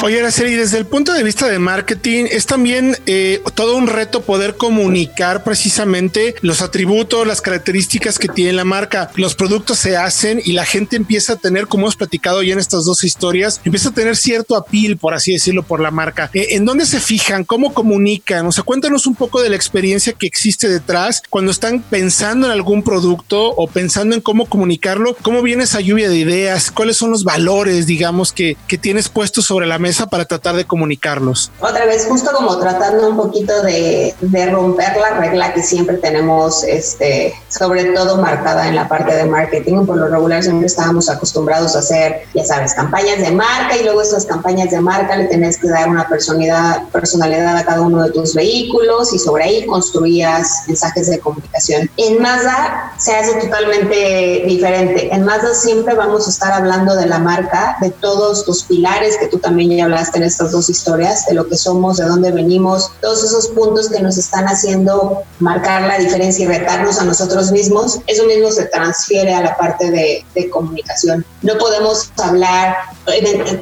Oye, 0.04 0.20
Araceli, 0.20 0.56
desde 0.56 0.78
el 0.78 0.86
punto 0.86 1.14
de 1.14 1.24
vista 1.24 1.48
de 1.48 1.60
marketing, 1.60 2.26
es 2.30 2.46
también 2.46 2.98
eh, 3.06 3.42
todo 3.56 3.76
un 3.76 3.88
reto 3.88 4.22
poder 4.22 4.56
comunicar 4.56 5.44
precisamente 5.44 6.36
los 6.42 6.62
atributos, 6.62 7.26
las 7.26 7.42
características 7.42 8.20
que 8.20 8.28
tiene 8.28 8.54
la 8.54 8.66
marca. 8.66 9.12
Los 9.16 9.36
productos 9.36 9.80
se 9.80 9.98
hacen 9.98 10.42
y 10.44 10.54
la 10.54 10.66
gente 10.66 10.96
empieza 10.96 11.34
a 11.34 11.36
tener, 11.38 11.68
como 11.68 11.84
hemos 11.84 11.96
platicado 11.96 12.44
ya 12.44 12.54
en 12.54 12.60
estas 12.60 12.86
dos 12.86 13.04
historias, 13.04 13.62
empieza 13.64 13.90
a 13.90 13.94
tener 13.94 14.16
cierto 14.16 14.56
apil, 14.56 14.98
por 14.98 15.14
así 15.14 15.34
decirlo, 15.34 15.64
por 15.64 15.80
la 15.80 15.92
marca. 15.92 16.30
Eh, 16.34 16.50
¿En 16.52 16.66
dónde 16.66 16.86
se 16.86 17.00
fijan? 17.00 17.44
¿Cómo 17.44 17.74
comunican? 17.74 18.46
O 18.46 18.52
sea, 18.52 18.64
cuéntanos 18.64 19.08
un 19.08 19.16
poco 19.16 19.42
de 19.42 19.50
la 19.50 19.56
experiencia 19.56 20.14
que 20.14 20.28
existe 20.28 20.68
detrás 20.68 21.22
cuando 21.30 21.52
están 21.52 21.82
pensando 21.82 22.48
en 22.48 22.54
algún 22.54 22.84
producto 22.84 23.50
o 23.50 23.68
pensando 23.68 24.16
en 24.16 24.22
cómo 24.22 24.46
comunicarlo. 24.46 25.16
¿Cómo 25.22 25.42
viene 25.42 25.64
esa 25.64 25.82
lluvia 25.82 26.10
de 26.10 26.18
ideas? 26.18 26.72
¿Cuáles 26.72 26.98
son 26.98 27.12
los 27.12 27.24
valores, 27.24 27.88
digamos, 27.88 28.32
que, 28.32 28.58
que 28.68 28.78
tienes 28.78 29.10
puesto 29.10 29.31
sobre 29.40 29.68
la 29.68 29.80
mesa 29.80 30.08
para 30.08 30.26
tratar 30.26 30.56
de 30.56 30.66
comunicarlos. 30.66 31.52
Otra 31.60 31.86
vez, 31.86 32.08
justo 32.08 32.32
como 32.36 32.58
tratando 32.58 33.10
un 33.10 33.16
poquito 33.16 33.62
de, 33.62 34.16
de 34.20 34.46
romper 34.48 34.98
la 34.98 35.12
regla 35.12 35.54
que 35.54 35.64
siempre 35.64 35.98
tenemos, 35.98 36.64
este, 36.64 37.34
sobre 37.48 37.86
todo 37.86 38.18
marcada 38.18 38.68
en 38.68 38.76
la 38.76 38.88
parte 38.88 39.16
de 39.16 39.26
marketing. 39.26 39.86
Por 39.86 39.98
lo 39.98 40.08
regular 40.08 40.44
siempre 40.44 40.68
estábamos 40.68 41.10
acostumbrados 41.10 41.76
a 41.76 41.80
hacer, 41.80 42.24
ya 42.34 42.44
sabes, 42.44 42.74
campañas 42.74 43.20
de 43.20 43.32
marca 43.32 43.78
y 43.78 43.84
luego 43.84 44.02
esas 44.02 44.26
campañas 44.26 44.72
de 44.72 44.82
marca 44.82 45.16
le 45.16 45.26
tenés 45.26 45.58
que 45.58 45.70
dar 45.70 45.90
una 45.90 46.08
personalidad, 46.08 46.88
personalidad 46.90 47.56
a 47.58 47.66
cada 47.66 47.82
uno 47.82 48.04
de 48.04 48.12
tus 48.12 48.34
vehículos 48.34 49.14
y 49.14 49.20
sobre 49.20 49.44
ahí 49.44 49.66
construías 49.66 50.64
mensajes 50.68 51.10
de 51.10 51.20
comunicación. 51.20 51.90
En 51.98 52.22
Mazda 52.22 52.94
se 52.98 53.16
hace 53.16 53.36
totalmente 53.36 54.44
diferente. 54.46 55.14
En 55.14 55.24
Mazda 55.24 55.54
siempre 55.54 55.94
vamos 55.94 56.28
a 56.28 56.30
estar 56.30 56.54
hablando 56.54 56.96
de 56.96 57.06
la 57.06 57.20
marca, 57.20 57.78
de 57.82 57.92
todos 57.92 58.46
tus 58.46 58.64
pilares 58.64 59.18
que 59.22 59.28
tú 59.28 59.38
también 59.38 59.70
ya 59.70 59.86
hablaste 59.86 60.18
en 60.18 60.24
estas 60.24 60.52
dos 60.52 60.70
historias, 60.70 61.26
de 61.28 61.36
lo 61.36 61.48
que 61.48 61.56
somos, 61.56 61.98
de 61.98 62.06
dónde 62.06 62.32
venimos, 62.32 62.92
todos 63.02 63.24
esos 63.24 63.48
puntos 63.50 63.90
que 63.90 64.02
nos 64.02 64.18
están 64.18 64.46
haciendo 64.46 65.22
marcar 65.40 65.84
la 65.84 66.00
diferencia 66.00 66.46
y 66.46 66.48
retarnos 66.48 67.00
a 67.00 67.06
nosotros 67.06 67.52
mismos, 67.52 68.00
eso 68.08 68.26
mismo 68.26 68.52
se 68.52 68.66
transfiere 68.66 69.34
a 69.34 69.42
la 69.42 69.56
parte 69.56 69.92
de, 69.92 70.26
de 70.34 70.50
comunicación. 70.50 71.24
No 71.44 71.58
podemos 71.58 72.12
hablar, 72.18 72.76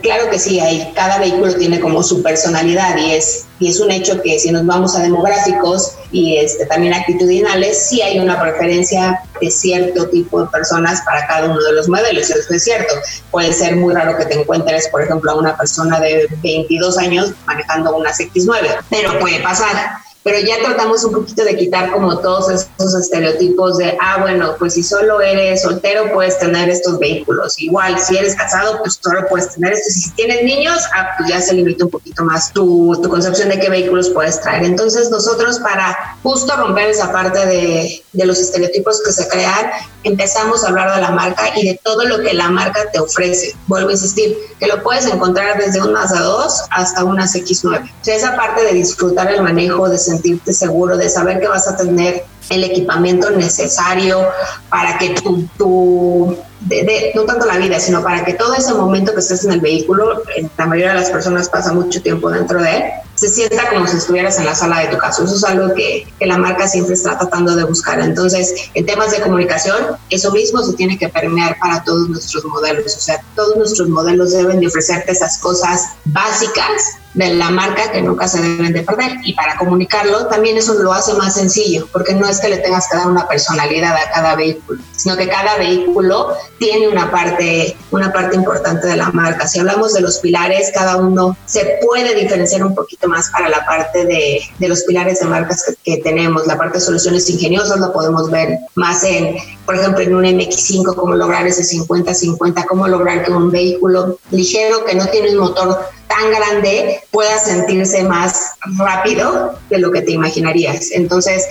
claro 0.01 0.29
que 0.31 0.39
sí, 0.39 0.59
hay, 0.59 0.91
cada 0.95 1.19
vehículo 1.19 1.53
tiene 1.55 1.79
como 1.79 2.01
su 2.03 2.23
personalidad 2.23 2.97
y 2.97 3.11
es 3.11 3.45
y 3.59 3.69
es 3.69 3.79
un 3.79 3.91
hecho 3.91 4.21
que 4.21 4.39
si 4.39 4.51
nos 4.51 4.65
vamos 4.65 4.95
a 4.95 5.01
demográficos 5.01 5.95
y 6.11 6.37
este, 6.37 6.65
también 6.65 6.93
actitudinales, 6.93 7.87
sí 7.87 8.01
hay 8.01 8.19
una 8.19 8.39
preferencia 8.39 9.21
de 9.39 9.51
cierto 9.51 10.07
tipo 10.09 10.41
de 10.41 10.49
personas 10.49 11.01
para 11.01 11.27
cada 11.27 11.45
uno 11.45 11.61
de 11.61 11.73
los 11.73 11.89
modelos, 11.89 12.29
eso 12.29 12.53
es 12.53 12.63
cierto. 12.63 12.93
Puede 13.31 13.53
ser 13.53 13.75
muy 13.75 13.93
raro 13.93 14.17
que 14.17 14.25
te 14.25 14.39
encuentres, 14.39 14.87
por 14.89 15.01
ejemplo, 15.01 15.31
a 15.31 15.35
una 15.35 15.57
persona 15.57 15.99
de 15.99 16.27
22 16.41 16.97
años 16.97 17.33
manejando 17.45 17.95
una 17.95 18.11
X9, 18.11 18.77
pero 18.89 19.19
puede 19.19 19.39
pasar 19.41 19.99
pero 20.23 20.39
ya 20.39 20.57
tratamos 20.63 21.03
un 21.05 21.13
poquito 21.13 21.43
de 21.43 21.55
quitar 21.55 21.91
como 21.91 22.19
todos 22.19 22.49
esos 22.49 22.95
estereotipos 22.95 23.77
de, 23.77 23.97
ah, 24.01 24.17
bueno, 24.19 24.55
pues 24.59 24.73
si 24.73 24.83
solo 24.83 25.21
eres 25.21 25.61
soltero 25.61 26.11
puedes 26.13 26.37
tener 26.39 26.69
estos 26.69 26.99
vehículos. 26.99 27.59
Igual, 27.59 27.99
si 27.99 28.17
eres 28.17 28.35
casado, 28.35 28.79
pues 28.79 28.99
solo 29.01 29.25
puedes 29.29 29.53
tener 29.53 29.73
estos. 29.73 29.95
Y 29.95 30.01
si 30.01 30.11
tienes 30.11 30.43
niños, 30.43 30.77
ah, 30.93 31.11
pues 31.17 31.29
ya 31.29 31.41
se 31.41 31.53
limita 31.53 31.85
un 31.85 31.91
poquito 31.91 32.25
más 32.25 32.51
tu, 32.51 32.99
tu 33.01 33.09
concepción 33.09 33.49
de 33.49 33.59
qué 33.59 33.69
vehículos 33.69 34.09
puedes 34.09 34.41
traer. 34.41 34.65
Entonces 34.65 35.09
nosotros 35.09 35.59
para 35.59 36.17
justo 36.21 36.53
romper 36.55 36.89
esa 36.89 37.11
parte 37.11 37.45
de, 37.45 38.03
de 38.11 38.25
los 38.25 38.39
estereotipos 38.39 39.01
que 39.03 39.13
se 39.13 39.27
crean, 39.29 39.71
empezamos 40.03 40.63
a 40.63 40.69
hablar 40.69 40.95
de 40.95 41.01
la 41.01 41.11
marca 41.11 41.43
y 41.55 41.67
de 41.67 41.79
todo 41.83 42.03
lo 42.05 42.19
que 42.19 42.33
la 42.33 42.49
marca 42.49 42.91
te 42.91 42.99
ofrece. 42.99 43.55
Vuelvo 43.67 43.89
a 43.89 43.93
insistir, 43.93 44.37
que 44.59 44.67
lo 44.67 44.83
puedes 44.83 45.05
encontrar 45.05 45.57
desde 45.57 45.81
un 45.81 45.93
Mazda 45.93 46.21
2 46.21 46.53
hasta 46.71 47.03
unas 47.03 47.35
X9. 47.35 47.83
O 47.83 48.03
sea, 48.03 48.15
esa 48.15 48.35
parte 48.35 48.63
de 48.63 48.73
disfrutar 48.73 49.31
el 49.31 49.41
manejo, 49.41 49.89
de 49.89 49.97
sentirte 50.09 50.53
seguro, 50.53 50.97
de 50.97 51.09
saber 51.09 51.39
que 51.39 51.47
vas 51.47 51.67
a 51.67 51.77
tener 51.77 52.25
el 52.49 52.63
equipamiento 52.63 53.29
necesario 53.31 54.27
para 54.69 54.97
que 54.97 55.09
tu, 55.11 55.47
tu 55.57 56.37
de, 56.61 57.11
no 57.15 57.23
tanto 57.23 57.45
la 57.45 57.57
vida, 57.57 57.79
sino 57.79 58.03
para 58.03 58.25
que 58.25 58.33
todo 58.33 58.55
ese 58.55 58.73
momento 58.73 59.13
que 59.13 59.19
estés 59.19 59.45
en 59.45 59.53
el 59.53 59.61
vehículo, 59.61 60.23
la 60.57 60.65
mayoría 60.65 60.93
de 60.93 60.99
las 60.99 61.09
personas 61.09 61.49
pasa 61.49 61.73
mucho 61.73 62.01
tiempo 62.01 62.29
dentro 62.29 62.61
de 62.61 62.77
él, 62.77 62.83
se 63.19 63.27
sienta 63.27 63.67
como 63.67 63.85
si 63.85 63.97
estuvieras 63.97 64.39
en 64.39 64.45
la 64.45 64.55
sala 64.55 64.79
de 64.79 64.87
tu 64.87 64.97
casa. 64.97 65.25
Eso 65.25 65.35
es 65.35 65.43
algo 65.43 65.73
que, 65.73 66.07
que, 66.17 66.25
la 66.25 66.37
marca 66.37 66.69
siempre 66.69 66.93
está 66.93 67.17
tratando 67.17 67.53
de 67.53 67.65
buscar. 67.65 67.99
Entonces, 67.99 68.69
en 68.73 68.85
temas 68.85 69.11
de 69.11 69.19
comunicación, 69.19 69.97
eso 70.09 70.31
mismo 70.31 70.63
se 70.63 70.71
tiene 70.73 70.97
que 70.97 71.09
permear 71.09 71.59
para 71.59 71.83
todos 71.83 72.07
nuestros 72.07 72.45
modelos. 72.45 72.95
O 72.95 72.99
sea, 72.99 73.21
todos 73.35 73.57
nuestros 73.57 73.89
modelos 73.89 74.31
deben 74.31 74.61
de 74.61 74.67
ofrecerte 74.67 75.11
esas 75.11 75.37
cosas 75.39 75.83
básicas 76.05 76.99
de 77.13 77.33
la 77.33 77.49
marca 77.49 77.91
que 77.91 78.01
nunca 78.01 78.27
se 78.29 78.41
deben 78.41 78.71
de 78.71 78.83
perder. 78.83 79.11
Y 79.23 79.33
para 79.33 79.57
comunicarlo, 79.57 80.27
también 80.27 80.55
eso 80.57 80.73
lo 80.75 80.93
hace 80.93 81.13
más 81.15 81.33
sencillo, 81.35 81.87
porque 81.91 82.13
no 82.13 82.27
es 82.27 82.39
que 82.39 82.47
le 82.49 82.57
tengas 82.57 82.87
que 82.89 82.95
dar 82.95 83.07
una 83.07 83.27
personalidad 83.27 83.93
a 83.95 84.11
cada 84.11 84.35
vehículo, 84.35 84.81
sino 84.95 85.17
que 85.17 85.27
cada 85.27 85.57
vehículo 85.57 86.33
tiene 86.59 86.87
una 86.87 87.11
parte, 87.11 87.75
una 87.91 88.13
parte 88.13 88.37
importante 88.37 88.87
de 88.87 88.95
la 88.95 89.09
marca. 89.11 89.47
Si 89.47 89.59
hablamos 89.59 89.93
de 89.93 90.01
los 90.01 90.19
pilares, 90.19 90.71
cada 90.73 90.95
uno 90.95 91.37
se 91.45 91.79
puede 91.85 92.15
diferenciar 92.15 92.63
un 92.63 92.73
poquito 92.73 93.08
más 93.09 93.29
para 93.31 93.49
la 93.49 93.65
parte 93.65 94.05
de, 94.05 94.41
de 94.57 94.67
los 94.67 94.83
pilares 94.83 95.19
de 95.19 95.25
marcas 95.25 95.65
que, 95.65 95.97
que, 95.97 96.01
tenemos. 96.01 96.47
La 96.47 96.57
parte 96.57 96.77
de 96.77 96.85
soluciones 96.85 97.29
ingeniosas 97.29 97.79
lo 97.79 97.91
podemos 97.91 98.31
ver 98.31 98.57
más 98.75 99.03
en, 99.03 99.35
por 99.65 99.75
ejemplo, 99.75 100.01
en 100.01 100.15
un 100.15 100.23
MX5, 100.23 100.95
cómo 100.95 101.15
lograr 101.15 101.45
ese 101.45 101.63
50-50, 101.77 102.65
cómo 102.67 102.87
lograr 102.87 103.25
que 103.25 103.31
un 103.31 103.51
vehículo 103.51 104.17
ligero 104.31 104.85
que 104.85 104.95
no 104.95 105.05
tiene 105.07 105.31
un 105.31 105.39
motor 105.39 105.79
tan 106.07 106.31
grande 106.31 107.01
pueda 107.11 107.37
sentirse 107.39 108.03
más 108.03 108.53
rápido 108.77 109.55
de 109.69 109.79
lo 109.79 109.91
que 109.91 110.01
te 110.01 110.11
imaginarías. 110.11 110.91
Entonces, 110.91 111.45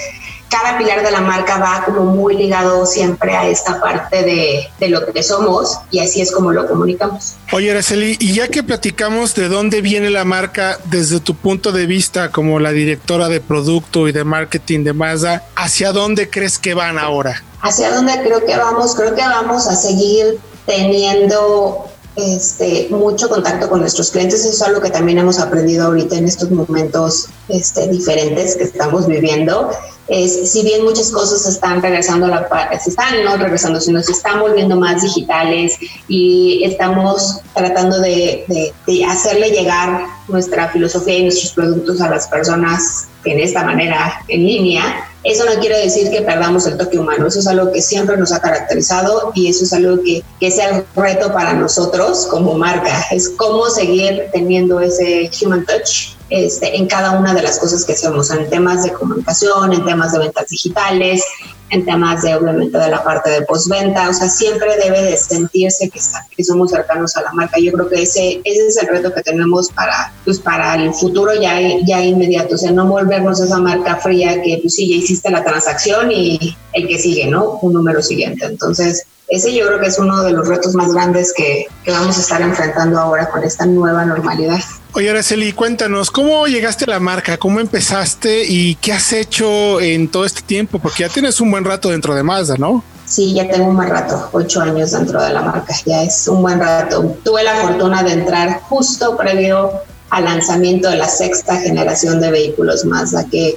cada 0.50 0.78
pilar 0.78 1.02
de 1.02 1.10
la 1.10 1.20
marca 1.20 1.58
va 1.58 1.84
como 1.84 2.04
muy 2.04 2.36
ligado 2.36 2.86
siempre 2.86 3.36
a 3.36 3.46
esta 3.48 3.80
parte 3.80 4.22
de, 4.22 4.68
de, 4.80 4.88
lo 4.88 5.04
que 5.12 5.22
somos 5.22 5.78
y 5.90 5.98
así 6.00 6.20
es 6.20 6.32
como 6.32 6.52
lo 6.52 6.66
comunicamos. 6.66 7.36
Oye, 7.52 7.70
Araceli, 7.70 8.16
y 8.18 8.32
ya 8.32 8.48
que 8.48 8.62
platicamos 8.62 9.34
de 9.34 9.48
dónde 9.48 9.82
viene 9.82 10.10
la 10.10 10.24
marca 10.24 10.78
desde 10.84 11.20
tu 11.20 11.34
punto 11.34 11.72
de 11.72 11.86
vista 11.86 12.30
como 12.30 12.60
la 12.60 12.72
directora 12.72 13.28
de 13.28 13.40
producto 13.40 14.08
y 14.08 14.12
de 14.12 14.24
marketing 14.24 14.84
de 14.84 14.92
Mazda, 14.92 15.44
¿hacia 15.54 15.92
dónde 15.92 16.30
crees 16.30 16.58
que 16.58 16.74
van 16.74 16.98
ahora? 16.98 17.42
¿Hacia 17.60 17.94
dónde 17.94 18.12
creo 18.22 18.44
que 18.44 18.56
vamos? 18.56 18.94
Creo 18.94 19.14
que 19.14 19.22
vamos 19.22 19.66
a 19.66 19.74
seguir 19.74 20.38
teniendo 20.64 21.86
este, 22.16 22.88
mucho 22.90 23.28
contacto 23.28 23.68
con 23.68 23.80
nuestros 23.80 24.10
clientes. 24.10 24.40
Eso 24.40 24.50
es 24.50 24.62
algo 24.62 24.80
que 24.80 24.90
también 24.90 25.18
hemos 25.18 25.38
aprendido 25.38 25.86
ahorita 25.86 26.16
en 26.16 26.26
estos 26.26 26.50
momentos 26.50 27.26
este, 27.48 27.88
diferentes 27.88 28.56
que 28.56 28.64
estamos 28.64 29.06
viviendo. 29.06 29.70
Es, 30.08 30.50
si 30.50 30.62
bien 30.62 30.84
muchas 30.84 31.10
cosas 31.10 31.46
están 31.46 31.82
regresando 31.82 32.26
a 32.26 32.28
la 32.30 32.80
se 32.82 32.90
están 32.90 33.24
no 33.24 33.36
regresando, 33.36 33.80
sino 33.80 34.02
se 34.02 34.12
están 34.12 34.40
volviendo 34.40 34.76
más 34.76 35.02
digitales 35.02 35.76
y 36.08 36.62
estamos 36.64 37.40
tratando 37.54 38.00
de, 38.00 38.72
hacerle 39.06 39.50
llegar 39.50 40.06
nuestra 40.28 40.68
filosofía 40.68 41.18
y 41.18 41.22
nuestros 41.24 41.52
productos 41.52 42.00
a 42.00 42.08
las 42.08 42.26
personas 42.28 43.08
en 43.24 43.38
esta 43.40 43.64
manera 43.64 44.22
en 44.28 44.44
línea, 44.44 45.08
eso 45.24 45.44
no 45.44 45.60
quiere 45.60 45.78
decir 45.78 46.10
que 46.10 46.22
perdamos 46.22 46.66
el 46.66 46.78
toque 46.78 46.98
humano, 46.98 47.26
eso 47.26 47.40
es 47.40 47.46
algo 47.46 47.70
que 47.72 47.82
siempre 47.82 48.16
nos 48.16 48.32
ha 48.32 48.40
caracterizado 48.40 49.32
y 49.34 49.48
eso 49.48 49.64
es 49.64 49.72
algo 49.72 50.02
que, 50.02 50.22
que 50.40 50.46
es 50.46 50.58
el 50.58 50.84
reto 50.96 51.32
para 51.32 51.52
nosotros 51.52 52.26
como 52.30 52.54
marca, 52.54 53.04
es 53.10 53.28
cómo 53.30 53.68
seguir 53.68 54.28
teniendo 54.32 54.80
ese 54.80 55.30
human 55.42 55.66
touch 55.66 56.17
este, 56.30 56.76
en 56.76 56.86
cada 56.86 57.12
una 57.12 57.34
de 57.34 57.42
las 57.42 57.58
cosas 57.58 57.84
que 57.84 57.92
hacemos, 57.92 58.30
en 58.30 58.48
temas 58.50 58.84
de 58.84 58.92
comunicación, 58.92 59.72
en 59.72 59.84
temas 59.84 60.12
de 60.12 60.18
ventas 60.18 60.48
digitales, 60.48 61.24
en 61.70 61.84
temas 61.84 62.22
de 62.22 62.34
obviamente 62.34 62.78
de 62.78 62.88
la 62.88 63.02
parte 63.04 63.30
de 63.30 63.42
postventa, 63.42 64.08
o 64.08 64.14
sea, 64.14 64.28
siempre 64.28 64.76
debe 64.82 65.02
de 65.02 65.16
sentirse 65.16 65.90
que, 65.90 65.98
está, 65.98 66.26
somos 66.42 66.70
cercanos 66.70 67.16
a 67.16 67.22
la 67.22 67.32
marca. 67.32 67.58
Yo 67.60 67.72
creo 67.72 67.88
que 67.88 68.02
ese, 68.02 68.40
ese 68.44 68.66
es 68.66 68.76
el 68.78 68.88
reto 68.88 69.12
que 69.12 69.22
tenemos 69.22 69.70
para, 69.70 70.12
pues, 70.24 70.38
para 70.38 70.74
el 70.76 70.92
futuro 70.94 71.34
ya, 71.34 71.58
ya 71.86 72.02
inmediato, 72.02 72.54
o 72.54 72.58
sea, 72.58 72.72
no 72.72 72.86
volvernos 72.86 73.40
esa 73.40 73.58
marca 73.58 73.96
fría 73.96 74.40
que 74.42 74.58
pues 74.62 74.74
sí, 74.74 74.88
ya 74.88 74.96
hiciste 74.96 75.30
la 75.30 75.44
transacción 75.44 76.10
y 76.10 76.56
el 76.72 76.88
que 76.88 76.98
sigue, 76.98 77.26
¿no? 77.26 77.58
Un 77.62 77.74
número 77.74 78.02
siguiente. 78.02 78.46
Entonces, 78.46 79.04
ese 79.28 79.54
yo 79.54 79.66
creo 79.66 79.78
que 79.78 79.86
es 79.86 79.98
uno 79.98 80.22
de 80.22 80.32
los 80.32 80.48
retos 80.48 80.74
más 80.74 80.92
grandes 80.92 81.34
que 81.34 81.66
vamos 81.86 82.16
a 82.16 82.20
estar 82.20 82.40
enfrentando 82.40 82.98
ahora 82.98 83.28
con 83.28 83.44
esta 83.44 83.66
nueva 83.66 84.06
normalidad. 84.06 84.60
Oye, 84.98 85.10
Araceli, 85.10 85.52
cuéntanos, 85.52 86.10
¿cómo 86.10 86.48
llegaste 86.48 86.84
a 86.86 86.90
la 86.90 86.98
marca? 86.98 87.36
¿Cómo 87.36 87.60
empezaste 87.60 88.44
y 88.44 88.74
qué 88.74 88.92
has 88.92 89.12
hecho 89.12 89.80
en 89.80 90.08
todo 90.08 90.24
este 90.24 90.42
tiempo? 90.42 90.80
Porque 90.80 91.04
ya 91.04 91.08
tienes 91.08 91.40
un 91.40 91.52
buen 91.52 91.64
rato 91.64 91.90
dentro 91.90 92.16
de 92.16 92.24
Mazda, 92.24 92.56
¿no? 92.56 92.82
Sí, 93.06 93.32
ya 93.32 93.48
tengo 93.48 93.68
un 93.68 93.76
buen 93.76 93.88
rato, 93.88 94.28
ocho 94.32 94.60
años 94.60 94.90
dentro 94.90 95.22
de 95.22 95.32
la 95.32 95.42
marca, 95.42 95.72
ya 95.86 96.02
es 96.02 96.26
un 96.26 96.42
buen 96.42 96.58
rato. 96.58 97.16
Tuve 97.24 97.44
la 97.44 97.54
fortuna 97.54 98.02
de 98.02 98.14
entrar 98.14 98.60
justo 98.62 99.16
previo 99.16 99.70
al 100.10 100.24
lanzamiento 100.24 100.90
de 100.90 100.96
la 100.96 101.08
sexta 101.08 101.60
generación 101.60 102.20
de 102.20 102.32
vehículos 102.32 102.84
Mazda, 102.84 103.24
que, 103.30 103.54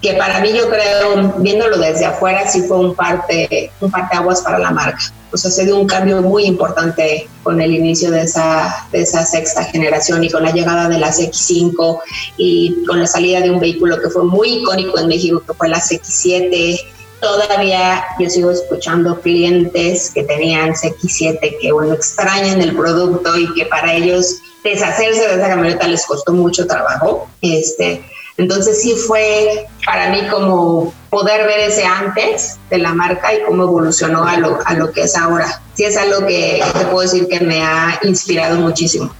que 0.00 0.14
para 0.14 0.40
mí 0.40 0.52
yo 0.52 0.68
creo, 0.68 1.34
viéndolo 1.38 1.78
desde 1.78 2.06
afuera, 2.06 2.48
sí 2.48 2.62
fue 2.62 2.78
un 2.78 2.94
parte, 2.94 3.70
un 3.80 3.92
aguas 3.94 4.42
para 4.42 4.58
la 4.58 4.70
marca 4.70 5.12
pues 5.30 5.44
ha 5.44 5.50
sido 5.50 5.78
un 5.78 5.86
cambio 5.86 6.22
muy 6.22 6.44
importante 6.44 7.28
con 7.42 7.60
el 7.60 7.74
inicio 7.74 8.10
de 8.10 8.22
esa, 8.22 8.86
de 8.92 9.02
esa 9.02 9.24
sexta 9.24 9.64
generación 9.64 10.24
y 10.24 10.30
con 10.30 10.42
la 10.42 10.52
llegada 10.52 10.88
de 10.88 10.98
las 10.98 11.20
X5 11.20 12.00
y 12.36 12.84
con 12.86 13.00
la 13.00 13.06
salida 13.06 13.40
de 13.40 13.50
un 13.50 13.60
vehículo 13.60 14.00
que 14.00 14.08
fue 14.08 14.24
muy 14.24 14.60
icónico 14.60 14.98
en 14.98 15.08
México, 15.08 15.42
que 15.46 15.52
fue 15.52 15.68
la 15.68 15.78
X7. 15.78 16.80
Todavía 17.20 18.04
yo 18.18 18.30
sigo 18.30 18.50
escuchando 18.50 19.20
clientes 19.20 20.10
que 20.14 20.22
tenían 20.22 20.72
X7 20.72 21.58
que 21.60 21.72
bueno, 21.72 21.92
extrañan 21.92 22.62
el 22.62 22.74
producto 22.74 23.36
y 23.36 23.52
que 23.54 23.66
para 23.66 23.92
ellos 23.92 24.36
deshacerse 24.64 25.26
de 25.28 25.34
esa 25.34 25.48
camioneta 25.48 25.86
les 25.88 26.06
costó 26.06 26.32
mucho 26.32 26.66
trabajo. 26.66 27.28
Este, 27.42 28.02
entonces 28.38 28.80
sí 28.80 28.94
fue 28.94 29.66
para 29.84 30.10
mí 30.10 30.20
como 30.30 30.94
poder 31.10 31.46
ver 31.46 31.58
ese 31.58 31.84
antes 31.84 32.56
de 32.70 32.78
la 32.78 32.94
marca 32.94 33.34
y 33.34 33.42
cómo 33.42 33.64
evolucionó 33.64 34.24
a 34.24 34.36
lo, 34.36 34.60
a 34.64 34.74
lo 34.74 34.92
que 34.92 35.02
es 35.02 35.16
ahora. 35.16 35.60
Sí 35.74 35.84
es 35.84 35.96
algo 35.96 36.24
que 36.26 36.62
te 36.72 36.84
puedo 36.86 37.00
decir 37.00 37.26
que 37.28 37.40
me 37.40 37.62
ha 37.62 37.98
inspirado 38.02 38.56
muchísimo. 38.56 39.12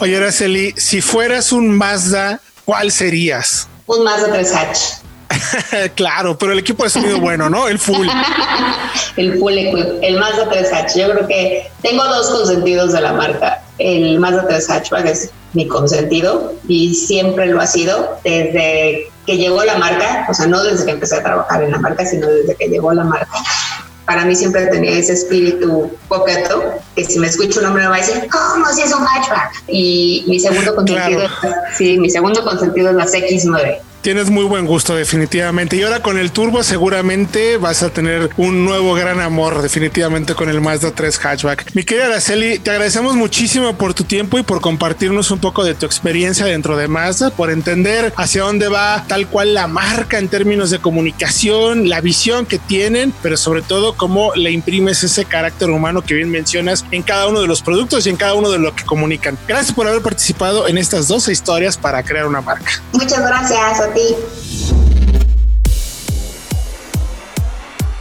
Oye, 0.00 0.16
Araceli, 0.16 0.74
si 0.78 1.02
fueras 1.02 1.52
un 1.52 1.76
Mazda, 1.76 2.40
¿cuál 2.64 2.90
serías? 2.90 3.68
Un 3.86 4.02
Mazda 4.02 4.28
3H. 4.28 5.92
claro, 5.94 6.36
pero 6.38 6.52
el 6.52 6.58
equipo 6.58 6.84
de 6.84 6.90
sonido 6.90 7.20
bueno, 7.20 7.50
¿no? 7.50 7.68
El 7.68 7.78
full. 7.78 8.08
el 9.16 9.38
full 9.38 9.52
el 9.52 10.18
Mazda 10.18 10.50
3H. 10.50 10.98
Yo 10.98 11.10
creo 11.12 11.26
que 11.26 11.70
tengo 11.82 12.02
dos 12.04 12.30
consentidos 12.30 12.92
de 12.92 13.00
la 13.02 13.12
marca. 13.12 13.62
El 13.78 14.18
Mazda 14.18 14.46
3 14.46 14.70
hatchback 14.70 15.06
es 15.06 15.30
mi 15.54 15.68
consentido 15.68 16.54
y 16.68 16.94
siempre 16.94 17.46
lo 17.46 17.60
ha 17.60 17.66
sido 17.66 18.18
desde 18.24 19.10
que 19.26 19.36
llegó 19.36 19.64
la 19.64 19.76
marca, 19.76 20.26
o 20.28 20.34
sea, 20.34 20.46
no 20.46 20.62
desde 20.62 20.84
que 20.84 20.90
empecé 20.92 21.16
a 21.16 21.22
trabajar 21.22 21.62
en 21.62 21.70
la 21.70 21.78
marca, 21.78 22.04
sino 22.04 22.26
desde 22.28 22.54
que 22.56 22.68
llegó 22.68 22.92
la 22.92 23.04
marca. 23.04 23.32
Para 24.04 24.24
mí 24.24 24.34
siempre 24.34 24.66
tenía 24.66 24.92
ese 24.92 25.12
espíritu 25.12 25.90
coqueto, 26.08 26.64
que 26.96 27.04
si 27.04 27.18
me 27.18 27.28
escucho 27.28 27.60
un 27.60 27.66
hombre 27.66 27.84
me 27.84 27.90
va 27.90 27.96
a 27.96 28.00
decir, 28.00 28.28
¿cómo 28.30 28.66
si 28.72 28.82
es 28.82 28.92
un 28.92 29.04
hatchback? 29.06 29.62
Y 29.68 30.24
mi 30.26 30.40
segundo 30.40 30.74
consentido, 30.74 31.22
sí, 31.76 31.98
mi 31.98 32.10
segundo 32.10 32.42
consentido 32.44 32.90
es 32.90 32.96
la 32.96 33.06
X9 33.06 33.78
Tienes 34.02 34.30
muy 34.30 34.44
buen 34.44 34.66
gusto, 34.66 34.96
definitivamente. 34.96 35.76
Y 35.76 35.82
ahora 35.84 36.02
con 36.02 36.18
el 36.18 36.32
turbo, 36.32 36.64
seguramente 36.64 37.56
vas 37.56 37.84
a 37.84 37.90
tener 37.90 38.30
un 38.36 38.64
nuevo 38.64 38.94
gran 38.94 39.20
amor, 39.20 39.62
definitivamente, 39.62 40.34
con 40.34 40.48
el 40.48 40.60
Mazda 40.60 40.90
3 40.90 41.18
hatchback. 41.24 41.70
Mi 41.74 41.84
querida 41.84 42.06
Araceli, 42.06 42.58
te 42.58 42.72
agradecemos 42.72 43.14
muchísimo 43.14 43.74
por 43.74 43.94
tu 43.94 44.02
tiempo 44.02 44.40
y 44.40 44.42
por 44.42 44.60
compartirnos 44.60 45.30
un 45.30 45.38
poco 45.38 45.62
de 45.62 45.76
tu 45.76 45.86
experiencia 45.86 46.46
dentro 46.46 46.76
de 46.76 46.88
Mazda, 46.88 47.30
por 47.30 47.52
entender 47.52 48.12
hacia 48.16 48.42
dónde 48.42 48.66
va 48.66 49.04
tal 49.06 49.28
cual 49.28 49.54
la 49.54 49.68
marca 49.68 50.18
en 50.18 50.26
términos 50.26 50.70
de 50.70 50.80
comunicación, 50.80 51.88
la 51.88 52.00
visión 52.00 52.44
que 52.44 52.58
tienen, 52.58 53.14
pero 53.22 53.36
sobre 53.36 53.62
todo 53.62 53.96
cómo 53.96 54.34
le 54.34 54.50
imprimes 54.50 55.04
ese 55.04 55.26
carácter 55.26 55.70
humano 55.70 56.02
que 56.02 56.14
bien 56.14 56.28
mencionas 56.28 56.84
en 56.90 57.04
cada 57.04 57.28
uno 57.28 57.40
de 57.40 57.46
los 57.46 57.62
productos 57.62 58.04
y 58.06 58.10
en 58.10 58.16
cada 58.16 58.34
uno 58.34 58.50
de 58.50 58.58
lo 58.58 58.74
que 58.74 58.84
comunican. 58.84 59.38
Gracias 59.46 59.72
por 59.72 59.86
haber 59.86 60.02
participado 60.02 60.66
en 60.66 60.76
estas 60.76 61.06
dos 61.06 61.28
historias 61.28 61.76
para 61.76 62.02
crear 62.02 62.26
una 62.26 62.40
marca. 62.40 62.82
Muchas 62.92 63.20
gracias. 63.20 63.91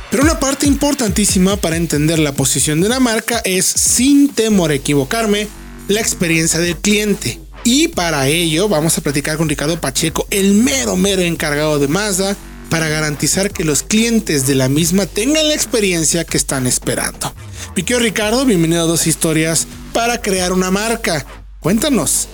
Pero 0.10 0.24
una 0.24 0.40
parte 0.40 0.66
importantísima 0.68 1.56
para 1.58 1.78
entender 1.78 2.20
la 2.20 2.34
posición 2.34 2.82
de 2.82 2.88
una 2.88 3.00
marca 3.00 3.42
es, 3.46 3.66
sin 3.66 4.30
temor 4.30 4.72
a 4.72 4.76
equivocarme, 4.76 5.48
la 5.88 6.02
experiencia 6.02 6.60
del 6.60 6.78
cliente. 6.78 7.40
Y 7.64 7.90
para 7.90 8.28
ello 8.28 8.68
vamos 8.68 8.98
a 8.98 9.02
platicar 9.02 9.38
con 9.38 9.48
Ricardo 9.48 9.80
Pacheco, 9.80 10.28
el 10.30 10.54
mero 10.54 10.96
mero 10.96 11.22
encargado 11.22 11.80
de 11.80 11.88
Mazda, 11.88 12.36
para 12.70 12.88
garantizar 12.88 13.52
que 13.52 13.64
los 13.64 13.84
clientes 13.84 14.48
de 14.48 14.56
la 14.56 14.70
misma 14.70 15.06
tengan 15.06 15.48
la 15.48 15.54
experiencia 15.54 16.24
que 16.24 16.38
están 16.38 16.68
esperando. 16.68 17.34
Piqueo 17.76 18.00
Ricardo, 18.00 18.46
bienvenido 18.46 18.84
a 18.84 18.88
Dos 18.88 19.08
Historias 19.08 19.68
para 19.94 20.22
crear 20.22 20.54
una 20.54 20.72
marca. 20.72 21.26
Cuéntanos, 21.60 22.28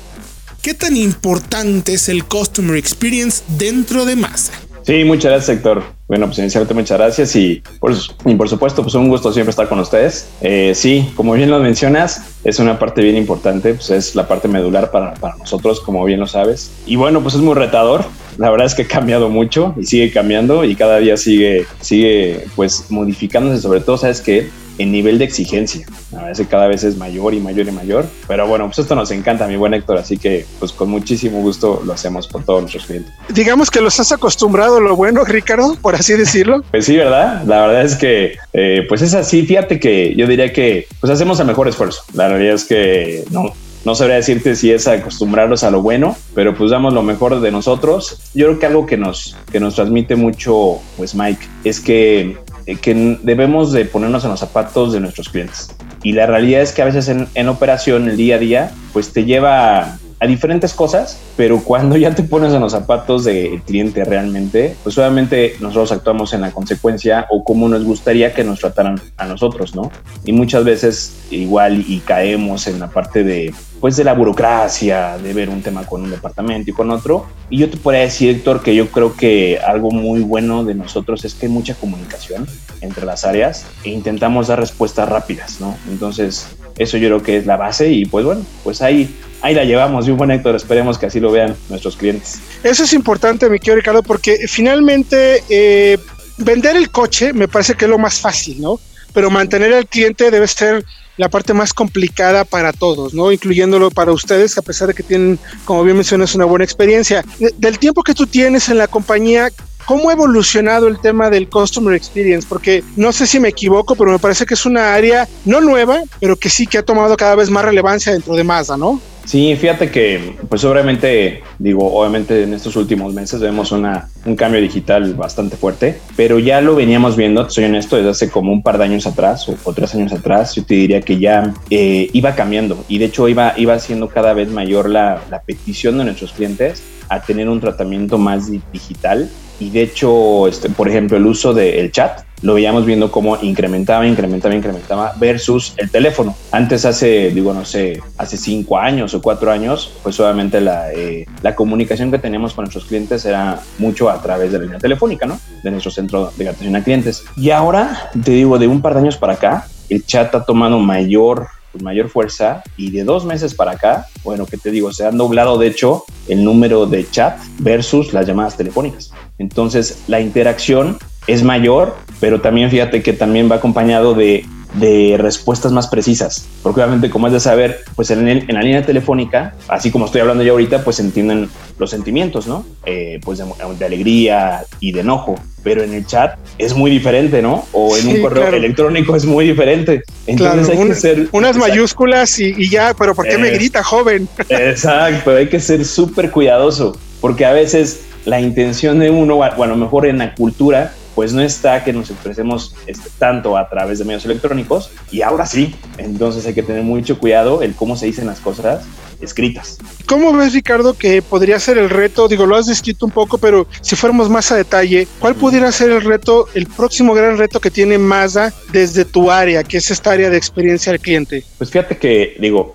¿Qué 0.67 0.73
tan 0.73 0.97
importante 0.97 1.93
es 1.93 2.09
el 2.09 2.25
Customer 2.25 2.75
Experience 2.75 3.41
dentro 3.57 4.03
de 4.03 4.17
Mazda? 4.17 4.51
Sí, 4.83 5.05
muchas 5.05 5.31
gracias, 5.31 5.55
Héctor. 5.55 5.81
Bueno, 6.09 6.25
pues 6.25 6.39
inicialmente 6.39 6.73
muchas 6.73 6.97
gracias 6.97 7.33
y 7.37 7.63
por, 7.79 7.93
y 8.25 8.35
por 8.35 8.49
supuesto, 8.49 8.83
pues 8.83 8.93
un 8.95 9.07
gusto 9.07 9.31
siempre 9.31 9.51
estar 9.51 9.69
con 9.69 9.79
ustedes. 9.79 10.27
Eh, 10.41 10.73
sí, 10.75 11.09
como 11.15 11.31
bien 11.35 11.49
lo 11.49 11.59
mencionas, 11.59 12.21
es 12.43 12.59
una 12.59 12.77
parte 12.77 13.01
bien 13.01 13.15
importante, 13.15 13.75
pues 13.75 13.91
es 13.91 14.13
la 14.13 14.27
parte 14.27 14.49
medular 14.49 14.91
para, 14.91 15.13
para 15.13 15.37
nosotros, 15.37 15.79
como 15.79 16.03
bien 16.03 16.19
lo 16.19 16.27
sabes. 16.27 16.69
Y 16.85 16.97
bueno, 16.97 17.21
pues 17.23 17.35
es 17.35 17.39
muy 17.39 17.55
retador. 17.55 18.03
La 18.37 18.49
verdad 18.49 18.67
es 18.67 18.75
que 18.75 18.81
ha 18.81 18.87
cambiado 18.89 19.29
mucho 19.29 19.73
y 19.77 19.85
sigue 19.85 20.11
cambiando 20.11 20.65
y 20.65 20.75
cada 20.75 20.97
día 20.97 21.15
sigue, 21.15 21.65
sigue 21.79 22.45
pues 22.57 22.87
modificándose. 22.89 23.61
Sobre 23.61 23.79
todo, 23.79 23.97
sabes 23.97 24.19
que 24.19 24.49
en 24.77 24.91
nivel 24.91 25.17
de 25.17 25.25
exigencia. 25.25 25.85
A 26.17 26.25
veces 26.25 26.47
cada 26.47 26.67
vez 26.67 26.83
es 26.83 26.97
mayor 26.97 27.33
y 27.33 27.39
mayor 27.39 27.67
y 27.67 27.71
mayor. 27.71 28.05
Pero 28.27 28.47
bueno, 28.47 28.65
pues 28.65 28.79
esto 28.79 28.95
nos 28.95 29.11
encanta, 29.11 29.47
mi 29.47 29.55
buen 29.55 29.73
Héctor. 29.73 29.97
Así 29.97 30.17
que 30.17 30.45
pues 30.59 30.71
con 30.71 30.89
muchísimo 30.89 31.41
gusto 31.41 31.81
lo 31.85 31.93
hacemos 31.93 32.27
por 32.27 32.43
todos 32.43 32.61
nuestros 32.61 32.85
clientes. 32.85 33.13
Digamos 33.29 33.71
que 33.71 33.81
los 33.81 33.99
has 33.99 34.11
acostumbrado 34.11 34.77
a 34.77 34.81
lo 34.81 34.95
bueno, 34.95 35.23
Ricardo, 35.23 35.75
por 35.81 35.95
así 35.95 36.13
decirlo. 36.13 36.63
Pues 36.71 36.85
sí, 36.85 36.95
¿verdad? 36.95 37.43
La 37.45 37.65
verdad 37.65 37.83
es 37.83 37.95
que 37.95 38.37
eh, 38.53 38.85
pues 38.87 39.01
es 39.01 39.13
así. 39.13 39.45
Fíjate 39.45 39.79
que 39.79 40.13
yo 40.15 40.27
diría 40.27 40.53
que 40.53 40.87
pues 40.99 41.11
hacemos 41.11 41.39
el 41.39 41.47
mejor 41.47 41.67
esfuerzo. 41.67 42.03
La 42.13 42.27
realidad 42.27 42.55
es 42.55 42.65
que 42.65 43.23
no, 43.31 43.53
no 43.87 43.95
sabría 43.95 44.17
decirte 44.17 44.55
si 44.57 44.69
es 44.69 44.85
acostumbrarlos 44.85 45.63
a 45.63 45.71
lo 45.71 45.81
bueno, 45.81 46.17
pero 46.35 46.53
pues 46.53 46.71
damos 46.71 46.93
lo 46.93 47.03
mejor 47.03 47.39
de 47.39 47.51
nosotros. 47.51 48.19
Yo 48.33 48.47
creo 48.47 48.59
que 48.59 48.65
algo 48.65 48.85
que 48.85 48.97
nos, 48.97 49.37
que 49.49 49.61
nos 49.61 49.75
transmite 49.75 50.17
mucho, 50.17 50.79
pues 50.97 51.15
Mike, 51.15 51.47
es 51.63 51.79
que 51.79 52.37
que 52.75 53.17
debemos 53.23 53.71
de 53.71 53.85
ponernos 53.85 54.23
en 54.25 54.31
los 54.31 54.39
zapatos 54.39 54.93
de 54.93 54.99
nuestros 54.99 55.29
clientes. 55.29 55.75
Y 56.03 56.11
la 56.11 56.25
realidad 56.25 56.61
es 56.61 56.71
que 56.73 56.81
a 56.81 56.85
veces 56.85 57.07
en, 57.07 57.27
en 57.33 57.47
operación, 57.47 58.09
el 58.09 58.17
día 58.17 58.35
a 58.35 58.39
día, 58.39 58.71
pues 58.93 59.13
te 59.13 59.25
lleva 59.25 59.97
a 60.19 60.25
diferentes 60.25 60.73
cosas, 60.73 61.19
pero 61.35 61.63
cuando 61.63 61.95
ya 61.95 62.13
te 62.15 62.23
pones 62.23 62.51
en 62.53 62.61
los 62.61 62.71
zapatos 62.71 63.23
del 63.23 63.61
cliente 63.61 64.03
realmente, 64.03 64.75
pues 64.83 64.97
obviamente 64.97 65.55
nosotros 65.59 65.91
actuamos 65.91 66.33
en 66.33 66.41
la 66.41 66.51
consecuencia 66.51 67.27
o 67.29 67.43
como 67.43 67.69
nos 67.69 67.83
gustaría 67.83 68.33
que 68.33 68.43
nos 68.43 68.59
trataran 68.59 68.99
a 69.17 69.25
nosotros, 69.25 69.75
¿no? 69.75 69.91
Y 70.25 70.33
muchas 70.33 70.63
veces 70.63 71.15
igual 71.29 71.85
y 71.87 71.99
caemos 71.99 72.67
en 72.67 72.79
la 72.79 72.87
parte 72.87 73.23
de, 73.23 73.53
pues 73.79 73.95
de 73.95 74.03
la 74.03 74.13
burocracia, 74.13 75.17
de 75.17 75.33
ver 75.33 75.49
un 75.49 75.61
tema 75.61 75.85
con 75.85 76.03
un 76.03 76.09
departamento 76.09 76.71
y 76.71 76.73
con 76.73 76.89
otro. 76.91 77.27
Y 77.49 77.59
yo 77.59 77.69
te 77.69 77.77
podría 77.77 78.01
decir, 78.01 78.29
Héctor, 78.29 78.61
que 78.61 78.75
yo 78.75 78.89
creo 78.89 79.15
que 79.15 79.59
algo 79.59 79.91
muy 79.91 80.21
bueno 80.21 80.63
de 80.63 80.73
nosotros 80.73 81.23
es 81.25 81.33
que 81.33 81.45
hay 81.45 81.51
mucha 81.51 81.75
comunicación 81.75 82.47
entre 82.81 83.05
las 83.05 83.25
áreas 83.25 83.65
e 83.83 83.89
intentamos 83.89 84.47
dar 84.47 84.59
respuestas 84.59 85.07
rápidas, 85.07 85.59
¿no? 85.59 85.77
Entonces, 85.89 86.47
eso 86.77 86.97
yo 86.97 87.07
creo 87.09 87.23
que 87.23 87.37
es 87.37 87.45
la 87.45 87.57
base 87.57 87.91
y 87.91 88.05
pues 88.05 88.25
bueno, 88.25 88.45
pues 88.63 88.81
ahí 88.81 89.09
ahí 89.41 89.53
la 89.53 89.63
llevamos 89.63 90.07
y 90.07 90.11
un 90.11 90.17
buen 90.17 90.31
Héctor, 90.31 90.55
esperemos 90.55 90.97
que 90.97 91.05
así 91.05 91.19
lo 91.19 91.31
vean 91.31 91.55
nuestros 91.69 91.95
clientes. 91.95 92.39
Eso 92.63 92.83
es 92.83 92.93
importante, 92.93 93.49
mi 93.49 93.59
querido 93.59 93.77
Ricardo, 93.77 94.03
porque 94.03 94.47
finalmente 94.47 95.43
eh, 95.49 95.97
vender 96.37 96.75
el 96.75 96.89
coche 96.89 97.33
me 97.33 97.47
parece 97.47 97.75
que 97.75 97.85
es 97.85 97.91
lo 97.91 97.97
más 97.97 98.19
fácil, 98.19 98.61
¿no? 98.61 98.79
Pero 99.13 99.29
mantener 99.29 99.73
al 99.73 99.87
cliente 99.87 100.31
debe 100.31 100.47
ser 100.47 100.83
la 101.17 101.29
parte 101.29 101.53
más 101.53 101.73
complicada 101.73 102.45
para 102.45 102.71
todos, 102.73 103.13
¿no? 103.13 103.31
Incluyéndolo 103.31 103.91
para 103.91 104.11
ustedes, 104.11 104.57
a 104.57 104.61
pesar 104.61 104.87
de 104.87 104.93
que 104.93 105.03
tienen, 105.03 105.39
como 105.65 105.83
bien 105.83 105.97
mencionas, 105.97 106.35
una 106.35 106.45
buena 106.45 106.65
experiencia. 106.65 107.23
del 107.57 107.79
tiempo 107.79 108.03
que 108.03 108.13
tú 108.13 108.27
tienes 108.27 108.69
en 108.69 108.77
la 108.77 108.87
compañía, 108.87 109.49
¿Cómo 109.87 110.09
ha 110.09 110.11
evolucionado 110.11 110.89
el 110.89 110.99
tema 110.99 111.29
del 111.29 111.47
Customer 111.47 111.95
Experience? 111.95 112.45
Porque 112.45 112.83
no 112.97 113.13
sé 113.13 113.25
si 113.25 113.39
me 113.39 113.47
equivoco, 113.47 113.95
pero 113.95 114.11
me 114.11 114.19
parece 114.19 114.45
que 114.45 114.53
es 114.53 114.65
una 114.65 114.93
área 114.93 115.29
no 115.45 115.61
nueva, 115.61 116.01
pero 116.19 116.35
que 116.35 116.49
sí 116.49 116.67
que 116.67 116.77
ha 116.77 116.83
tomado 116.83 117.15
cada 117.15 117.35
vez 117.35 117.49
más 117.49 117.63
relevancia 117.63 118.11
dentro 118.11 118.35
de 118.35 118.43
Mazda, 118.43 118.75
¿no? 118.75 118.99
Sí, 119.27 119.57
fíjate 119.57 119.91
que, 119.91 120.37
pues 120.47 120.63
obviamente, 120.63 121.43
digo, 121.59 121.93
obviamente 121.93 122.43
en 122.43 122.53
estos 122.53 122.77
últimos 122.77 123.13
meses 123.13 123.41
vemos 123.41 123.73
una, 123.73 124.07
un 124.23 124.37
cambio 124.37 124.61
digital 124.61 125.15
bastante 125.15 125.57
fuerte, 125.57 125.99
pero 126.15 126.39
ya 126.39 126.61
lo 126.61 126.75
veníamos 126.75 127.17
viendo, 127.17 127.49
soy 127.49 127.65
honesto, 127.65 127.97
desde 127.97 128.11
hace 128.11 128.29
como 128.29 128.53
un 128.53 128.63
par 128.63 128.77
de 128.77 128.85
años 128.85 129.05
atrás 129.05 129.45
o, 129.49 129.73
tres 129.73 129.93
años 129.95 130.13
atrás, 130.13 130.55
yo 130.55 130.63
te 130.63 130.75
diría 130.75 131.01
que 131.01 131.19
ya 131.19 131.53
eh, 131.69 132.09
iba 132.13 132.35
cambiando 132.35 132.85
y 132.87 132.99
de 132.99 133.05
hecho 133.05 133.27
iba, 133.27 133.53
iba 133.57 133.77
siendo 133.79 134.07
cada 134.07 134.31
vez 134.31 134.47
mayor 134.47 134.89
la, 134.89 135.21
la 135.29 135.41
petición 135.41 135.97
de 135.97 136.05
nuestros 136.05 136.31
clientes 136.31 136.81
a 137.09 137.21
tener 137.21 137.49
un 137.49 137.59
tratamiento 137.59 138.17
más 138.17 138.49
digital 138.71 139.29
y 139.59 139.71
de 139.71 139.81
hecho, 139.81 140.47
este, 140.47 140.69
por 140.69 140.87
ejemplo, 140.87 141.17
el 141.17 141.25
uso 141.25 141.53
del 141.53 141.91
chat 141.91 142.26
lo 142.41 142.53
veíamos 142.53 142.85
viendo 142.85 143.11
cómo 143.11 143.37
incrementaba, 143.41 144.07
incrementaba, 144.07 144.55
incrementaba 144.55 145.13
versus 145.19 145.73
el 145.77 145.89
teléfono. 145.89 146.35
Antes, 146.51 146.85
hace, 146.85 147.31
digo, 147.31 147.53
no 147.53 147.65
sé, 147.65 148.01
hace 148.17 148.37
cinco 148.37 148.77
años 148.77 149.13
o 149.13 149.21
cuatro 149.21 149.51
años, 149.51 149.91
pues 150.03 150.19
obviamente 150.19 150.61
la, 150.61 150.91
eh, 150.93 151.25
la 151.41 151.55
comunicación 151.55 152.11
que 152.11 152.19
teníamos 152.19 152.53
con 152.53 152.65
nuestros 152.65 152.85
clientes 152.85 153.25
era 153.25 153.59
mucho 153.79 154.09
a 154.09 154.21
través 154.21 154.51
de 154.51 154.59
la 154.59 154.63
línea 154.65 154.79
telefónica, 154.79 155.25
¿no? 155.25 155.39
De 155.63 155.71
nuestro 155.71 155.91
centro 155.91 156.31
de 156.37 156.49
atención 156.49 156.75
a 156.75 156.83
clientes. 156.83 157.25
Y 157.35 157.49
ahora, 157.49 158.09
te 158.23 158.31
digo, 158.31 158.57
de 158.59 158.67
un 158.67 158.81
par 158.81 158.93
de 158.93 159.01
años 159.01 159.17
para 159.17 159.33
acá, 159.33 159.67
el 159.89 160.05
chat 160.05 160.33
ha 160.35 160.43
tomado 160.43 160.79
mayor 160.79 161.47
mayor 161.81 162.09
fuerza 162.09 162.63
y 162.75 162.91
de 162.91 163.03
dos 163.03 163.25
meses 163.25 163.53
para 163.53 163.71
acá, 163.71 164.07
bueno, 164.23 164.45
que 164.45 164.57
te 164.57 164.71
digo, 164.71 164.91
se 164.91 165.05
han 165.05 165.17
doblado 165.17 165.57
de 165.57 165.67
hecho 165.67 166.05
el 166.27 166.43
número 166.43 166.85
de 166.85 167.09
chat 167.09 167.39
versus 167.59 168.13
las 168.13 168.25
llamadas 168.25 168.57
telefónicas. 168.57 169.11
Entonces 169.37 170.03
la 170.07 170.19
interacción 170.19 170.97
es 171.27 171.43
mayor, 171.43 171.95
pero 172.19 172.41
también 172.41 172.69
fíjate 172.69 173.01
que 173.01 173.13
también 173.13 173.49
va 173.51 173.55
acompañado 173.55 174.13
de 174.13 174.45
de 174.73 175.15
respuestas 175.17 175.71
más 175.71 175.87
precisas, 175.87 176.45
porque 176.61 176.81
obviamente 176.81 177.09
como 177.09 177.27
es 177.27 177.33
de 177.33 177.39
saber, 177.39 177.81
pues 177.95 178.11
en, 178.11 178.27
en, 178.27 178.45
la 178.47 178.61
línea 178.61 178.85
telefónica, 178.85 179.55
así 179.67 179.91
como 179.91 180.05
estoy 180.05 180.21
hablando 180.21 180.43
yo 180.43 180.53
ahorita, 180.53 180.83
pues 180.83 180.99
entienden 180.99 181.49
los 181.79 181.89
sentimientos, 181.89 182.47
¿no? 182.47 182.65
Eh, 182.85 183.19
pues 183.23 183.39
de, 183.39 183.85
alegría 183.85 184.65
y 184.79 184.91
de 184.91 185.01
enojo, 185.01 185.35
pero 185.63 185.83
en 185.83 185.93
el 185.93 186.05
chat 186.05 186.37
es 186.57 186.75
muy 186.75 186.91
diferente, 186.91 187.41
¿no? 187.41 187.65
O 187.71 187.95
en 187.97 188.07
un 188.07 188.21
correo 188.21 188.47
electrónico 188.49 189.15
es 189.15 189.25
muy 189.25 189.47
diferente. 189.47 190.03
Entonces 190.27 190.77
hay 190.77 190.87
que 190.87 190.95
ser... 190.95 191.29
Unas 191.31 191.57
mayúsculas 191.57 192.37
y, 192.39 192.69
ya, 192.69 192.93
pero 192.93 193.15
¿por 193.15 193.27
qué 193.27 193.37
me 193.37 193.49
grita 193.51 193.83
joven? 193.83 194.27
Exacto, 194.49 195.31
hay 195.35 195.47
que 195.47 195.59
ser 195.59 195.85
súper 195.85 196.29
cuidadoso, 196.31 196.97
porque 197.21 197.45
a 197.45 197.53
veces 197.53 198.01
la 198.25 198.41
intención 198.41 198.99
de 198.99 199.09
uno, 199.09 199.37
bueno, 199.55 199.75
mejor 199.77 200.05
en 200.05 200.17
la 200.17 200.35
cultura, 200.35 200.93
pues 201.17 201.33
no 201.33 201.41
está 201.41 201.83
que 201.83 201.91
nos 201.91 202.11
expresemos 202.11 202.75
este, 202.85 203.09
tanto 203.17 203.57
a 203.57 203.67
través 203.67 203.97
de 203.97 204.05
medios 204.05 204.23
electrónicos 204.25 204.91
y 205.09 205.23
ahora 205.23 205.47
sí, 205.47 205.73
entonces 205.97 206.45
hay 206.45 206.53
que 206.53 206.61
tener 206.61 206.83
mucho 206.83 207.17
cuidado 207.17 207.63
en 207.63 207.73
cómo 207.73 207.95
se 207.95 208.05
dicen 208.05 208.27
las 208.27 208.39
cosas 208.39 208.85
escritas. 209.21 209.77
¿Cómo 210.05 210.33
ves, 210.33 210.53
Ricardo, 210.53 210.97
que 210.97 211.21
podría 211.21 211.59
ser 211.59 211.77
el 211.77 211.89
reto? 211.89 212.27
Digo, 212.27 212.45
lo 212.45 212.55
has 212.55 212.67
descrito 212.67 213.05
un 213.05 213.11
poco, 213.11 213.37
pero 213.37 213.67
si 213.81 213.95
fuéramos 213.95 214.29
más 214.29 214.51
a 214.51 214.55
detalle, 214.55 215.07
¿cuál 215.19 215.35
pudiera 215.35 215.71
ser 215.71 215.91
el 215.91 216.01
reto, 216.01 216.47
el 216.53 216.67
próximo 216.67 217.13
gran 217.13 217.37
reto 217.37 217.59
que 217.59 217.71
tiene 217.71 217.97
Mazda 217.97 218.53
desde 218.71 219.05
tu 219.05 219.31
área, 219.31 219.63
que 219.63 219.77
es 219.77 219.91
esta 219.91 220.11
área 220.11 220.29
de 220.29 220.37
experiencia 220.37 220.91
al 220.91 220.99
cliente? 220.99 221.43
Pues 221.57 221.71
fíjate 221.71 221.97
que, 221.97 222.37
digo, 222.39 222.71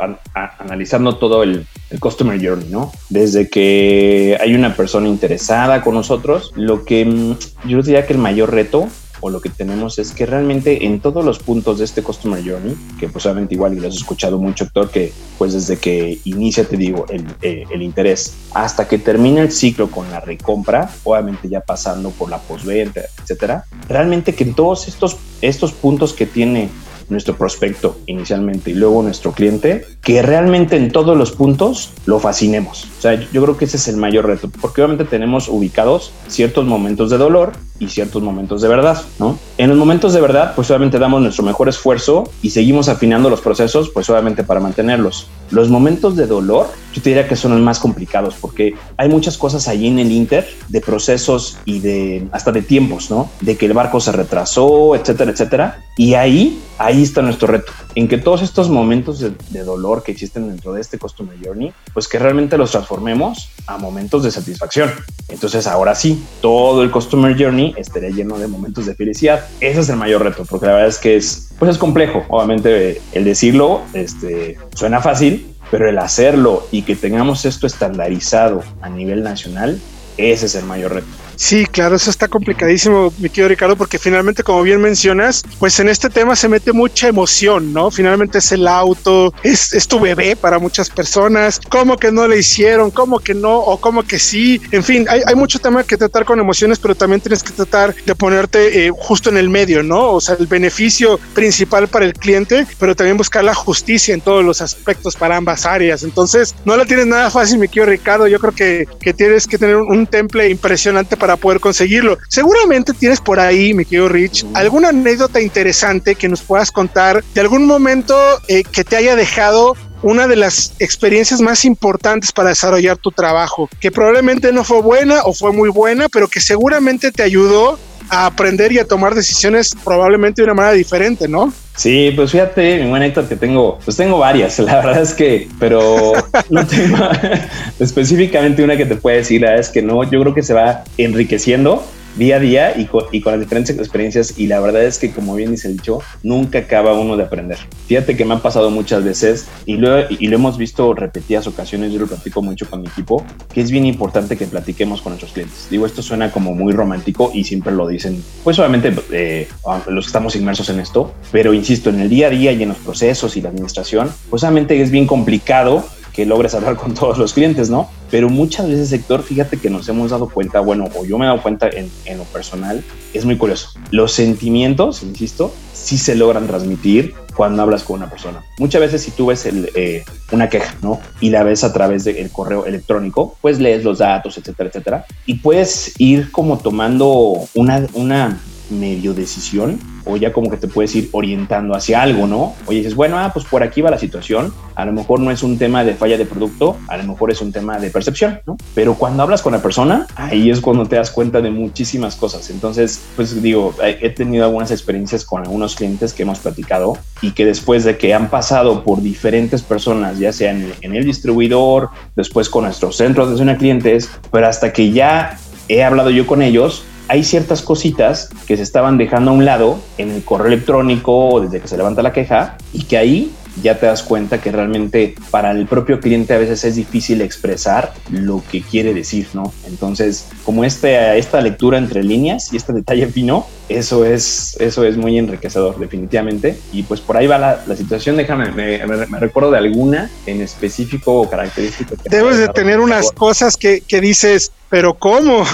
analizando 0.58 1.16
todo 1.16 1.42
el, 1.42 1.66
el 1.90 2.00
Customer 2.00 2.38
Journey, 2.44 2.68
¿no? 2.68 2.92
Desde 3.08 3.48
que 3.48 4.36
hay 4.40 4.54
una 4.54 4.74
persona 4.74 5.08
interesada 5.08 5.82
con 5.82 5.94
nosotros, 5.94 6.52
lo 6.56 6.84
que 6.84 7.04
mm, 7.04 7.68
yo 7.68 7.82
diría 7.82 8.06
que 8.06 8.14
el 8.14 8.18
mayor 8.18 8.52
reto 8.52 8.88
o 9.22 9.30
lo 9.30 9.40
que 9.40 9.48
tenemos 9.48 9.98
es 9.98 10.10
que 10.10 10.26
realmente 10.26 10.84
en 10.84 11.00
todos 11.00 11.24
los 11.24 11.38
puntos 11.38 11.78
de 11.78 11.84
este 11.84 12.02
Customer 12.02 12.42
Journey, 12.44 12.76
que 12.98 13.08
pues 13.08 13.24
obviamente 13.24 13.54
igual 13.54 13.72
y 13.72 13.80
lo 13.80 13.88
has 13.88 13.94
escuchado 13.94 14.38
mucho, 14.38 14.64
Héctor, 14.64 14.90
que 14.90 15.12
pues 15.38 15.52
desde 15.54 15.78
que 15.78 16.18
inicia, 16.24 16.64
te 16.64 16.76
digo, 16.76 17.06
el, 17.08 17.24
eh, 17.40 17.64
el 17.70 17.82
interés 17.82 18.34
hasta 18.52 18.86
que 18.86 18.98
termina 18.98 19.40
el 19.40 19.52
ciclo 19.52 19.90
con 19.90 20.10
la 20.10 20.20
recompra, 20.20 20.90
obviamente 21.04 21.48
ya 21.48 21.60
pasando 21.60 22.10
por 22.10 22.28
la 22.28 22.38
postventa, 22.38 23.00
etcétera, 23.22 23.64
realmente 23.88 24.34
que 24.34 24.44
en 24.44 24.54
todos 24.54 24.88
estos, 24.88 25.16
estos 25.40 25.72
puntos 25.72 26.12
que 26.12 26.26
tiene 26.26 26.68
nuestro 27.08 27.36
prospecto 27.36 27.96
inicialmente 28.06 28.70
y 28.70 28.74
luego 28.74 29.02
nuestro 29.02 29.32
cliente, 29.32 29.86
que 30.02 30.22
realmente 30.22 30.76
en 30.76 30.90
todos 30.90 31.16
los 31.16 31.32
puntos 31.32 31.90
lo 32.06 32.18
fascinemos. 32.18 32.88
O 32.98 33.00
sea, 33.00 33.14
yo 33.14 33.42
creo 33.42 33.56
que 33.56 33.64
ese 33.64 33.76
es 33.76 33.88
el 33.88 33.96
mayor 33.96 34.26
reto, 34.26 34.50
porque 34.60 34.82
obviamente 34.82 35.04
tenemos 35.04 35.48
ubicados 35.48 36.12
ciertos 36.28 36.64
momentos 36.64 37.10
de 37.10 37.18
dolor 37.18 37.52
y 37.78 37.88
ciertos 37.88 38.22
momentos 38.22 38.62
de 38.62 38.68
verdad, 38.68 39.02
¿no? 39.18 39.38
En 39.58 39.68
los 39.68 39.78
momentos 39.78 40.12
de 40.12 40.20
verdad, 40.20 40.54
pues 40.54 40.70
obviamente 40.70 40.98
damos 40.98 41.20
nuestro 41.20 41.44
mejor 41.44 41.68
esfuerzo 41.68 42.30
y 42.42 42.50
seguimos 42.50 42.88
afinando 42.88 43.28
los 43.28 43.40
procesos, 43.40 43.90
pues 43.90 44.08
obviamente 44.08 44.44
para 44.44 44.60
mantenerlos. 44.60 45.26
Los 45.50 45.68
momentos 45.68 46.16
de 46.16 46.26
dolor, 46.26 46.68
yo 46.92 47.02
te 47.02 47.10
diría 47.10 47.28
que 47.28 47.36
son 47.36 47.52
los 47.52 47.60
más 47.60 47.78
complicados, 47.78 48.34
porque 48.40 48.74
hay 48.96 49.08
muchas 49.08 49.38
cosas 49.38 49.68
allí 49.68 49.88
en 49.88 49.98
el 49.98 50.10
Inter 50.12 50.48
de 50.68 50.80
procesos 50.80 51.58
y 51.64 51.80
de 51.80 52.26
hasta 52.32 52.52
de 52.52 52.62
tiempos, 52.62 53.10
¿no? 53.10 53.30
De 53.40 53.56
que 53.56 53.66
el 53.66 53.72
barco 53.72 54.00
se 54.00 54.12
retrasó, 54.12 54.94
etcétera, 54.94 55.30
etcétera. 55.30 55.84
Y 55.96 56.14
ahí, 56.14 56.60
ahí 56.78 57.02
está 57.02 57.20
nuestro 57.20 57.48
reto, 57.48 57.72
en 57.94 58.08
que 58.08 58.16
todos 58.16 58.40
estos 58.40 58.70
momentos 58.70 59.18
de, 59.18 59.32
de 59.50 59.62
dolor 59.62 60.02
que 60.02 60.12
existen 60.12 60.48
dentro 60.48 60.72
de 60.72 60.80
este 60.80 60.98
Customer 60.98 61.36
Journey, 61.42 61.72
pues 61.92 62.08
que 62.08 62.18
realmente 62.18 62.56
los 62.56 62.70
transformemos 62.70 63.50
a 63.66 63.76
momentos 63.76 64.22
de 64.22 64.30
satisfacción. 64.30 64.90
Entonces 65.28 65.66
ahora 65.66 65.94
sí, 65.94 66.22
todo 66.40 66.82
el 66.82 66.90
Customer 66.90 67.36
Journey 67.38 67.74
estaría 67.76 68.10
lleno 68.10 68.38
de 68.38 68.48
momentos 68.48 68.86
de 68.86 68.94
felicidad. 68.94 69.44
Ese 69.60 69.80
es 69.80 69.88
el 69.88 69.96
mayor 69.96 70.22
reto, 70.22 70.44
porque 70.48 70.66
la 70.66 70.72
verdad 70.72 70.88
es 70.88 70.98
que 70.98 71.16
es, 71.16 71.50
pues 71.58 71.70
es 71.70 71.78
complejo. 71.78 72.24
Obviamente 72.28 73.00
el 73.12 73.24
decirlo 73.24 73.82
este, 73.92 74.58
suena 74.74 75.00
fácil, 75.00 75.51
pero 75.72 75.88
el 75.88 75.98
hacerlo 75.98 76.68
y 76.70 76.82
que 76.82 76.94
tengamos 76.94 77.46
esto 77.46 77.66
estandarizado 77.66 78.62
a 78.82 78.90
nivel 78.90 79.22
nacional, 79.22 79.80
ese 80.18 80.44
es 80.44 80.54
el 80.54 80.66
mayor 80.66 80.92
reto. 80.92 81.21
Sí, 81.42 81.66
claro, 81.66 81.96
eso 81.96 82.08
está 82.08 82.28
complicadísimo, 82.28 83.12
mi 83.18 83.28
querido 83.28 83.48
Ricardo, 83.48 83.74
porque 83.74 83.98
finalmente, 83.98 84.44
como 84.44 84.62
bien 84.62 84.80
mencionas, 84.80 85.42
pues 85.58 85.80
en 85.80 85.88
este 85.88 86.08
tema 86.08 86.36
se 86.36 86.48
mete 86.48 86.72
mucha 86.72 87.08
emoción, 87.08 87.72
¿no? 87.72 87.90
Finalmente 87.90 88.38
es 88.38 88.52
el 88.52 88.68
auto, 88.68 89.34
es, 89.42 89.72
es 89.72 89.88
tu 89.88 89.98
bebé 89.98 90.36
para 90.36 90.60
muchas 90.60 90.88
personas, 90.88 91.60
cómo 91.68 91.96
que 91.96 92.12
no 92.12 92.28
le 92.28 92.38
hicieron, 92.38 92.92
cómo 92.92 93.18
que 93.18 93.34
no, 93.34 93.58
o 93.58 93.80
cómo 93.80 94.04
que 94.04 94.20
sí, 94.20 94.62
en 94.70 94.84
fin, 94.84 95.04
hay, 95.10 95.22
hay 95.26 95.34
mucho 95.34 95.58
tema 95.58 95.82
que 95.82 95.96
tratar 95.96 96.24
con 96.24 96.38
emociones, 96.38 96.78
pero 96.78 96.94
también 96.94 97.20
tienes 97.20 97.42
que 97.42 97.50
tratar 97.50 97.92
de 97.92 98.14
ponerte 98.14 98.86
eh, 98.86 98.92
justo 98.96 99.28
en 99.28 99.36
el 99.36 99.50
medio, 99.50 99.82
¿no? 99.82 100.12
O 100.12 100.20
sea, 100.20 100.36
el 100.38 100.46
beneficio 100.46 101.18
principal 101.34 101.88
para 101.88 102.04
el 102.04 102.12
cliente, 102.12 102.68
pero 102.78 102.94
también 102.94 103.16
buscar 103.16 103.42
la 103.42 103.54
justicia 103.54 104.14
en 104.14 104.20
todos 104.20 104.44
los 104.44 104.60
aspectos 104.60 105.16
para 105.16 105.38
ambas 105.38 105.66
áreas. 105.66 106.04
Entonces, 106.04 106.54
no 106.64 106.76
la 106.76 106.84
tienes 106.84 107.06
nada 107.08 107.32
fácil, 107.32 107.58
mi 107.58 107.66
querido 107.66 107.86
Ricardo, 107.86 108.28
yo 108.28 108.38
creo 108.38 108.52
que, 108.52 108.86
que 109.00 109.12
tienes 109.12 109.48
que 109.48 109.58
tener 109.58 109.74
un 109.74 110.06
temple 110.06 110.48
impresionante 110.48 111.16
para 111.16 111.31
poder 111.36 111.60
conseguirlo. 111.60 112.18
Seguramente 112.28 112.92
tienes 112.92 113.20
por 113.20 113.40
ahí, 113.40 113.74
mi 113.74 113.84
querido 113.84 114.08
Rich, 114.08 114.46
alguna 114.54 114.88
anécdota 114.88 115.40
interesante 115.40 116.14
que 116.14 116.28
nos 116.28 116.42
puedas 116.42 116.70
contar 116.70 117.22
de 117.34 117.40
algún 117.40 117.66
momento 117.66 118.16
eh, 118.48 118.62
que 118.64 118.84
te 118.84 118.96
haya 118.96 119.16
dejado 119.16 119.76
una 120.02 120.26
de 120.26 120.36
las 120.36 120.74
experiencias 120.80 121.40
más 121.40 121.64
importantes 121.64 122.32
para 122.32 122.50
desarrollar 122.50 122.96
tu 122.96 123.12
trabajo, 123.12 123.68
que 123.80 123.90
probablemente 123.90 124.52
no 124.52 124.64
fue 124.64 124.82
buena 124.82 125.22
o 125.24 125.32
fue 125.32 125.52
muy 125.52 125.70
buena, 125.70 126.08
pero 126.08 126.28
que 126.28 126.40
seguramente 126.40 127.12
te 127.12 127.22
ayudó 127.22 127.78
a 128.10 128.26
aprender 128.26 128.72
y 128.72 128.78
a 128.78 128.86
tomar 128.86 129.14
decisiones 129.14 129.74
probablemente 129.84 130.42
de 130.42 130.44
una 130.44 130.54
manera 130.54 130.74
diferente, 130.74 131.28
¿no? 131.28 131.52
Sí, 131.76 132.12
pues 132.14 132.30
fíjate, 132.32 132.82
mi 132.82 132.88
buen 132.88 133.02
Héctor, 133.02 133.28
que 133.28 133.36
tengo, 133.36 133.78
pues 133.84 133.96
tengo 133.96 134.18
varias, 134.18 134.58
la 134.58 134.76
verdad 134.76 135.02
es 135.02 135.14
que, 135.14 135.48
pero 135.58 136.12
no 136.50 136.66
tengo 136.66 136.96
específicamente 137.80 138.62
una 138.62 138.76
que 138.76 138.86
te 138.86 138.96
pueda 138.96 139.16
decir, 139.18 139.40
la 139.40 139.48
verdad 139.48 139.64
es 139.64 139.70
que 139.70 139.82
no, 139.82 140.02
yo 140.04 140.20
creo 140.20 140.34
que 140.34 140.42
se 140.42 140.54
va 140.54 140.84
enriqueciendo 140.98 141.82
día 142.16 142.36
a 142.36 142.40
día 142.40 142.78
y 142.78 142.86
con, 142.86 143.04
las 143.10 143.40
diferentes 143.40 143.76
experiencias 143.78 144.38
y 144.38 144.46
la 144.46 144.60
verdad 144.60 144.84
es 144.84 144.98
que 144.98 145.10
como 145.10 145.34
bien 145.34 145.50
dice 145.50 145.68
el 145.68 145.76
dicho, 145.76 146.00
nunca 146.22 146.60
acaba 146.60 146.94
uno 146.94 147.16
de 147.16 147.24
aprender. 147.24 147.58
Fíjate 147.86 148.16
que 148.16 148.24
me 148.24 148.34
han 148.34 148.40
pasado 148.40 148.70
muchas 148.70 149.04
veces 149.04 149.46
y 149.66 149.76
lo, 149.76 150.10
y 150.10 150.26
lo 150.28 150.36
hemos 150.36 150.58
visto 150.58 150.94
repetidas 150.94 151.46
ocasiones, 151.46 151.92
yo 151.92 152.00
lo 152.00 152.06
platico 152.06 152.42
mucho 152.42 152.68
con 152.68 152.82
mi 152.82 152.88
equipo, 152.88 153.24
que 153.52 153.60
es 153.60 153.70
bien 153.70 153.86
importante 153.86 154.36
que 154.36 154.46
platiquemos 154.46 155.02
con 155.02 155.12
nuestros 155.12 155.32
clientes. 155.32 155.68
Digo, 155.70 155.86
esto 155.86 156.02
suena 156.02 156.30
como 156.30 156.54
muy 156.54 156.72
romántico 156.72 157.30
y 157.34 157.44
siempre 157.44 157.72
lo 157.72 157.86
dicen, 157.86 158.22
pues 158.44 158.58
obviamente 158.58 158.94
eh, 159.10 159.48
los 159.88 160.04
que 160.04 160.08
estamos 160.08 160.36
inmersos 160.36 160.68
en 160.68 160.80
esto, 160.80 161.14
pero 161.30 161.54
insisto, 161.54 161.90
en 161.90 162.00
el 162.00 162.08
día 162.08 162.28
a 162.28 162.30
día 162.30 162.52
y 162.52 162.62
en 162.62 162.70
los 162.70 162.78
procesos 162.78 163.36
y 163.36 163.40
la 163.40 163.48
administración, 163.48 164.10
pues 164.30 164.42
obviamente 164.42 164.80
es 164.80 164.90
bien 164.90 165.06
complicado 165.06 165.84
que 166.12 166.26
logres 166.26 166.54
hablar 166.54 166.76
con 166.76 166.94
todos 166.94 167.18
los 167.18 167.32
clientes, 167.32 167.70
¿no? 167.70 167.88
Pero 168.10 168.28
muchas 168.28 168.68
veces, 168.68 168.88
sector, 168.88 169.22
fíjate 169.22 169.56
que 169.56 169.70
nos 169.70 169.88
hemos 169.88 170.10
dado 170.10 170.28
cuenta, 170.28 170.60
bueno, 170.60 170.88
o 170.94 171.04
yo 171.04 171.18
me 171.18 171.24
he 171.24 171.28
dado 171.28 171.42
cuenta 171.42 171.68
en, 171.68 171.90
lo 172.18 172.24
personal, 172.24 172.84
es 173.14 173.24
muy 173.24 173.38
curioso. 173.38 173.70
Los 173.90 174.12
sentimientos, 174.12 175.02
insisto, 175.02 175.52
sí 175.72 175.96
se 175.96 176.14
logran 176.14 176.46
transmitir 176.46 177.14
cuando 177.34 177.62
hablas 177.62 177.82
con 177.84 177.96
una 177.96 178.10
persona. 178.10 178.44
Muchas 178.58 178.82
veces 178.82 179.02
si 179.02 179.10
tú 179.12 179.26
ves 179.26 179.46
eh, 179.46 180.04
una 180.30 180.50
queja, 180.50 180.74
¿no? 180.82 181.00
Y 181.20 181.30
la 181.30 181.42
ves 181.42 181.64
a 181.64 181.72
través 181.72 182.04
del 182.04 182.30
correo 182.30 182.66
electrónico, 182.66 183.36
pues 183.40 183.58
lees 183.58 183.82
los 183.82 183.98
datos, 183.98 184.36
etcétera, 184.36 184.68
etcétera. 184.68 185.06
Y 185.24 185.36
puedes 185.36 185.94
ir 185.98 186.30
como 186.30 186.58
tomando 186.58 187.48
una 187.54 188.38
medio 188.70 189.14
decisión 189.14 189.78
o 190.04 190.16
ya 190.16 190.32
como 190.32 190.50
que 190.50 190.56
te 190.56 190.68
puedes 190.68 190.94
ir 190.94 191.08
orientando 191.12 191.74
hacia 191.74 192.02
algo, 192.02 192.26
¿no? 192.26 192.54
Oye, 192.66 192.78
dices, 192.78 192.94
bueno, 192.94 193.18
ah, 193.18 193.30
pues 193.32 193.44
por 193.44 193.62
aquí 193.62 193.80
va 193.80 193.90
la 193.90 193.98
situación, 193.98 194.52
a 194.74 194.84
lo 194.84 194.92
mejor 194.92 195.20
no 195.20 195.30
es 195.30 195.42
un 195.42 195.58
tema 195.58 195.84
de 195.84 195.94
falla 195.94 196.16
de 196.18 196.24
producto, 196.24 196.76
a 196.88 196.96
lo 196.96 197.04
mejor 197.04 197.30
es 197.30 197.40
un 197.40 197.52
tema 197.52 197.78
de 197.78 197.90
percepción, 197.90 198.40
¿no? 198.46 198.56
Pero 198.74 198.94
cuando 198.94 199.22
hablas 199.22 199.42
con 199.42 199.52
la 199.52 199.62
persona, 199.62 200.06
ahí 200.16 200.50
es 200.50 200.60
cuando 200.60 200.86
te 200.86 200.96
das 200.96 201.10
cuenta 201.10 201.40
de 201.40 201.50
muchísimas 201.50 202.16
cosas. 202.16 202.50
Entonces, 202.50 203.02
pues 203.16 203.42
digo, 203.42 203.74
he 203.82 204.10
tenido 204.10 204.44
algunas 204.44 204.70
experiencias 204.70 205.24
con 205.24 205.42
algunos 205.42 205.76
clientes 205.76 206.12
que 206.12 206.22
hemos 206.22 206.38
platicado 206.38 206.96
y 207.20 207.32
que 207.32 207.44
después 207.44 207.84
de 207.84 207.98
que 207.98 208.14
han 208.14 208.30
pasado 208.30 208.82
por 208.84 209.02
diferentes 209.02 209.62
personas, 209.62 210.18
ya 210.18 210.32
sea 210.32 210.50
en, 210.52 210.72
en 210.80 210.96
el 210.96 211.04
distribuidor, 211.04 211.90
después 212.16 212.48
con 212.48 212.64
nuestros 212.64 212.96
centros 212.96 213.28
de 213.28 213.34
atención 213.34 213.48
a 213.48 213.58
clientes, 213.58 214.10
pero 214.30 214.46
hasta 214.46 214.72
que 214.72 214.92
ya 214.92 215.38
he 215.68 215.82
hablado 215.82 216.10
yo 216.10 216.26
con 216.26 216.42
ellos, 216.42 216.84
hay 217.08 217.24
ciertas 217.24 217.62
cositas 217.62 218.30
que 218.46 218.56
se 218.56 218.62
estaban 218.62 218.98
dejando 218.98 219.30
a 219.30 219.34
un 219.34 219.44
lado 219.44 219.78
en 219.98 220.10
el 220.10 220.24
correo 220.24 220.46
electrónico 220.46 221.40
desde 221.40 221.60
que 221.60 221.68
se 221.68 221.76
levanta 221.76 222.02
la 222.02 222.12
queja 222.12 222.56
y 222.72 222.84
que 222.84 222.96
ahí 222.96 223.32
ya 223.60 223.78
te 223.78 223.86
das 223.86 224.02
cuenta 224.02 224.40
que 224.40 224.50
realmente 224.50 225.14
para 225.30 225.50
el 225.50 225.66
propio 225.66 226.00
cliente 226.00 226.32
a 226.34 226.38
veces 226.38 226.64
es 226.64 226.76
difícil 226.76 227.20
expresar 227.20 227.92
lo 228.10 228.42
que 228.50 228.62
quiere 228.62 228.94
decir, 228.94 229.28
¿no? 229.34 229.52
Entonces, 229.66 230.28
como 230.44 230.64
este, 230.64 231.18
esta 231.18 231.40
lectura 231.40 231.78
entre 231.78 232.02
líneas 232.02 232.52
y 232.52 232.56
este 232.56 232.72
detalle 232.72 233.08
fino, 233.08 233.46
eso 233.68 234.04
es, 234.04 234.56
eso 234.58 234.84
es 234.84 234.96
muy 234.96 235.18
enriquecedor, 235.18 235.78
definitivamente. 235.78 236.58
Y 236.72 236.84
pues 236.84 237.00
por 237.00 237.16
ahí 237.16 237.26
va 237.26 237.38
la, 237.38 237.76
situación. 237.76 238.16
Déjame, 238.16 238.52
me, 238.52 239.18
recuerdo 239.18 239.50
de 239.50 239.58
alguna 239.58 240.10
en 240.26 240.40
específico 240.40 241.20
o 241.20 241.30
característico. 241.30 241.96
Debes 242.04 242.38
de 242.38 242.48
tener 242.48 242.80
unas 242.80 243.12
cosas 243.12 243.56
que, 243.56 243.80
que 243.80 244.00
dices, 244.00 244.52
pero 244.68 244.94
¿cómo? 244.94 245.44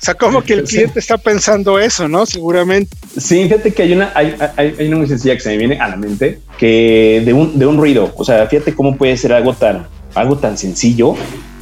O 0.00 0.04
sea, 0.04 0.14
como 0.14 0.42
que 0.42 0.54
el 0.54 0.64
cliente 0.64 1.00
está 1.00 1.18
pensando 1.18 1.78
eso, 1.78 2.06
¿no? 2.08 2.24
Seguramente. 2.24 2.96
Sí, 3.16 3.42
fíjate 3.44 3.72
que 3.72 3.82
hay 3.82 3.92
una, 3.92 4.12
hay, 4.14 4.36
hay, 4.56 4.86
una 4.86 4.98
muy 4.98 5.08
sencilla 5.08 5.34
que 5.34 5.40
se 5.40 5.48
me 5.50 5.56
viene 5.56 5.78
a 5.80 5.88
la 5.88 5.96
mente, 5.96 6.40
que 6.56 7.22
de 7.24 7.32
un, 7.32 7.58
de 7.58 7.66
un 7.66 7.76
ruido, 7.76 8.12
o 8.16 8.24
sea, 8.24 8.46
fíjate 8.46 8.74
cómo 8.74 8.96
puede 8.96 9.16
ser 9.16 9.32
algo 9.32 9.54
tan, 9.54 9.88
algo 10.14 10.38
tan 10.38 10.56
sencillo 10.56 11.14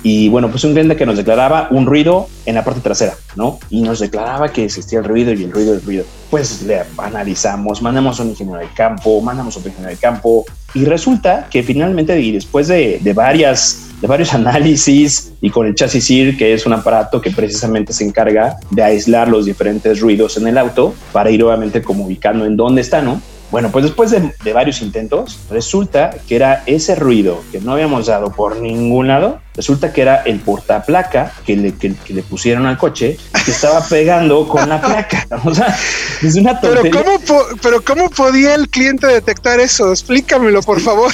y 0.03 0.28
bueno, 0.28 0.51
pues 0.51 0.62
un 0.62 0.72
cliente 0.72 0.95
que 0.95 1.05
nos 1.05 1.16
declaraba 1.16 1.66
un 1.72 1.84
ruido 1.84 2.28
en 2.45 2.55
la 2.55 2.64
parte 2.64 2.80
trasera, 2.80 3.14
¿no? 3.34 3.59
Y 3.70 3.82
nos 3.82 3.99
declaraba 3.99 4.53
que 4.53 4.64
existía 4.64 5.01
el 5.01 5.05
ruido 5.05 5.32
y 5.32 5.43
el 5.43 5.51
ruido 5.51 5.74
el 5.74 5.82
ruido. 5.82 6.05
Pues 6.30 6.62
le 6.62 6.82
analizamos, 6.99 7.82
mandamos 7.82 8.20
a 8.20 8.22
un 8.22 8.28
ingeniero 8.28 8.61
de 8.61 8.68
campo, 8.68 9.20
mandamos 9.20 9.57
a 9.57 9.59
otro 9.59 9.70
ingeniero 9.70 9.97
de 9.97 10.01
campo 10.01 10.45
y 10.77 10.85
resulta 10.85 11.49
que 11.51 11.62
finalmente 11.62 12.20
y 12.20 12.33
después 12.33 12.68
de, 12.68 13.01
varias 13.14 13.89
de 14.01 14.07
varios 14.07 14.35
análisis 14.41 15.33
y 15.41 15.49
con 15.49 15.66
el 15.66 15.74
chasis 15.74 16.07
que 16.37 16.53
es 16.53 16.66
un 16.66 16.74
aparato 16.74 17.20
que 17.20 17.31
precisamente 17.31 17.95
se 17.95 18.05
encarga 18.05 18.59
de 18.70 18.83
aislar 18.83 19.29
los 19.29 19.47
diferentes 19.47 20.01
ruidos 20.01 20.37
en 20.37 20.47
el 20.49 20.59
auto 20.59 20.95
para 21.12 21.31
ir 21.31 21.43
obviamente 21.43 21.83
como 21.83 22.05
ubicando 22.05 22.45
en 22.45 22.57
dónde 22.57 22.83
está, 22.83 23.01
¿no? 23.01 23.22
Bueno, 23.51 23.71
pues 23.71 23.85
después 23.85 24.11
de, 24.11 24.53
varios 24.53 24.83
intentos, 24.83 25.39
resulta 25.51 26.11
que 26.27 26.37
era 26.37 26.63
ese 26.67 26.95
ruido 26.95 27.43
que 27.53 27.61
no 27.61 27.73
habíamos 27.73 28.07
dado 28.07 28.33
por 28.33 28.61
ningún 28.61 29.09
lado, 29.09 29.41
resulta 29.55 29.93
que 29.93 30.03
era 30.03 30.23
el 30.23 30.41
portaplaca 30.41 31.33
que 31.45 31.57
le, 31.57 31.75
que, 31.75 31.95
le 32.09 32.23
pusieron 32.23 32.67
al 32.67 32.77
coche 32.77 33.17
que 33.45 33.51
estaba 33.51 33.85
pegando 33.87 34.49
con 34.49 34.69
la 34.69 34.81
placa. 34.81 35.27
O 35.45 35.55
sea, 35.55 35.77
es 36.23 36.35
una 36.37 36.61
tontería. 36.61 36.91
Pero 36.91 37.05
¿cómo, 37.05 37.43
pero 37.63 37.85
¿cómo 37.85 38.11
podía 38.11 38.55
el 38.55 38.69
cliente 38.69 39.07
detectar 39.07 39.61
eso? 39.61 39.91
Explícamelo, 39.91 40.63
por 40.63 40.81
favor. 40.81 41.13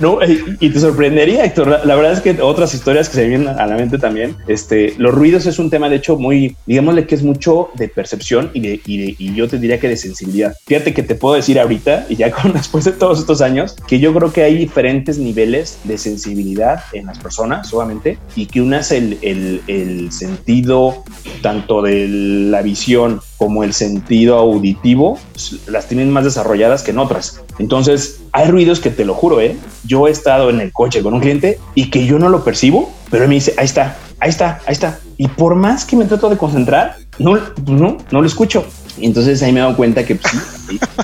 No, 0.00 0.18
y 0.60 0.70
te 0.70 0.80
sorprendería, 0.80 1.44
Héctor. 1.44 1.80
La, 1.84 1.94
verdad 1.94 2.12
es 2.12 2.20
que 2.20 2.40
otras 2.40 2.74
historias 2.74 3.08
que 3.08 3.16
se 3.16 3.28
vienen 3.28 3.48
a 3.48 3.66
la 3.66 3.76
mente 3.76 3.98
también, 3.98 4.36
este, 4.46 4.94
los 4.98 5.14
ruidos 5.14 5.46
es 5.46 5.58
un 5.58 5.70
tema, 5.70 5.88
de 5.88 5.96
hecho, 5.96 6.16
muy, 6.16 6.56
digámosle 6.66 7.06
que 7.06 7.14
es 7.14 7.22
mucho 7.22 7.70
de 7.74 7.88
percepción 7.88 8.50
y, 8.54 8.60
de, 8.60 8.80
y, 8.86 9.34
yo 9.34 9.48
te 9.48 9.58
diría 9.58 9.78
que 9.78 9.88
de 9.88 9.96
sensibilidad. 9.96 10.54
Fíjate 10.66 10.94
que 10.94 11.02
te 11.02 11.14
puedo 11.14 11.34
decir 11.34 11.58
ahorita, 11.60 12.06
y 12.08 12.16
ya 12.16 12.30
con 12.42 12.52
después 12.52 12.84
de 12.84 12.92
todos 12.92 13.20
estos 13.20 13.40
años, 13.40 13.76
que 13.86 13.98
yo 13.98 14.14
creo 14.14 14.32
que 14.32 14.42
hay 14.42 14.56
diferentes 14.56 15.18
niveles 15.18 15.78
de 15.84 15.98
sensibilidad 15.98 16.80
en 16.92 17.06
las 17.06 17.18
personas, 17.18 17.68
solamente, 17.68 18.18
y 18.36 18.46
que 18.46 18.60
una 18.60 18.80
es 18.80 18.90
el, 18.90 19.18
el, 19.22 19.60
el 19.66 20.12
sentido 20.12 21.04
tanto 21.42 21.82
de 21.82 22.08
la 22.08 22.62
visión 22.62 23.20
como 23.36 23.64
el 23.64 23.74
sentido 23.74 24.36
auditivo, 24.36 25.18
las 25.66 25.88
tienen 25.88 26.10
más 26.10 26.24
desarrolladas 26.24 26.82
que 26.82 26.92
en 26.92 26.98
otras. 26.98 27.42
Entonces, 27.58 28.20
hay 28.34 28.50
ruidos 28.50 28.80
que 28.80 28.90
te 28.90 29.04
lo 29.04 29.14
juro, 29.14 29.40
¿eh? 29.40 29.56
Yo 29.84 30.08
he 30.08 30.10
estado 30.10 30.50
en 30.50 30.60
el 30.60 30.72
coche 30.72 31.04
con 31.04 31.14
un 31.14 31.20
cliente 31.20 31.60
y 31.76 31.88
que 31.88 32.04
yo 32.04 32.18
no 32.18 32.28
lo 32.28 32.42
percibo, 32.42 32.90
pero 33.08 33.22
él 33.22 33.28
me 33.28 33.36
dice, 33.36 33.54
ahí 33.56 33.64
está, 33.64 33.96
ahí 34.18 34.28
está, 34.28 34.58
ahí 34.66 34.72
está. 34.72 34.98
Y 35.16 35.28
por 35.28 35.54
más 35.54 35.84
que 35.84 35.94
me 35.94 36.04
trato 36.04 36.28
de 36.28 36.36
concentrar, 36.36 36.96
no, 37.20 37.38
no, 37.64 37.98
no 38.10 38.20
lo 38.20 38.26
escucho. 38.26 38.64
Entonces 39.00 39.42
ahí 39.42 39.52
me 39.52 39.60
he 39.60 39.62
dado 39.62 39.76
cuenta 39.76 40.04
que 40.04 40.16
pues, 40.16 40.34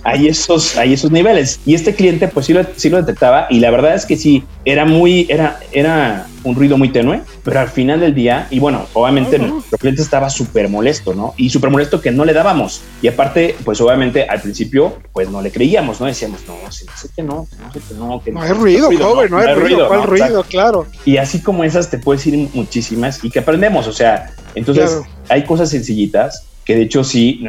hay, 0.05 0.29
esos, 0.29 0.77
hay 0.77 0.95
esos 0.95 1.11
niveles. 1.11 1.61
Y 1.67 1.75
este 1.75 1.95
cliente 1.95 2.29
pues 2.29 2.47
sí 2.47 2.53
lo, 2.53 2.65
sí 2.77 2.91
lo 2.91 2.99
detectaba 2.99 3.47
y 3.51 3.61
la 3.61 3.71
verdad 3.71 3.95
es 3.95 4.07
que 4.07 4.17
sí, 4.17 4.45
era 4.65 4.85
muy, 4.85 5.27
era, 5.29 5.61
era 5.73 6.27
un 6.43 6.55
ruido 6.55 6.79
muy 6.79 6.91
tenue, 6.91 7.23
pero 7.45 7.61
al 7.61 7.69
final 7.69 8.01
del 8.01 8.15
día, 8.15 8.47
y 8.51 8.59
bueno, 8.59 8.87
obviamente 8.95 9.37
el 9.37 9.53
cliente 9.79 10.03
estaba 10.03 10.31
súper 10.31 10.69
molesto, 10.69 11.15
¿no? 11.15 11.35
Y 11.37 11.51
súper 11.51 11.71
molesto 11.71 12.01
que 12.01 12.11
no 12.11 12.25
le 12.25 12.33
dábamos. 12.33 12.83
Y 13.03 13.09
aparte, 13.09 13.57
pues 13.65 13.81
obviamente 13.81 14.27
al 14.27 14.41
principio, 14.41 14.99
pues 15.13 15.29
no 15.29 15.43
le 15.43 15.51
creíamos, 15.51 16.01
¿no? 16.01 16.07
Decíamos, 16.07 16.41
no, 16.47 16.57
no 16.63 16.73
sé 16.73 16.87
que 17.15 17.23
no, 17.23 17.47
no 17.63 17.73
sé 17.73 17.81
que 17.87 17.95
no. 17.95 18.23
Que 18.23 18.33
no, 18.33 18.41
hay 18.41 18.53
ruido, 18.53 18.91
joven, 18.99 19.31
no, 19.31 19.39
hay 19.39 19.55
ruido, 19.55 19.89
¿cuál 19.89 20.05
ruido? 20.05 20.43
Claro. 20.45 20.87
Y 21.05 21.19
así 21.19 21.41
como 21.41 21.65
esas 21.65 21.91
te 21.91 21.99
puedes 21.99 22.27
ir 22.27 22.49
muchísimas 22.55 23.23
y 23.23 23.31
que 23.31 23.41
aprendemos, 23.41 23.87
o 23.87 23.93
sea, 23.93 24.33
entonces 24.55 25.01
hay 25.29 25.45
cosas 25.45 25.71
sencillitas 25.71 26.47
que 26.71 26.77
de 26.77 26.83
hecho 26.83 27.03
sí, 27.03 27.45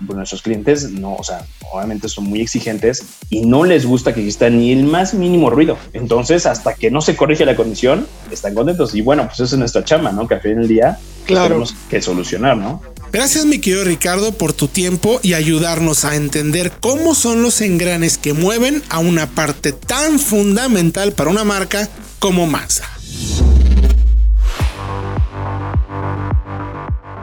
nuestros 0.00 0.42
clientes 0.42 0.90
no, 0.90 1.14
o 1.14 1.24
sea, 1.24 1.46
obviamente 1.72 2.10
son 2.10 2.24
muy 2.24 2.42
exigentes 2.42 3.06
y 3.30 3.40
no 3.40 3.64
les 3.64 3.86
gusta 3.86 4.12
que 4.12 4.20
exista 4.20 4.50
ni 4.50 4.70
el 4.70 4.84
más 4.84 5.14
mínimo 5.14 5.48
ruido. 5.48 5.78
Entonces, 5.94 6.44
hasta 6.44 6.74
que 6.74 6.90
no 6.90 7.00
se 7.00 7.16
corrige 7.16 7.46
la 7.46 7.56
condición, 7.56 8.06
están 8.30 8.54
contentos. 8.54 8.94
Y 8.94 9.00
bueno, 9.00 9.22
pues 9.28 9.40
eso 9.40 9.54
es 9.54 9.58
nuestra 9.58 9.82
chamba, 9.82 10.12
¿no? 10.12 10.28
Que 10.28 10.34
al 10.34 10.40
fin 10.42 10.56
del 10.56 10.68
día 10.68 10.98
tenemos 11.24 11.74
que 11.88 12.02
solucionar, 12.02 12.58
¿no? 12.58 12.82
Gracias, 13.10 13.46
mi 13.46 13.60
querido 13.60 13.84
Ricardo, 13.84 14.32
por 14.32 14.52
tu 14.52 14.68
tiempo 14.68 15.20
y 15.22 15.32
ayudarnos 15.32 16.04
a 16.04 16.14
entender 16.14 16.70
cómo 16.78 17.14
son 17.14 17.40
los 17.40 17.62
engranes 17.62 18.18
que 18.18 18.34
mueven 18.34 18.82
a 18.90 18.98
una 18.98 19.26
parte 19.26 19.72
tan 19.72 20.18
fundamental 20.18 21.12
para 21.12 21.30
una 21.30 21.44
marca 21.44 21.88
como 22.18 22.46
Mazda. 22.46 22.84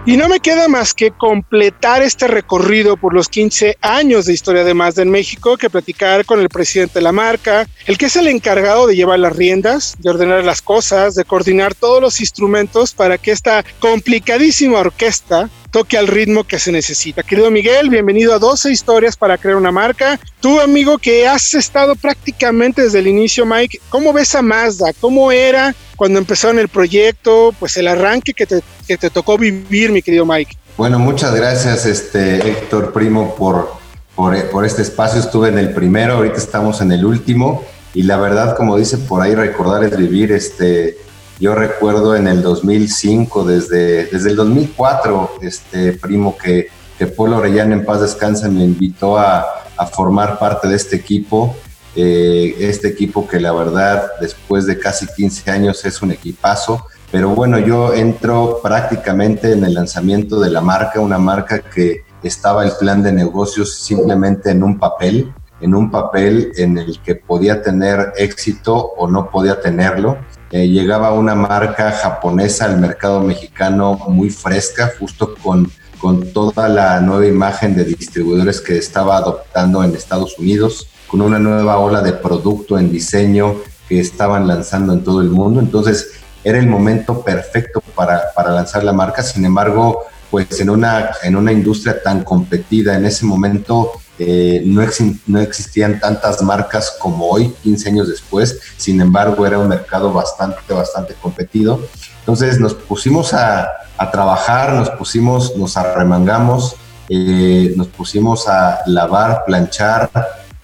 Y 0.05 0.17
no 0.17 0.27
me 0.27 0.41
queda 0.41 0.67
más 0.67 0.93
que 0.93 1.11
completar 1.11 2.01
este 2.01 2.27
recorrido 2.27 2.97
por 2.97 3.13
los 3.13 3.29
15 3.29 3.77
años 3.79 4.25
de 4.25 4.33
historia 4.33 4.65
de 4.65 4.73
Mazda 4.73 5.01
en 5.01 5.09
México 5.09 5.55
que 5.55 5.69
platicar 5.69 6.25
con 6.25 6.41
el 6.41 6.49
presidente 6.49 6.95
de 6.95 7.03
la 7.03 7.13
marca, 7.13 7.69
el 7.85 7.97
que 7.97 8.07
es 8.07 8.17
el 8.17 8.27
encargado 8.27 8.85
de 8.85 8.97
llevar 8.97 9.19
las 9.19 9.33
riendas, 9.33 9.95
de 9.99 10.09
ordenar 10.09 10.43
las 10.43 10.61
cosas, 10.61 11.15
de 11.15 11.23
coordinar 11.23 11.73
todos 11.73 12.01
los 12.01 12.19
instrumentos 12.19 12.93
para 12.93 13.17
que 13.17 13.31
esta 13.31 13.63
complicadísima 13.79 14.79
orquesta 14.79 15.49
toque 15.73 15.97
al 15.97 16.05
ritmo 16.05 16.43
que 16.43 16.59
se 16.59 16.71
necesita. 16.71 17.23
Querido 17.23 17.49
Miguel, 17.49 17.89
bienvenido 17.89 18.35
a 18.35 18.39
12 18.39 18.71
historias 18.71 19.17
para 19.17 19.39
crear 19.39 19.57
una 19.57 19.71
marca. 19.71 20.19
Tú, 20.39 20.61
amigo, 20.61 20.99
que 20.99 21.27
has 21.27 21.55
estado 21.55 21.95
prácticamente 21.95 22.83
desde 22.83 22.99
el 22.99 23.07
inicio, 23.07 23.43
Mike, 23.43 23.79
¿cómo 23.89 24.13
ves 24.13 24.35
a 24.35 24.43
Mazda? 24.43 24.93
¿Cómo 25.01 25.31
era 25.31 25.73
cuando 25.95 26.19
empezaron 26.19 26.59
el 26.59 26.69
proyecto? 26.69 27.55
Pues 27.59 27.75
el 27.77 27.87
arranque 27.87 28.35
que 28.35 28.45
te, 28.45 28.61
que 28.87 28.97
te 28.97 29.09
tocó 29.09 29.35
vivir, 29.35 29.91
mi 29.91 30.03
querido 30.03 30.27
Mike. 30.27 30.55
Bueno, 30.77 30.99
muchas 30.99 31.33
gracias, 31.33 31.87
este, 31.87 32.47
Héctor 32.47 32.93
Primo, 32.93 33.33
por, 33.35 33.73
por, 34.13 34.51
por 34.51 34.65
este 34.65 34.83
espacio. 34.83 35.19
Estuve 35.19 35.49
en 35.49 35.57
el 35.57 35.73
primero, 35.73 36.13
ahorita 36.13 36.37
estamos 36.37 36.81
en 36.81 36.91
el 36.91 37.03
último. 37.03 37.65
Y 37.95 38.03
la 38.03 38.17
verdad, 38.17 38.55
como 38.55 38.77
dice 38.77 38.99
por 38.99 39.23
ahí, 39.23 39.33
recordar 39.33 39.83
es 39.83 39.97
vivir. 39.97 40.33
Este, 40.33 40.99
yo 41.39 41.55
recuerdo 41.55 42.15
en 42.15 42.27
el 42.27 42.41
2005, 42.41 43.45
desde, 43.45 44.05
desde 44.05 44.29
el 44.29 44.35
2004, 44.35 45.31
este 45.41 45.93
primo 45.93 46.37
que, 46.37 46.67
que 46.97 47.07
Polo 47.07 47.37
Orellana 47.37 47.73
en 47.73 47.85
paz 47.85 48.01
descansa 48.01 48.49
me 48.49 48.63
invitó 48.63 49.17
a, 49.17 49.45
formar 49.91 50.39
parte 50.39 50.67
de 50.67 50.75
este 50.75 50.95
equipo. 50.95 51.55
Eh, 51.95 52.55
este 52.59 52.87
equipo 52.87 53.27
que 53.27 53.39
la 53.39 53.51
verdad 53.51 54.11
después 54.21 54.65
de 54.65 54.79
casi 54.79 55.05
15 55.05 55.51
años 55.51 55.83
es 55.83 56.01
un 56.01 56.11
equipazo. 56.11 56.85
Pero 57.11 57.29
bueno, 57.29 57.59
yo 57.59 57.93
entro 57.93 58.59
prácticamente 58.63 59.51
en 59.51 59.63
el 59.63 59.73
lanzamiento 59.73 60.39
de 60.39 60.49
la 60.49 60.61
marca, 60.61 60.99
una 60.99 61.17
marca 61.17 61.59
que 61.59 62.03
estaba 62.23 62.63
el 62.63 62.71
plan 62.79 63.03
de 63.03 63.11
negocios 63.11 63.83
simplemente 63.83 64.51
en 64.51 64.63
un 64.63 64.79
papel, 64.79 65.33
en 65.61 65.75
un 65.75 65.91
papel 65.91 66.51
en 66.55 66.77
el 66.77 66.99
que 67.01 67.15
podía 67.15 67.61
tener 67.61 68.13
éxito 68.17 68.75
o 68.75 69.07
no 69.07 69.29
podía 69.29 69.59
tenerlo. 69.61 70.17
Eh, 70.55 70.67
llegaba 70.67 71.13
una 71.13 71.33
marca 71.33 71.91
japonesa 71.91 72.65
al 72.65 72.77
mercado 72.79 73.21
mexicano 73.21 73.95
muy 74.07 74.29
fresca, 74.29 74.91
justo 74.99 75.33
con, 75.41 75.71
con 75.97 76.31
toda 76.31 76.69
la 76.69 76.99
nueva 76.99 77.25
imagen 77.25 77.75
de 77.75 77.83
distribuidores 77.83 78.61
que 78.61 78.77
estaba 78.77 79.17
adoptando 79.17 79.83
en 79.83 79.95
Estados 79.95 80.37
Unidos, 80.37 80.87
con 81.07 81.21
una 81.21 81.39
nueva 81.39 81.79
ola 81.79 82.03
de 82.03 82.13
producto 82.13 82.77
en 82.77 82.91
diseño 82.91 83.55
que 83.89 83.99
estaban 83.99 84.47
lanzando 84.47 84.93
en 84.93 85.03
todo 85.03 85.21
el 85.21 85.31
mundo. 85.31 85.59
Entonces, 85.59 86.11
era 86.43 86.59
el 86.59 86.67
momento 86.67 87.23
perfecto 87.23 87.81
para, 87.95 88.21
para 88.35 88.51
lanzar 88.51 88.83
la 88.83 88.93
marca. 88.93 89.23
Sin 89.23 89.43
embargo, 89.45 90.03
pues 90.29 90.59
en 90.59 90.69
una, 90.69 91.09
en 91.23 91.35
una 91.35 91.51
industria 91.51 91.99
tan 92.03 92.23
competida, 92.23 92.95
en 92.95 93.05
ese 93.05 93.25
momento 93.25 93.93
eh, 94.19 94.61
no, 94.65 94.83
no, 95.27 95.39
existían 95.39 95.99
tantas 95.99 96.41
marcas 96.41 96.95
como 96.99 97.27
hoy, 97.27 97.53
15 97.63 97.89
años 97.89 98.07
después, 98.07 98.59
sin 98.77 99.01
embargo 99.01 99.45
era 99.45 99.59
un 99.59 99.67
mercado 99.67 100.13
bastante, 100.13 100.73
bastante 100.73 101.15
competido. 101.15 101.79
Entonces 102.19 102.59
nos 102.59 102.73
pusimos 102.73 103.33
a, 103.33 103.67
a 103.97 104.11
trabajar, 104.11 104.73
nos 104.73 104.89
pusimos, 104.91 105.55
nos 105.57 105.77
arremangamos, 105.77 106.75
eh, 107.09 107.73
nos 107.75 107.87
pusimos 107.87 108.47
a 108.47 108.79
lavar, 108.85 109.43
planchar, 109.45 110.09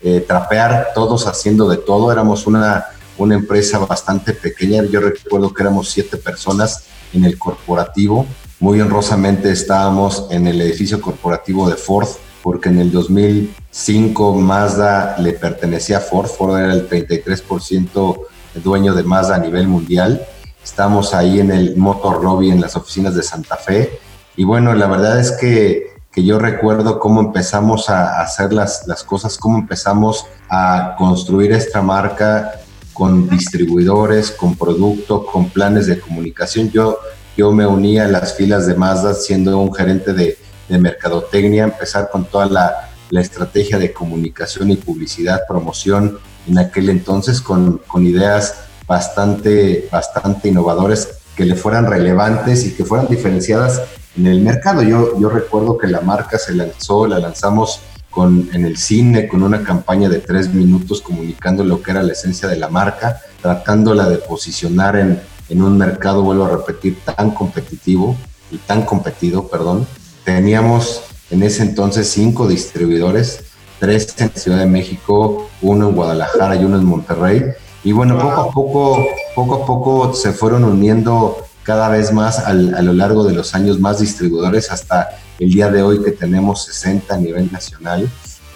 eh, 0.02 0.24
trapear, 0.26 0.90
todos 0.96 1.28
haciendo 1.28 1.68
de 1.68 1.78
todo, 1.78 2.12
éramos 2.12 2.48
una, 2.48 2.86
una 3.18 3.36
empresa 3.36 3.80
bastante 3.80 4.34
pequeña, 4.34 4.84
yo 4.86 5.02
recuerdo 5.02 5.54
que 5.54 5.64
éramos 5.64 5.90
siete 5.90 6.18
personas 6.18 6.86
en 7.14 7.26
el 7.26 7.38
corporativo, 7.38 8.26
muy 8.60 8.80
honrosamente 8.80 9.52
estábamos 9.52 10.28
en 10.32 10.48
el 10.48 10.62
edificio 10.62 11.02
corporativo 11.02 11.70
de 11.70 11.76
Ford, 11.76 12.08
porque 12.42 12.70
en 12.70 12.80
el 12.80 12.92
2005 12.92 14.36
Mazda 14.36 15.16
le 15.20 15.34
pertenecía 15.34 15.98
a 15.98 16.02
Ford, 16.02 16.28
Ford 16.28 16.58
era 16.58 16.74
el 16.74 16.90
33% 16.90 18.18
dueño 18.56 18.94
de 18.94 19.04
Mazda 19.04 19.36
a 19.36 19.40
nivel 19.40 19.68
mundial. 19.68 20.22
Estamos 20.64 21.14
ahí 21.14 21.40
en 21.40 21.52
el 21.52 21.76
Motor 21.78 22.24
Lobby, 22.24 22.52
en 22.52 22.62
las 22.62 22.76
oficinas 22.76 23.16
de 23.16 23.24
Santa 23.24 23.56
Fe. 23.56 24.00
Y 24.36 24.44
bueno, 24.44 24.74
la 24.74 24.88
verdad 24.88 25.20
es 25.20 25.32
que, 25.32 25.94
que 26.12 26.24
yo 26.24 26.40
recuerdo 26.40 27.00
cómo 27.00 27.22
empezamos 27.22 27.90
a 27.90 28.22
hacer 28.22 28.54
las, 28.54 28.88
las 28.88 29.04
cosas, 29.04 29.38
cómo 29.38 29.58
empezamos 29.58 30.26
a 30.50 30.96
construir 30.98 31.52
esta 31.52 31.82
marca 31.82 32.52
con 32.94 33.30
distribuidores, 33.30 34.32
con 34.32 34.56
producto, 34.56 35.26
con 35.26 35.50
planes 35.50 35.88
de 35.88 36.00
comunicación. 36.00 36.70
Yo, 36.72 37.00
yo 37.38 37.52
me 37.52 37.66
uní 37.66 38.00
a 38.00 38.08
las 38.08 38.36
filas 38.36 38.68
de 38.68 38.76
Mazda 38.76 39.14
siendo 39.14 39.58
un 39.60 39.74
gerente 39.74 40.14
de, 40.14 40.38
de 40.70 40.78
mercadotecnia, 40.78 41.64
empezar 41.64 42.10
con 42.12 42.26
toda 42.26 42.46
la, 42.46 42.90
la, 43.10 43.22
estrategia 43.22 43.78
de 43.78 43.92
comunicación 43.92 44.72
y 44.72 44.78
publicidad, 44.78 45.42
promoción 45.48 46.20
en 46.48 46.60
aquel 46.60 46.90
entonces 46.90 47.42
con, 47.42 47.80
con 47.88 48.06
ideas 48.06 48.56
bastante, 48.88 49.88
bastante 49.92 50.48
innovadores 50.48 51.20
que 51.36 51.46
le 51.46 51.56
fueran 51.56 51.86
relevantes 51.86 52.66
y 52.66 52.74
que 52.74 52.86
fueran 52.86 53.08
diferenciadas 53.08 53.82
en 54.18 54.28
el 54.28 54.42
mercado. 54.42 54.82
Yo, 54.84 55.20
yo 55.20 55.30
recuerdo 55.30 55.78
que 55.78 55.88
la 55.88 56.02
marca 56.02 56.38
se 56.38 56.54
lanzó, 56.54 57.08
la 57.08 57.20
lanzamos 57.20 57.82
con, 58.10 58.50
en 58.54 58.66
el 58.66 58.78
cine 58.78 59.28
con 59.28 59.44
una 59.44 59.64
campaña 59.64 60.10
de 60.10 60.20
tres 60.20 60.54
minutos 60.54 61.02
comunicando 61.02 61.64
lo 61.64 61.82
que 61.82 61.92
era 61.92 62.04
la 62.04 62.14
esencia 62.14 62.48
de 62.48 62.58
la 62.58 62.70
marca, 62.70 63.22
tratándola 63.42 64.10
de 64.10 64.18
posicionar 64.18 64.96
en, 64.96 65.22
en 65.50 65.62
un 65.62 65.78
mercado, 65.78 66.24
vuelvo 66.24 66.46
a 66.46 66.50
repetir, 66.50 67.00
tan 67.02 67.32
competitivo 67.32 68.16
y 68.52 68.58
tan 68.58 68.84
competido, 68.84 69.48
perdón, 69.48 69.88
Teníamos 70.30 71.02
en 71.32 71.42
ese 71.42 71.64
entonces 71.64 72.08
cinco 72.08 72.48
distribuidores, 72.48 73.46
tres 73.80 74.14
en 74.20 74.30
Ciudad 74.30 74.60
de 74.60 74.68
México, 74.68 75.50
uno 75.64 75.90
en 75.90 75.96
Guadalajara 75.96 76.56
y 76.56 76.64
uno 76.64 76.78
en 76.78 76.86
Monterrey. 76.86 77.46
Y 77.84 77.94
bueno, 77.94 78.16
poco 78.20 78.42
a 78.42 78.52
poco, 78.52 79.06
poco 79.34 79.56
a 79.56 79.66
poco 79.66 80.14
se 80.14 80.32
fueron 80.32 80.66
uniendo 80.66 81.36
cada 81.64 81.90
vez 81.90 82.14
más 82.14 82.38
a 82.38 82.54
lo 82.54 82.94
largo 82.94 83.24
de 83.24 83.34
los 83.34 83.56
años 83.56 83.80
más 83.80 84.02
distribuidores 84.02 84.72
hasta 84.72 85.10
el 85.40 85.52
día 85.52 85.72
de 85.72 85.82
hoy 85.82 86.04
que 86.04 86.12
tenemos 86.12 86.64
60 86.66 87.12
a 87.12 87.18
nivel 87.18 87.52
nacional. 87.52 88.08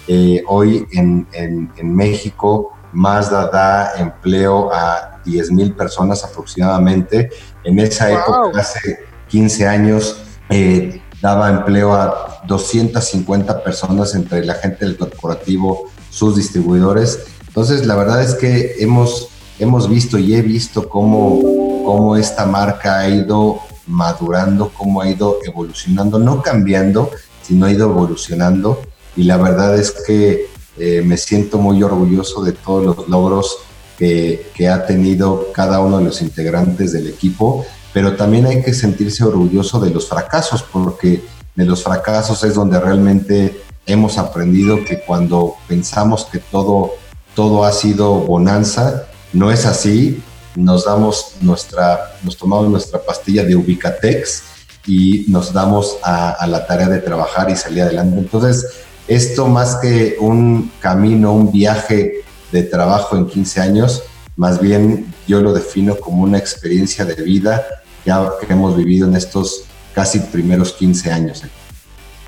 Eh, 0.06 0.44
hoy 0.46 0.86
en, 0.92 1.26
en, 1.32 1.72
en, 1.76 1.94
México 1.96 2.72
Mazda 2.92 3.48
da 3.48 3.94
empleo 3.98 4.72
a 4.72 5.20
10 5.24 5.50
mil 5.50 5.72
personas 5.72 6.22
aproximadamente. 6.22 7.30
En 7.64 7.80
esa 7.80 8.12
época, 8.12 8.60
hace 8.60 9.00
15 9.28 9.66
años, 9.66 10.18
eh, 10.50 11.00
daba 11.24 11.48
empleo 11.48 11.94
a 11.94 12.42
250 12.46 13.64
personas 13.64 14.14
entre 14.14 14.44
la 14.44 14.52
gente 14.56 14.84
del 14.84 14.98
corporativo, 14.98 15.90
sus 16.10 16.36
distribuidores. 16.36 17.18
Entonces, 17.48 17.86
la 17.86 17.96
verdad 17.96 18.22
es 18.22 18.34
que 18.34 18.74
hemos, 18.80 19.28
hemos 19.58 19.88
visto 19.88 20.18
y 20.18 20.34
he 20.34 20.42
visto 20.42 20.86
cómo, 20.86 21.40
cómo 21.86 22.16
esta 22.16 22.44
marca 22.44 22.98
ha 22.98 23.08
ido 23.08 23.60
madurando, 23.86 24.70
cómo 24.76 25.00
ha 25.00 25.08
ido 25.08 25.38
evolucionando, 25.46 26.18
no 26.18 26.42
cambiando, 26.42 27.10
sino 27.40 27.64
ha 27.64 27.72
ido 27.72 27.88
evolucionando. 27.88 28.82
Y 29.16 29.22
la 29.22 29.38
verdad 29.38 29.78
es 29.78 29.94
que 30.06 30.48
eh, 30.76 31.00
me 31.02 31.16
siento 31.16 31.56
muy 31.56 31.82
orgulloso 31.82 32.44
de 32.44 32.52
todos 32.52 32.84
los 32.84 33.08
logros 33.08 33.56
que, 33.96 34.50
que, 34.54 34.68
ha 34.68 34.84
tenido 34.84 35.52
cada 35.54 35.80
uno 35.80 36.00
de 36.00 36.04
los 36.04 36.20
integrantes 36.20 36.92
del 36.92 37.06
equipo 37.06 37.64
pero 37.94 38.16
también 38.16 38.44
hay 38.46 38.60
que 38.60 38.74
sentirse 38.74 39.22
orgulloso 39.22 39.78
de 39.78 39.90
los 39.90 40.08
fracasos, 40.08 40.64
porque 40.64 41.22
de 41.54 41.64
los 41.64 41.84
fracasos 41.84 42.42
es 42.42 42.56
donde 42.56 42.80
realmente 42.80 43.62
hemos 43.86 44.18
aprendido 44.18 44.84
que 44.84 45.00
cuando 45.00 45.54
pensamos 45.68 46.24
que 46.24 46.40
todo, 46.40 46.90
todo 47.36 47.64
ha 47.64 47.70
sido 47.70 48.14
bonanza, 48.14 49.04
no 49.32 49.52
es 49.52 49.64
así, 49.64 50.20
nos 50.56 50.84
damos 50.84 51.36
nuestra, 51.40 52.16
nos 52.24 52.36
tomamos 52.36 52.68
nuestra 52.68 53.00
pastilla 53.00 53.44
de 53.44 53.54
Ubicatex 53.54 54.42
y 54.86 55.26
nos 55.28 55.52
damos 55.52 55.96
a, 56.02 56.30
a 56.30 56.48
la 56.48 56.66
tarea 56.66 56.88
de 56.88 56.98
trabajar 56.98 57.48
y 57.48 57.54
salir 57.54 57.82
adelante. 57.82 58.18
Entonces, 58.18 58.66
esto 59.06 59.46
más 59.46 59.76
que 59.76 60.16
un 60.18 60.72
camino, 60.80 61.32
un 61.32 61.52
viaje 61.52 62.24
de 62.50 62.62
trabajo 62.64 63.16
en 63.16 63.28
15 63.28 63.60
años, 63.60 64.02
más 64.36 64.60
bien 64.60 65.14
yo 65.28 65.40
lo 65.40 65.52
defino 65.52 65.96
como 65.96 66.24
una 66.24 66.38
experiencia 66.38 67.04
de 67.04 67.22
vida 67.22 67.64
ya 68.04 68.30
que 68.40 68.52
hemos 68.52 68.76
vivido 68.76 69.08
en 69.08 69.16
estos 69.16 69.64
casi 69.94 70.18
primeros 70.18 70.72
15 70.72 71.10
años. 71.10 71.42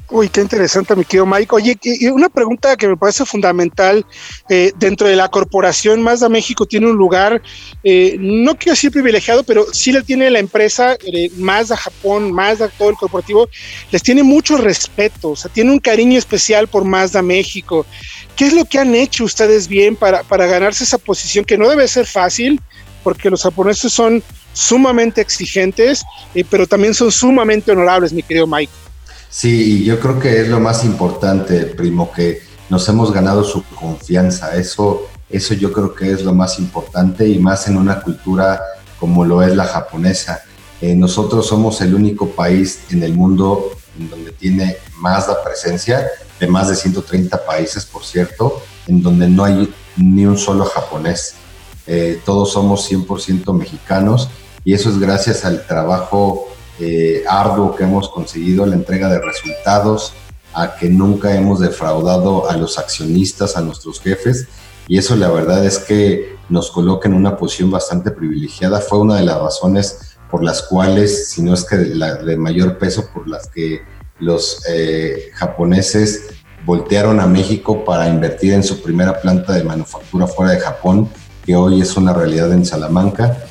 Uy, 0.09 0.29
qué 0.29 0.41
interesante, 0.41 0.95
mi 0.95 1.05
querido 1.05 1.27
Mike. 1.27 1.53
Oye, 1.53 1.77
y 1.83 2.07
una 2.07 2.29
pregunta 2.29 2.77
que 2.77 2.87
me 2.87 2.97
parece 2.97 3.27
fundamental, 3.27 4.07
eh, 4.49 4.73
dentro 4.77 5.09
de 5.09 5.17
la 5.17 5.29
corporación 5.29 6.01
Mazda 6.01 6.29
México 6.29 6.65
tiene 6.65 6.87
un 6.87 6.97
lugar, 6.97 7.43
eh, 7.83 8.17
no 8.21 8.55
quiero 8.55 8.75
decir 8.75 8.93
privilegiado, 8.93 9.43
pero 9.43 9.67
sí 9.73 9.91
le 9.91 10.05
tiene 10.05 10.31
la 10.31 10.39
empresa 10.39 10.97
eh, 11.05 11.29
Mazda 11.37 11.77
Japón, 11.77 12.31
Mazda 12.31 12.69
todo 12.69 12.91
el 12.91 12.97
corporativo, 12.97 13.49
les 13.91 14.01
tiene 14.01 14.23
mucho 14.23 14.57
respeto, 14.57 15.31
o 15.31 15.37
sea, 15.37 15.51
tiene 15.51 15.73
un 15.73 15.81
cariño 15.81 16.17
especial 16.17 16.69
por 16.69 16.85
Mazda 16.85 17.21
México. 17.21 17.85
¿Qué 18.37 18.47
es 18.47 18.53
lo 18.53 18.65
que 18.65 18.79
han 18.79 18.95
hecho 18.95 19.25
ustedes 19.25 19.67
bien 19.67 19.97
para, 19.97 20.23
para 20.23 20.47
ganarse 20.47 20.85
esa 20.85 20.99
posición 20.99 21.45
que 21.45 21.59
no 21.59 21.69
debe 21.69 21.89
ser 21.89 22.07
fácil? 22.07 22.61
Porque 23.03 23.29
los 23.29 23.43
japoneses 23.43 23.93
son 23.93 24.23
sumamente 24.57 25.21
exigentes, 25.21 26.03
eh, 26.35 26.43
pero 26.49 26.67
también 26.67 26.95
son 26.95 27.13
sumamente 27.13 27.73
honorables, 27.73 28.13
mi 28.13 28.23
querido 28.23 28.47
Mike. 28.47 28.73
Sí, 29.29 29.85
yo 29.85 30.01
creo 30.01 30.19
que 30.19 30.41
es 30.41 30.49
lo 30.49 30.61
más 30.61 30.83
importante, 30.83 31.67
primo, 31.67 32.11
que 32.11 32.41
nos 32.71 32.89
hemos 32.89 33.13
ganado 33.13 33.45
su 33.45 33.63
confianza. 33.65 34.57
Eso, 34.57 35.09
eso 35.29 35.53
yo 35.53 35.71
creo 35.73 35.95
que 35.95 36.11
es 36.11 36.23
lo 36.23 36.33
más 36.33 36.59
importante 36.59 37.29
y 37.29 37.39
más 37.39 37.69
en 37.69 37.77
una 37.77 38.01
cultura 38.01 38.63
como 38.99 39.27
lo 39.27 39.43
es 39.43 39.55
la 39.55 39.67
japonesa. 39.67 40.43
Eh, 40.81 40.95
nosotros 40.95 41.47
somos 41.47 41.83
el 41.83 41.95
único 41.95 42.31
país 42.31 42.81
en 42.91 43.03
el 43.03 43.13
mundo 43.13 43.73
en 43.99 44.09
donde 44.09 44.33
tiene 44.33 44.79
más 44.97 45.29
la 45.29 45.43
presencia, 45.45 46.07
de 46.41 46.47
más 46.47 46.69
de 46.69 46.77
130 46.77 47.45
países, 47.45 47.85
por 47.85 48.05
cierto, 48.05 48.63
en 48.87 49.03
donde 49.03 49.29
no 49.29 49.45
hay 49.45 49.71
ni 49.99 50.25
un 50.25 50.39
solo 50.39 50.65
japonés. 50.65 51.35
Eh, 51.87 52.21
todos 52.25 52.53
somos 52.53 52.91
100% 52.91 53.53
mexicanos 53.53 54.31
y 54.67 54.75
eso 54.75 54.91
es 54.91 54.99
gracias 54.99 55.45
al 55.45 55.65
trabajo 55.65 56.49
eh, 56.81 57.23
arduo 57.29 57.77
que 57.77 57.85
hemos 57.85 58.09
conseguido, 58.09 58.67
la 58.67 58.75
entrega 58.75 59.09
de 59.09 59.21
resultados, 59.21 60.13
a 60.53 60.75
que 60.75 60.89
nunca 60.89 61.37
hemos 61.37 61.61
defraudado 61.61 62.51
a 62.51 62.57
los 62.57 62.77
accionistas, 62.77 63.57
a 63.57 63.61
nuestros 63.61 64.01
jefes, 64.01 64.49
y 64.89 64.99
eso 64.99 65.15
la 65.15 65.31
verdad 65.31 65.65
es 65.65 65.79
que 65.79 66.35
nos 66.49 66.73
coloca 66.73 67.09
en 67.09 67.15
una 67.15 67.37
posición 67.37 67.71
bastante 67.71 68.11
privilegiada. 68.11 68.81
Fue 68.81 68.99
una 68.99 69.15
de 69.15 69.23
las 69.23 69.41
razones 69.41 70.17
por 70.29 70.43
las 70.43 70.63
cuales, 70.63 71.29
si 71.29 71.43
no 71.43 71.55
es 71.55 71.65
que 71.65 71.77
la 71.77 72.17
de 72.17 72.37
mayor 72.37 72.77
peso, 72.77 73.09
por 73.15 73.29
las 73.29 73.47
que 73.47 73.83
los 74.19 74.65
eh, 74.69 75.31
japoneses 75.35 76.25
voltearon 76.65 77.21
a 77.21 77.29
México 77.29 77.85
para 77.85 78.09
invertir 78.09 78.55
en 78.55 78.65
su 78.65 78.83
primera 78.83 79.21
planta 79.21 79.53
de 79.53 79.63
manufactura 79.63 80.27
fuera 80.27 80.51
de 80.51 80.59
Japón, 80.59 81.09
que 81.45 81.55
hoy 81.55 81.81
es 81.81 81.97
una 81.97 82.13
realidad 82.13 82.53
en 82.53 82.67
Salamanca. 82.67 83.47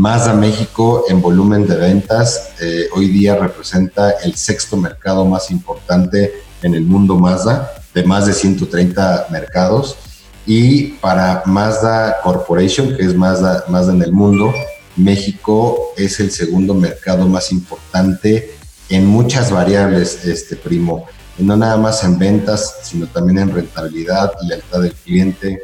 Mazda 0.00 0.32
México 0.32 1.04
en 1.10 1.20
volumen 1.20 1.66
de 1.66 1.76
ventas 1.76 2.52
eh, 2.58 2.86
hoy 2.94 3.08
día 3.08 3.36
representa 3.36 4.12
el 4.24 4.34
sexto 4.34 4.78
mercado 4.78 5.26
más 5.26 5.50
importante 5.50 6.32
en 6.62 6.74
el 6.74 6.84
mundo 6.84 7.16
Mazda, 7.16 7.70
de 7.92 8.02
más 8.04 8.24
de 8.24 8.32
130 8.32 9.26
mercados. 9.30 9.98
Y 10.46 10.92
para 11.02 11.42
Mazda 11.44 12.16
Corporation, 12.24 12.96
que 12.96 13.04
es 13.04 13.14
Mazda, 13.14 13.66
Mazda 13.68 13.92
en 13.92 14.00
el 14.00 14.12
mundo, 14.12 14.54
México 14.96 15.92
es 15.98 16.18
el 16.18 16.30
segundo 16.30 16.72
mercado 16.72 17.28
más 17.28 17.52
importante 17.52 18.54
en 18.88 19.04
muchas 19.04 19.50
variables, 19.50 20.24
este 20.24 20.56
primo. 20.56 21.04
No 21.36 21.58
nada 21.58 21.76
más 21.76 22.02
en 22.04 22.18
ventas, 22.18 22.76
sino 22.84 23.06
también 23.06 23.40
en 23.40 23.54
rentabilidad, 23.54 24.32
lealtad 24.48 24.80
del 24.80 24.94
cliente, 24.94 25.60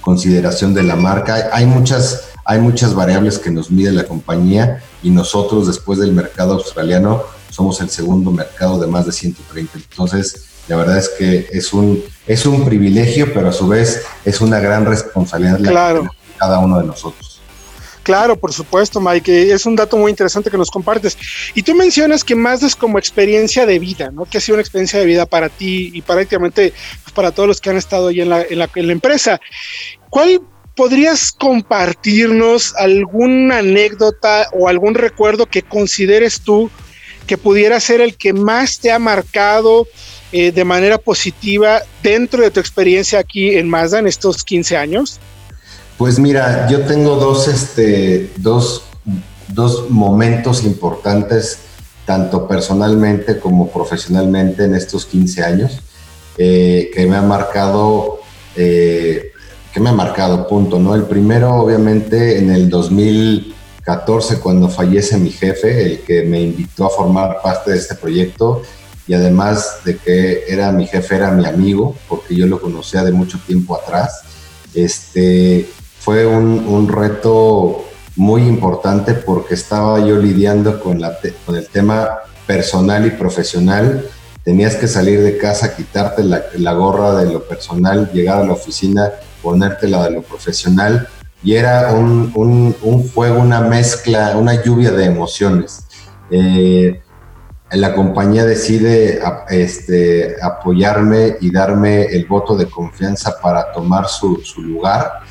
consideración 0.00 0.72
de 0.72 0.82
la 0.82 0.96
marca. 0.96 1.50
Hay 1.52 1.66
muchas 1.66 2.33
hay 2.44 2.60
muchas 2.60 2.94
variables 2.94 3.38
que 3.38 3.50
nos 3.50 3.70
mide 3.70 3.92
la 3.92 4.04
compañía 4.04 4.82
y 5.02 5.10
nosotros 5.10 5.66
después 5.66 5.98
del 5.98 6.12
mercado 6.12 6.54
australiano 6.54 7.22
somos 7.50 7.80
el 7.80 7.88
segundo 7.88 8.30
mercado 8.30 8.78
de 8.78 8.86
más 8.86 9.06
de 9.06 9.12
130. 9.12 9.78
Entonces, 9.90 10.48
La 10.66 10.76
verdad 10.76 10.96
es 10.96 11.10
que 11.10 11.46
es 11.52 11.74
un, 11.74 12.02
es 12.26 12.46
un 12.46 12.64
privilegio, 12.64 13.34
pero 13.34 13.50
a 13.50 13.52
su 13.52 13.68
vez 13.68 14.02
es 14.24 14.40
una 14.40 14.60
gran 14.60 14.86
responsabilidad 14.86 15.60
claro. 15.60 16.08
cada 16.38 16.58
uno 16.58 16.80
de 16.80 16.86
nosotros. 16.86 17.34
Claro, 18.02 18.36
por 18.36 18.52
supuesto, 18.52 19.00
Mike. 19.00 19.52
Es 19.52 19.66
un 19.66 19.76
dato 19.76 19.96
muy 19.96 20.10
interesante 20.10 20.50
que 20.50 20.56
nos 20.58 20.70
compartes. 20.70 21.18
Y 21.54 21.62
tú 21.62 21.74
mencionas 21.74 22.24
que 22.24 22.34
más 22.34 22.62
es 22.62 22.76
como 22.76 22.98
experiencia 22.98 23.66
de 23.66 23.78
vida, 23.78 24.10
¿no? 24.10 24.24
Que 24.24 24.38
ha 24.38 24.40
sido 24.40 24.56
una 24.56 24.62
experiencia 24.62 24.98
de 24.98 25.06
vida 25.06 25.26
para 25.26 25.48
ti 25.48 25.90
y 25.92 26.02
prácticamente 26.02 26.72
pues, 27.02 27.12
para 27.14 27.30
todos 27.30 27.46
los 27.46 27.60
que 27.60 27.70
han 27.70 27.76
estado 27.76 28.08
ahí 28.08 28.20
en 28.20 28.28
la, 28.28 28.42
en 28.42 28.58
la, 28.58 28.70
en 28.74 28.86
la 28.86 28.92
empresa. 28.92 29.40
¿Cuál 30.10 30.40
podrías 30.76 31.32
compartirnos 31.32 32.74
alguna 32.76 33.58
anécdota 33.58 34.48
o 34.52 34.68
algún 34.68 34.94
recuerdo 34.94 35.46
que 35.46 35.62
consideres 35.62 36.40
tú 36.40 36.70
que 37.26 37.38
pudiera 37.38 37.80
ser 37.80 38.00
el 38.00 38.16
que 38.16 38.32
más 38.32 38.78
te 38.78 38.92
ha 38.92 38.98
marcado 38.98 39.86
eh, 40.32 40.52
de 40.52 40.64
manera 40.64 40.98
positiva 40.98 41.80
dentro 42.02 42.42
de 42.42 42.50
tu 42.50 42.60
experiencia 42.60 43.18
aquí 43.18 43.54
en 43.54 43.68
Mazda 43.68 44.00
en 44.00 44.06
estos 44.06 44.42
15 44.42 44.76
años? 44.76 45.20
Pues 45.96 46.18
mira, 46.18 46.66
yo 46.68 46.80
tengo 46.80 47.16
dos, 47.16 47.46
este, 47.46 48.30
dos, 48.36 48.82
dos 49.48 49.88
momentos 49.90 50.64
importantes, 50.64 51.58
tanto 52.04 52.48
personalmente 52.48 53.38
como 53.38 53.70
profesionalmente 53.70 54.64
en 54.64 54.74
estos 54.74 55.06
15 55.06 55.44
años, 55.44 55.78
eh, 56.36 56.90
que 56.92 57.06
me 57.06 57.16
ha 57.16 57.22
marcado, 57.22 58.20
eh, 58.56 59.30
que 59.74 59.80
me 59.80 59.90
ha 59.90 59.92
marcado, 59.92 60.46
punto, 60.46 60.78
¿no? 60.78 60.94
El 60.94 61.02
primero, 61.02 61.52
obviamente, 61.52 62.38
en 62.38 62.52
el 62.52 62.70
2014, 62.70 64.38
cuando 64.38 64.68
fallece 64.68 65.18
mi 65.18 65.30
jefe, 65.30 65.82
el 65.82 66.00
que 66.02 66.22
me 66.22 66.40
invitó 66.40 66.86
a 66.86 66.90
formar 66.90 67.42
parte 67.42 67.72
de 67.72 67.78
este 67.78 67.96
proyecto, 67.96 68.62
y 69.08 69.14
además 69.14 69.80
de 69.84 69.96
que 69.96 70.44
era 70.46 70.70
mi 70.70 70.86
jefe, 70.86 71.16
era 71.16 71.32
mi 71.32 71.44
amigo, 71.44 71.96
porque 72.08 72.36
yo 72.36 72.46
lo 72.46 72.60
conocía 72.60 73.02
de 73.02 73.10
mucho 73.10 73.40
tiempo 73.44 73.74
atrás. 73.74 74.22
Este, 74.74 75.68
fue 75.98 76.24
un, 76.24 76.86
reto 76.86 77.84
muy 78.14 78.42
importante 78.42 79.14
porque 79.14 79.54
estaba 79.54 79.98
yo 79.98 80.18
lidiando 80.18 80.80
con, 80.80 81.00
la, 81.00 81.18
con 81.44 81.56
el 81.56 81.66
tema 81.66 82.20
personal 82.46 83.06
y 83.06 83.10
profesional. 83.10 84.06
Tenías 84.44 84.76
que 84.76 84.86
salir 84.86 85.20
de 85.20 85.36
casa, 85.36 85.74
quitarte 85.74 86.22
la, 86.22 86.72
gorra 86.74 87.16
de 87.16 87.32
lo 87.32 87.42
personal, 87.42 88.10
llegar 88.12 88.40
a 88.40 88.44
la 88.44 88.52
oficina, 88.52 89.10
ponerte 89.44 89.86
la 89.86 90.04
de 90.04 90.10
lo 90.10 90.22
profesional. 90.22 91.06
Y 91.44 91.54
era 91.54 91.92
un, 91.92 92.32
un, 92.34 93.08
juego, 93.10 93.40
una 93.40 93.60
mezcla, 93.60 94.34
una 94.36 94.64
lluvia 94.64 94.90
de 94.90 95.04
emociones. 95.04 95.86
Eh, 96.30 97.00
la 97.70 97.94
compañía 97.94 98.44
decide 98.44 99.20
este, 99.50 100.36
apoyarme 100.42 101.36
y 101.40 101.52
darme 101.52 102.04
el 102.04 102.24
voto 102.26 102.56
de 102.56 102.66
confianza 102.66 103.38
para 103.42 103.70
tomar 103.72 104.08
su, 104.08 104.40
su 104.42 104.62
lugar 104.62 105.22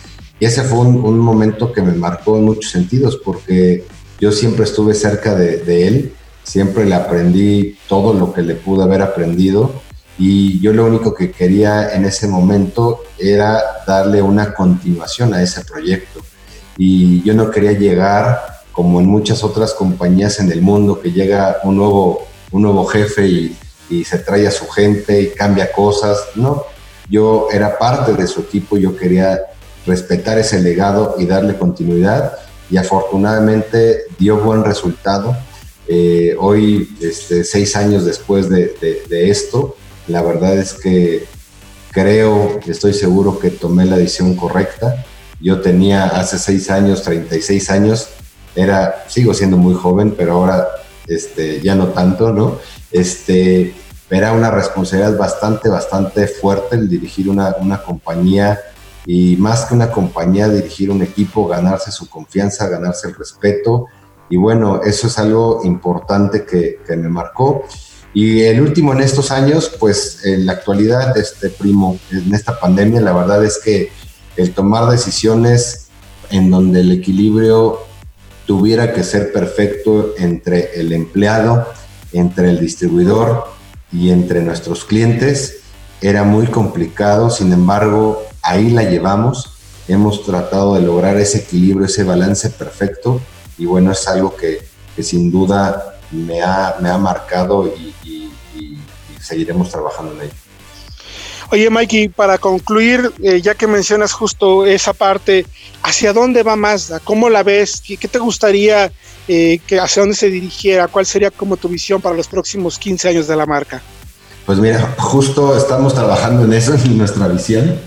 y 0.44 0.46
ese 0.46 0.64
fue 0.64 0.80
un, 0.80 1.20
momento 1.20 1.72
que 1.72 1.82
me 1.82 1.94
marcó 1.94 2.38
en 2.38 2.44
muchos 2.44 2.70
sentidos, 2.70 3.16
porque 3.24 3.86
yo 4.20 4.30
siempre 4.34 4.66
estuve 4.66 4.94
cerca 4.94 5.36
de, 5.36 5.88
él, 5.88 6.14
siempre 6.44 6.84
le 6.84 6.96
aprendí 6.96 7.78
todo 7.88 8.14
lo 8.14 8.34
que 8.34 8.42
le 8.42 8.56
pude 8.56 8.84
haber 8.84 9.02
aprendido 9.02 9.82
y 10.18 10.60
yo 10.60 10.74
lo 10.74 10.86
único 10.86 11.16
que 11.16 11.32
quería 11.32 11.96
en 11.96 12.04
ese 12.04 12.28
momento 12.28 13.03
era 13.18 13.62
darle 13.86 14.22
una 14.22 14.54
continuación 14.54 15.34
a 15.34 15.42
ese 15.42 15.64
proyecto. 15.64 16.22
Y 16.78 17.22
yo 17.24 17.34
no 17.34 17.52
quería 17.52 17.74
llegar 17.74 18.64
como 18.72 19.00
en 19.00 19.06
muchas 19.06 19.44
otras 19.44 19.74
compañías 19.74 20.40
en 20.40 20.52
el 20.52 20.62
mundo, 20.62 21.00
que 21.00 21.12
llega 21.12 21.58
un 21.64 21.78
nuevo, 21.78 22.28
un 22.52 22.64
nuevo 22.64 22.86
jefe 22.86 23.28
y, 23.28 23.58
se 24.06 24.18
trae 24.18 24.48
a 24.48 24.52
su 24.52 24.68
gente 24.70 25.22
y 25.22 25.28
cambia 25.30 25.72
cosas. 25.72 26.18
No, 26.34 26.64
yo 27.08 27.48
era 27.52 27.78
parte 27.78 28.14
de 28.14 28.26
su 28.26 28.42
equipo, 28.42 28.76
yo 28.76 28.98
quería 28.98 29.40
respetar 29.86 30.40
ese 30.40 30.60
legado 30.60 31.16
y 31.20 31.28
darle 31.28 31.56
continuidad 31.56 32.34
y 32.72 32.78
afortunadamente 32.78 34.06
dio 34.18 34.38
buen 34.38 34.64
resultado. 34.64 35.38
Eh, 35.88 36.36
hoy, 36.40 36.90
este, 37.02 37.44
seis 37.44 37.76
años 37.76 38.04
después 38.04 38.50
de, 38.50 38.74
esto, 39.30 39.76
la 40.08 40.24
verdad 40.24 40.58
es 40.58 40.74
que 40.74 41.26
creo, 41.94 42.60
estoy 42.66 42.94
seguro 42.94 43.40
que 43.40 43.50
tomé 43.50 43.86
la 43.86 43.98
decisión 43.98 44.36
correcta. 44.36 45.06
Yo 45.40 45.62
tenía 45.62 46.06
hace 46.06 46.40
seis 46.40 46.70
años, 46.70 47.04
36 47.04 47.70
años, 47.70 48.10
era, 48.56 49.06
sigo 49.08 49.34
siendo 49.34 49.58
muy 49.58 49.74
joven, 49.74 50.16
pero 50.18 50.34
ahora 50.34 50.68
este, 51.08 51.62
ya 51.62 51.76
no 51.76 51.88
tanto, 51.90 52.32
¿no? 52.32 52.58
Este, 52.92 53.74
era 54.10 54.32
una 54.32 54.52
responsabilidad 54.52 55.18
bastante, 55.18 55.70
bastante 55.70 56.28
fuerte 56.28 56.76
el 56.76 56.90
dirigir 56.90 57.30
una, 57.30 57.56
una 57.60 57.82
compañía 57.82 58.60
y 59.06 59.36
más 59.38 59.66
que 59.66 59.74
una 59.74 59.92
compañía, 59.92 60.48
dirigir 60.48 60.90
un 60.90 61.02
equipo, 61.02 61.48
ganarse 61.48 61.92
su 61.92 62.10
confianza, 62.10 62.70
ganarse 62.70 63.08
el 63.08 63.16
respeto. 63.16 63.88
Y 64.30 64.38
bueno, 64.38 64.82
eso 64.84 65.08
es 65.08 65.18
algo 65.18 65.62
importante 65.64 66.46
que, 66.46 66.80
me 66.96 67.10
marcó. 67.10 67.66
Y 68.14 68.42
el 68.42 68.62
último 68.62 68.94
en 68.94 69.02
estos 69.02 69.32
años, 69.32 69.72
pues 69.80 70.24
en 70.24 70.46
la 70.46 70.54
actualidad, 70.54 71.18
este 71.18 71.50
primo, 71.50 71.98
en 72.12 72.34
esta 72.34 72.60
pandemia, 72.60 73.02
la 73.02 73.14
verdad 73.14 73.44
es 73.44 73.60
que 73.64 73.92
el 74.38 74.54
tomar 74.54 74.90
decisiones 74.90 75.88
en 76.30 76.52
donde 76.52 76.82
el 76.82 76.92
equilibrio 76.92 77.80
tuviera 78.46 78.94
que 78.94 79.04
ser 79.04 79.32
perfecto 79.32 80.14
entre 80.18 80.80
el 80.80 80.94
empleado, 80.94 81.68
entre 82.12 82.50
el 82.50 82.60
distribuidor 82.60 83.48
y 83.92 84.12
entre 84.12 84.42
nuestros 84.42 84.86
clientes, 84.86 85.62
era 86.02 86.24
muy 86.24 86.48
complicado. 86.48 87.30
Sin 87.30 87.52
embargo, 87.54 88.24
ahí 88.42 88.70
la 88.70 88.84
llevamos, 88.84 89.54
hemos 89.88 90.24
tratado 90.24 90.76
de 90.76 90.82
lograr 90.82 91.18
ese 91.18 91.40
equilibrio, 91.40 91.88
ese 91.88 92.04
balance 92.04 92.50
perfecto 92.50 93.22
y 93.58 93.66
bueno, 93.66 93.92
es 93.92 94.08
algo 94.08 94.36
que, 94.36 94.60
sin 95.02 95.32
duda 95.32 96.00
me 96.12 96.42
ha, 96.42 96.76
me 96.80 96.90
ha 96.90 96.98
marcado 96.98 97.68
y, 97.68 97.94
seguiremos 99.34 99.70
trabajando 99.70 100.14
en 100.14 100.22
ello. 100.22 100.34
Oye, 101.52 101.70
Mikey, 101.70 102.08
para 102.08 102.38
concluir, 102.38 103.12
eh, 103.22 103.42
ya 103.42 103.54
que 103.54 103.68
mencionas 103.68 104.12
justo 104.12 104.66
esa 104.66 104.94
parte, 104.94 105.46
¿hacia 105.84 106.14
dónde 106.14 106.42
va 106.42 106.56
Mazda? 106.56 107.00
¿Cómo 107.00 107.30
la 107.30 107.44
ves? 107.44 107.82
¿Qué, 107.86 108.08
te 108.08 108.18
gustaría 108.18 108.92
eh, 109.28 109.60
que 109.68 109.80
hacia 109.80 110.02
dónde 110.02 110.16
se 110.16 110.30
dirigiera? 110.30 110.88
¿Cuál 110.88 111.06
sería 111.06 111.30
como 111.30 111.58
tu 111.58 111.70
visión 111.70 112.02
para 112.02 112.16
los 112.16 112.28
próximos 112.28 112.80
15 112.80 113.10
años 113.10 113.28
de 113.28 113.36
la 113.36 113.46
marca? 113.46 113.82
Pues 114.46 114.58
mira, 114.58 114.96
justo 114.98 115.56
estamos 115.56 115.94
trabajando 115.94 116.46
en 116.46 116.54
eso, 116.54 116.74
en 116.86 116.98
nuestra 116.98 117.28
visión 117.28 117.80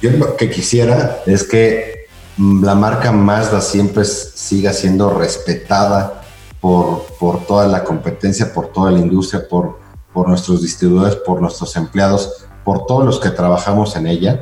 yo 0.00 0.10
lo 0.10 0.36
que 0.36 0.50
quisiera 0.50 1.22
es 1.26 1.44
que 1.44 2.06
mm, 2.36 2.64
la 2.64 2.74
marca 2.74 3.12
Mazda 3.12 3.60
siempre 3.60 4.04
siga 4.04 4.72
siendo 4.72 5.10
respetada 5.10 6.22
por, 6.60 7.06
por 7.18 7.46
toda 7.46 7.66
la 7.66 7.82
competencia, 7.84 8.52
por 8.52 8.68
toda 8.68 8.90
la 8.90 8.98
industria, 8.98 9.46
por, 9.48 9.78
por 10.16 10.30
nuestros 10.30 10.62
distribuidores, 10.62 11.16
por 11.16 11.42
nuestros 11.42 11.76
empleados, 11.76 12.46
por 12.64 12.86
todos 12.86 13.04
los 13.04 13.20
que 13.20 13.28
trabajamos 13.28 13.96
en 13.96 14.06
ella. 14.06 14.40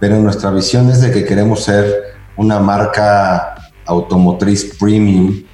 Pero 0.00 0.20
nuestra 0.20 0.50
visión 0.50 0.90
es 0.90 1.00
de 1.00 1.12
que 1.12 1.24
queremos 1.24 1.62
ser 1.62 2.16
una 2.36 2.58
marca 2.58 3.54
automotriz 3.86 4.74
premium, 4.80 5.44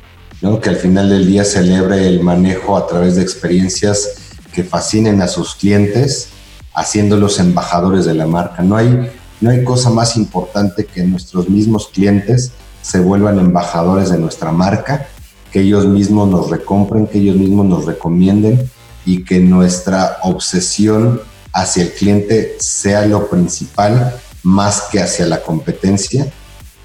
¿no? 0.41 0.59
que 0.59 0.71
al 0.71 0.77
final 0.77 1.11
del 1.11 1.27
día 1.27 1.45
celebre 1.45 2.09
el 2.09 2.23
manejo 2.23 2.79
a 2.79 2.87
través 2.87 3.16
de 3.16 3.23
experiencias 3.23 4.39
que 4.55 4.64
fascinen 4.64 5.21
a 5.21 5.29
sus 5.29 5.55
clientes, 5.55 6.31
haciéndolos 6.73 7.39
embajadores 7.39 8.07
de 8.07 8.14
la 8.14 8.27
marca. 8.27 8.62
No 8.62 8.75
hay 8.75 9.11
no 9.43 9.51
hay 9.51 9.64
cosa 9.64 9.91
más 9.91 10.16
importante 10.16 10.87
que 10.87 11.05
nuestros 11.05 11.51
mismos 11.51 11.89
clientes 11.89 12.53
se 12.81 13.01
vuelvan 13.01 13.39
embajadores 13.39 14.09
de 14.09 14.16
nuestra 14.16 14.51
marca, 14.51 15.09
que 15.53 15.61
ellos 15.61 15.85
mismos 15.85 16.27
nos 16.27 16.49
recompren, 16.49 17.07
que 17.07 17.19
ellos 17.19 17.37
mismos 17.37 17.66
nos 17.66 17.85
recomienden 17.85 18.71
y 19.05 19.25
que 19.25 19.41
nuestra 19.41 20.19
obsesión 20.23 21.21
hacia 21.53 21.85
el 21.85 21.93
cliente 21.93 22.57
sea 22.61 23.07
lo 23.07 23.29
principal 23.29 24.15
más 24.43 24.83
que 24.91 25.01
hacia 25.01 25.27
la 25.27 25.43
competencia. 25.43 26.31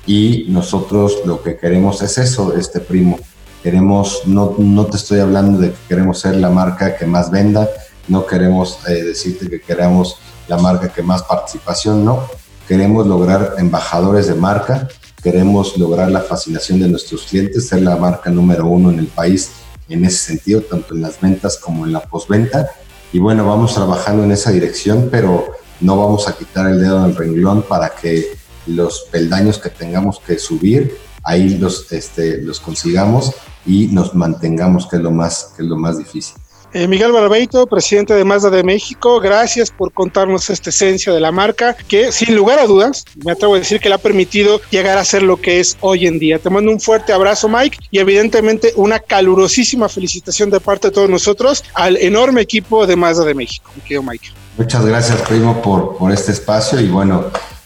Y 0.05 0.45
nosotros 0.49 1.19
lo 1.25 1.41
que 1.41 1.57
queremos 1.57 2.01
es 2.01 2.17
eso, 2.17 2.55
este 2.57 2.79
primo. 2.79 3.19
Queremos, 3.61 4.21
no, 4.25 4.55
no 4.57 4.85
te 4.87 4.97
estoy 4.97 5.19
hablando 5.19 5.59
de 5.59 5.71
que 5.71 5.77
queremos 5.87 6.19
ser 6.19 6.35
la 6.35 6.49
marca 6.49 6.97
que 6.97 7.05
más 7.05 7.31
venda, 7.31 7.69
no 8.09 8.25
queremos 8.25 8.79
eh, 8.87 9.03
decirte 9.03 9.49
que 9.49 9.61
queremos 9.61 10.17
la 10.49 10.57
marca 10.57 10.89
que 10.89 11.01
más 11.01 11.23
participación, 11.23 12.03
no 12.03 12.27
Queremos 12.67 13.05
lograr 13.05 13.55
embajadores 13.57 14.27
de 14.27 14.35
marca, 14.35 14.87
queremos 15.21 15.77
lograr 15.77 16.09
la 16.09 16.21
fascinación 16.21 16.79
de 16.79 16.87
nuestros 16.87 17.23
clientes, 17.23 17.67
ser 17.67 17.81
la 17.81 17.97
marca 17.97 18.29
número 18.29 18.65
uno 18.67 18.89
en 18.89 18.99
el 18.99 19.07
país 19.07 19.51
en 19.89 20.05
ese 20.05 20.17
sentido, 20.17 20.61
tanto 20.61 20.95
en 20.95 21.01
las 21.01 21.19
ventas 21.19 21.57
como 21.57 21.85
en 21.85 21.93
la 21.93 22.01
postventa. 22.01 22.69
Y 23.11 23.19
bueno, 23.19 23.45
vamos 23.45 23.75
trabajando 23.75 24.23
en 24.23 24.31
esa 24.31 24.51
dirección, 24.51 25.09
pero 25.11 25.53
no 25.81 25.97
vamos 25.97 26.27
a 26.27 26.35
quitar 26.35 26.67
el 26.67 26.79
dedo 26.79 27.03
del 27.03 27.15
renglón 27.15 27.63
para 27.63 27.89
que 27.89 28.37
los 28.67 29.07
peldaños 29.11 29.59
que 29.59 29.69
tengamos 29.69 30.19
que 30.19 30.39
subir, 30.39 30.97
ahí 31.23 31.57
los, 31.57 31.91
este, 31.91 32.41
los 32.41 32.59
consigamos 32.59 33.33
y 33.65 33.87
nos 33.87 34.15
mantengamos, 34.15 34.87
que 34.87 34.97
es 34.97 35.01
lo 35.01 35.11
más, 35.11 35.53
que 35.55 35.63
es 35.63 35.67
lo 35.67 35.77
más 35.77 35.97
difícil. 35.97 36.35
Eh, 36.75 36.87
Miguel 36.87 37.11
Barbeito, 37.11 37.67
presidente 37.67 38.15
de 38.15 38.23
Mazda 38.23 38.49
de 38.49 38.63
México, 38.63 39.19
gracias 39.19 39.69
por 39.69 39.93
contarnos 39.93 40.49
esta 40.49 40.71
esencia 40.71 41.13
de 41.13 41.19
la 41.19 41.31
marca 41.31 41.75
que 41.87 42.11
sin 42.11 42.35
lugar 42.35 42.57
a 42.57 42.65
dudas, 42.65 43.05
me 43.23 43.31
atrevo 43.31 43.53
a 43.53 43.59
decir 43.59 43.79
que 43.79 43.89
le 43.89 43.95
ha 43.95 43.99
permitido 43.99 44.59
llegar 44.71 44.97
a 44.97 45.05
ser 45.05 45.21
lo 45.21 45.37
que 45.37 45.59
es 45.59 45.77
hoy 45.81 46.07
en 46.07 46.17
día. 46.17 46.39
Te 46.39 46.49
mando 46.49 46.71
un 46.71 46.79
fuerte 46.79 47.13
abrazo 47.13 47.47
Mike 47.47 47.77
y 47.91 47.99
evidentemente 47.99 48.73
una 48.75 48.97
calurosísima 48.97 49.87
felicitación 49.87 50.49
de 50.49 50.59
parte 50.59 50.87
de 50.87 50.93
todos 50.95 51.11
nosotros 51.11 51.63
al 51.75 51.95
enorme 51.97 52.41
equipo 52.41 52.87
de 52.87 52.95
Mazda 52.95 53.23
de 53.23 53.35
México, 53.35 53.69
mi 53.75 53.83
querido 53.83 54.01
Mike. 54.01 54.29
Muchas 54.57 54.83
gracias 54.83 55.21
primo 55.21 55.61
por, 55.61 55.95
por 55.97 56.11
este 56.11 56.31
espacio 56.31 56.79
y 56.81 56.87
bueno, 56.87 57.25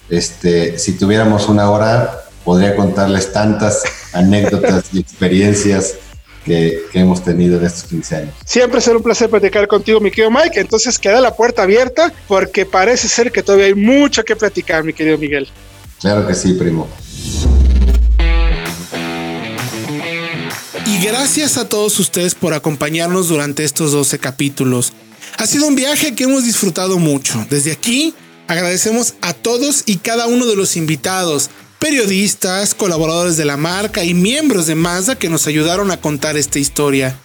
este, 0.09 0.77
si 0.77 0.97
tuviéramos 0.97 1.47
una 1.47 1.71
hora 1.71 2.23
podría 2.43 2.75
contarles 2.75 3.31
tantas 3.31 3.83
anécdotas 4.13 4.85
y 4.91 4.99
experiencias 4.99 5.95
que, 6.47 6.85
hemos 6.93 7.23
tenido 7.23 7.59
en 7.59 7.65
estos 7.65 7.83
15 7.83 8.15
años. 8.15 8.35
Siempre 8.45 8.79
será 8.79 8.97
un 8.97 9.03
placer 9.03 9.29
platicar 9.29 9.67
contigo, 9.67 9.99
mi 9.99 10.09
querido 10.09 10.31
Mike. 10.31 10.59
Entonces 10.59 10.97
queda 10.97 11.19
la 11.19 11.35
puerta 11.35 11.63
abierta 11.63 12.13
porque 12.27 12.65
parece 12.65 13.07
ser 13.09 13.31
que 13.31 13.43
todavía 13.43 13.67
hay 13.67 13.75
mucho 13.75 14.23
que 14.23 14.35
platicar, 14.35 14.83
mi 14.83 14.93
querido 14.93 15.17
Miguel. 15.17 15.47
Claro 15.99 16.25
que 16.25 16.33
sí, 16.33 16.53
primo. 16.53 16.87
Y 20.85 21.03
gracias 21.03 21.57
a 21.57 21.67
todos 21.67 21.99
ustedes 21.99 22.33
por 22.33 22.53
acompañarnos 22.53 23.27
durante 23.27 23.65
estos 23.65 23.91
12 23.91 24.17
capítulos. 24.19 24.93
Ha 25.37 25.45
sido 25.45 25.67
un 25.67 25.75
viaje 25.75 26.15
que 26.15 26.23
hemos 26.23 26.45
disfrutado 26.45 26.97
mucho. 26.97 27.45
Desde 27.49 27.73
aquí 27.73 28.13
agradecemos 28.47 29.15
a 29.21 29.33
todos 29.33 29.83
y 29.85 29.97
cada 29.97 30.27
uno 30.27 30.45
de 30.45 30.55
los 30.55 30.77
invitados, 30.77 31.49
periodistas, 31.79 32.73
colaboradores 32.73 33.37
de 33.37 33.45
la 33.45 33.57
marca 33.57 34.03
y 34.03 34.13
miembros 34.13 34.67
de 34.67 34.75
Mazda 34.75 35.17
que 35.17 35.29
nos 35.29 35.47
ayudaron 35.47 35.91
a 35.91 36.01
contar 36.01 36.37
esta 36.37 36.59
historia. 36.59 37.17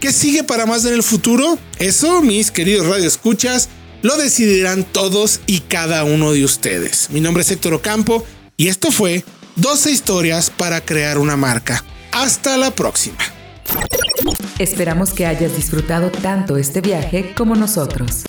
¿Qué 0.00 0.12
sigue 0.12 0.44
para 0.44 0.66
Mazda 0.66 0.90
en 0.90 0.94
el 0.94 1.02
futuro? 1.02 1.58
Eso, 1.78 2.22
mis 2.22 2.50
queridos 2.50 2.86
radioescuchas, 2.86 3.68
lo 4.02 4.16
decidirán 4.16 4.84
todos 4.84 5.40
y 5.46 5.60
cada 5.60 6.04
uno 6.04 6.32
de 6.32 6.44
ustedes. 6.44 7.10
Mi 7.10 7.20
nombre 7.20 7.42
es 7.42 7.50
Héctor 7.50 7.74
Ocampo 7.74 8.24
y 8.56 8.68
esto 8.68 8.92
fue 8.92 9.24
12 9.56 9.90
historias 9.90 10.50
para 10.50 10.80
crear 10.80 11.18
una 11.18 11.36
marca. 11.36 11.84
Hasta 12.12 12.56
la 12.56 12.70
próxima. 12.70 13.18
Esperamos 14.58 15.10
que 15.10 15.26
hayas 15.26 15.54
disfrutado 15.56 16.10
tanto 16.10 16.56
este 16.56 16.80
viaje 16.80 17.34
como 17.36 17.54
nosotros. 17.54 18.24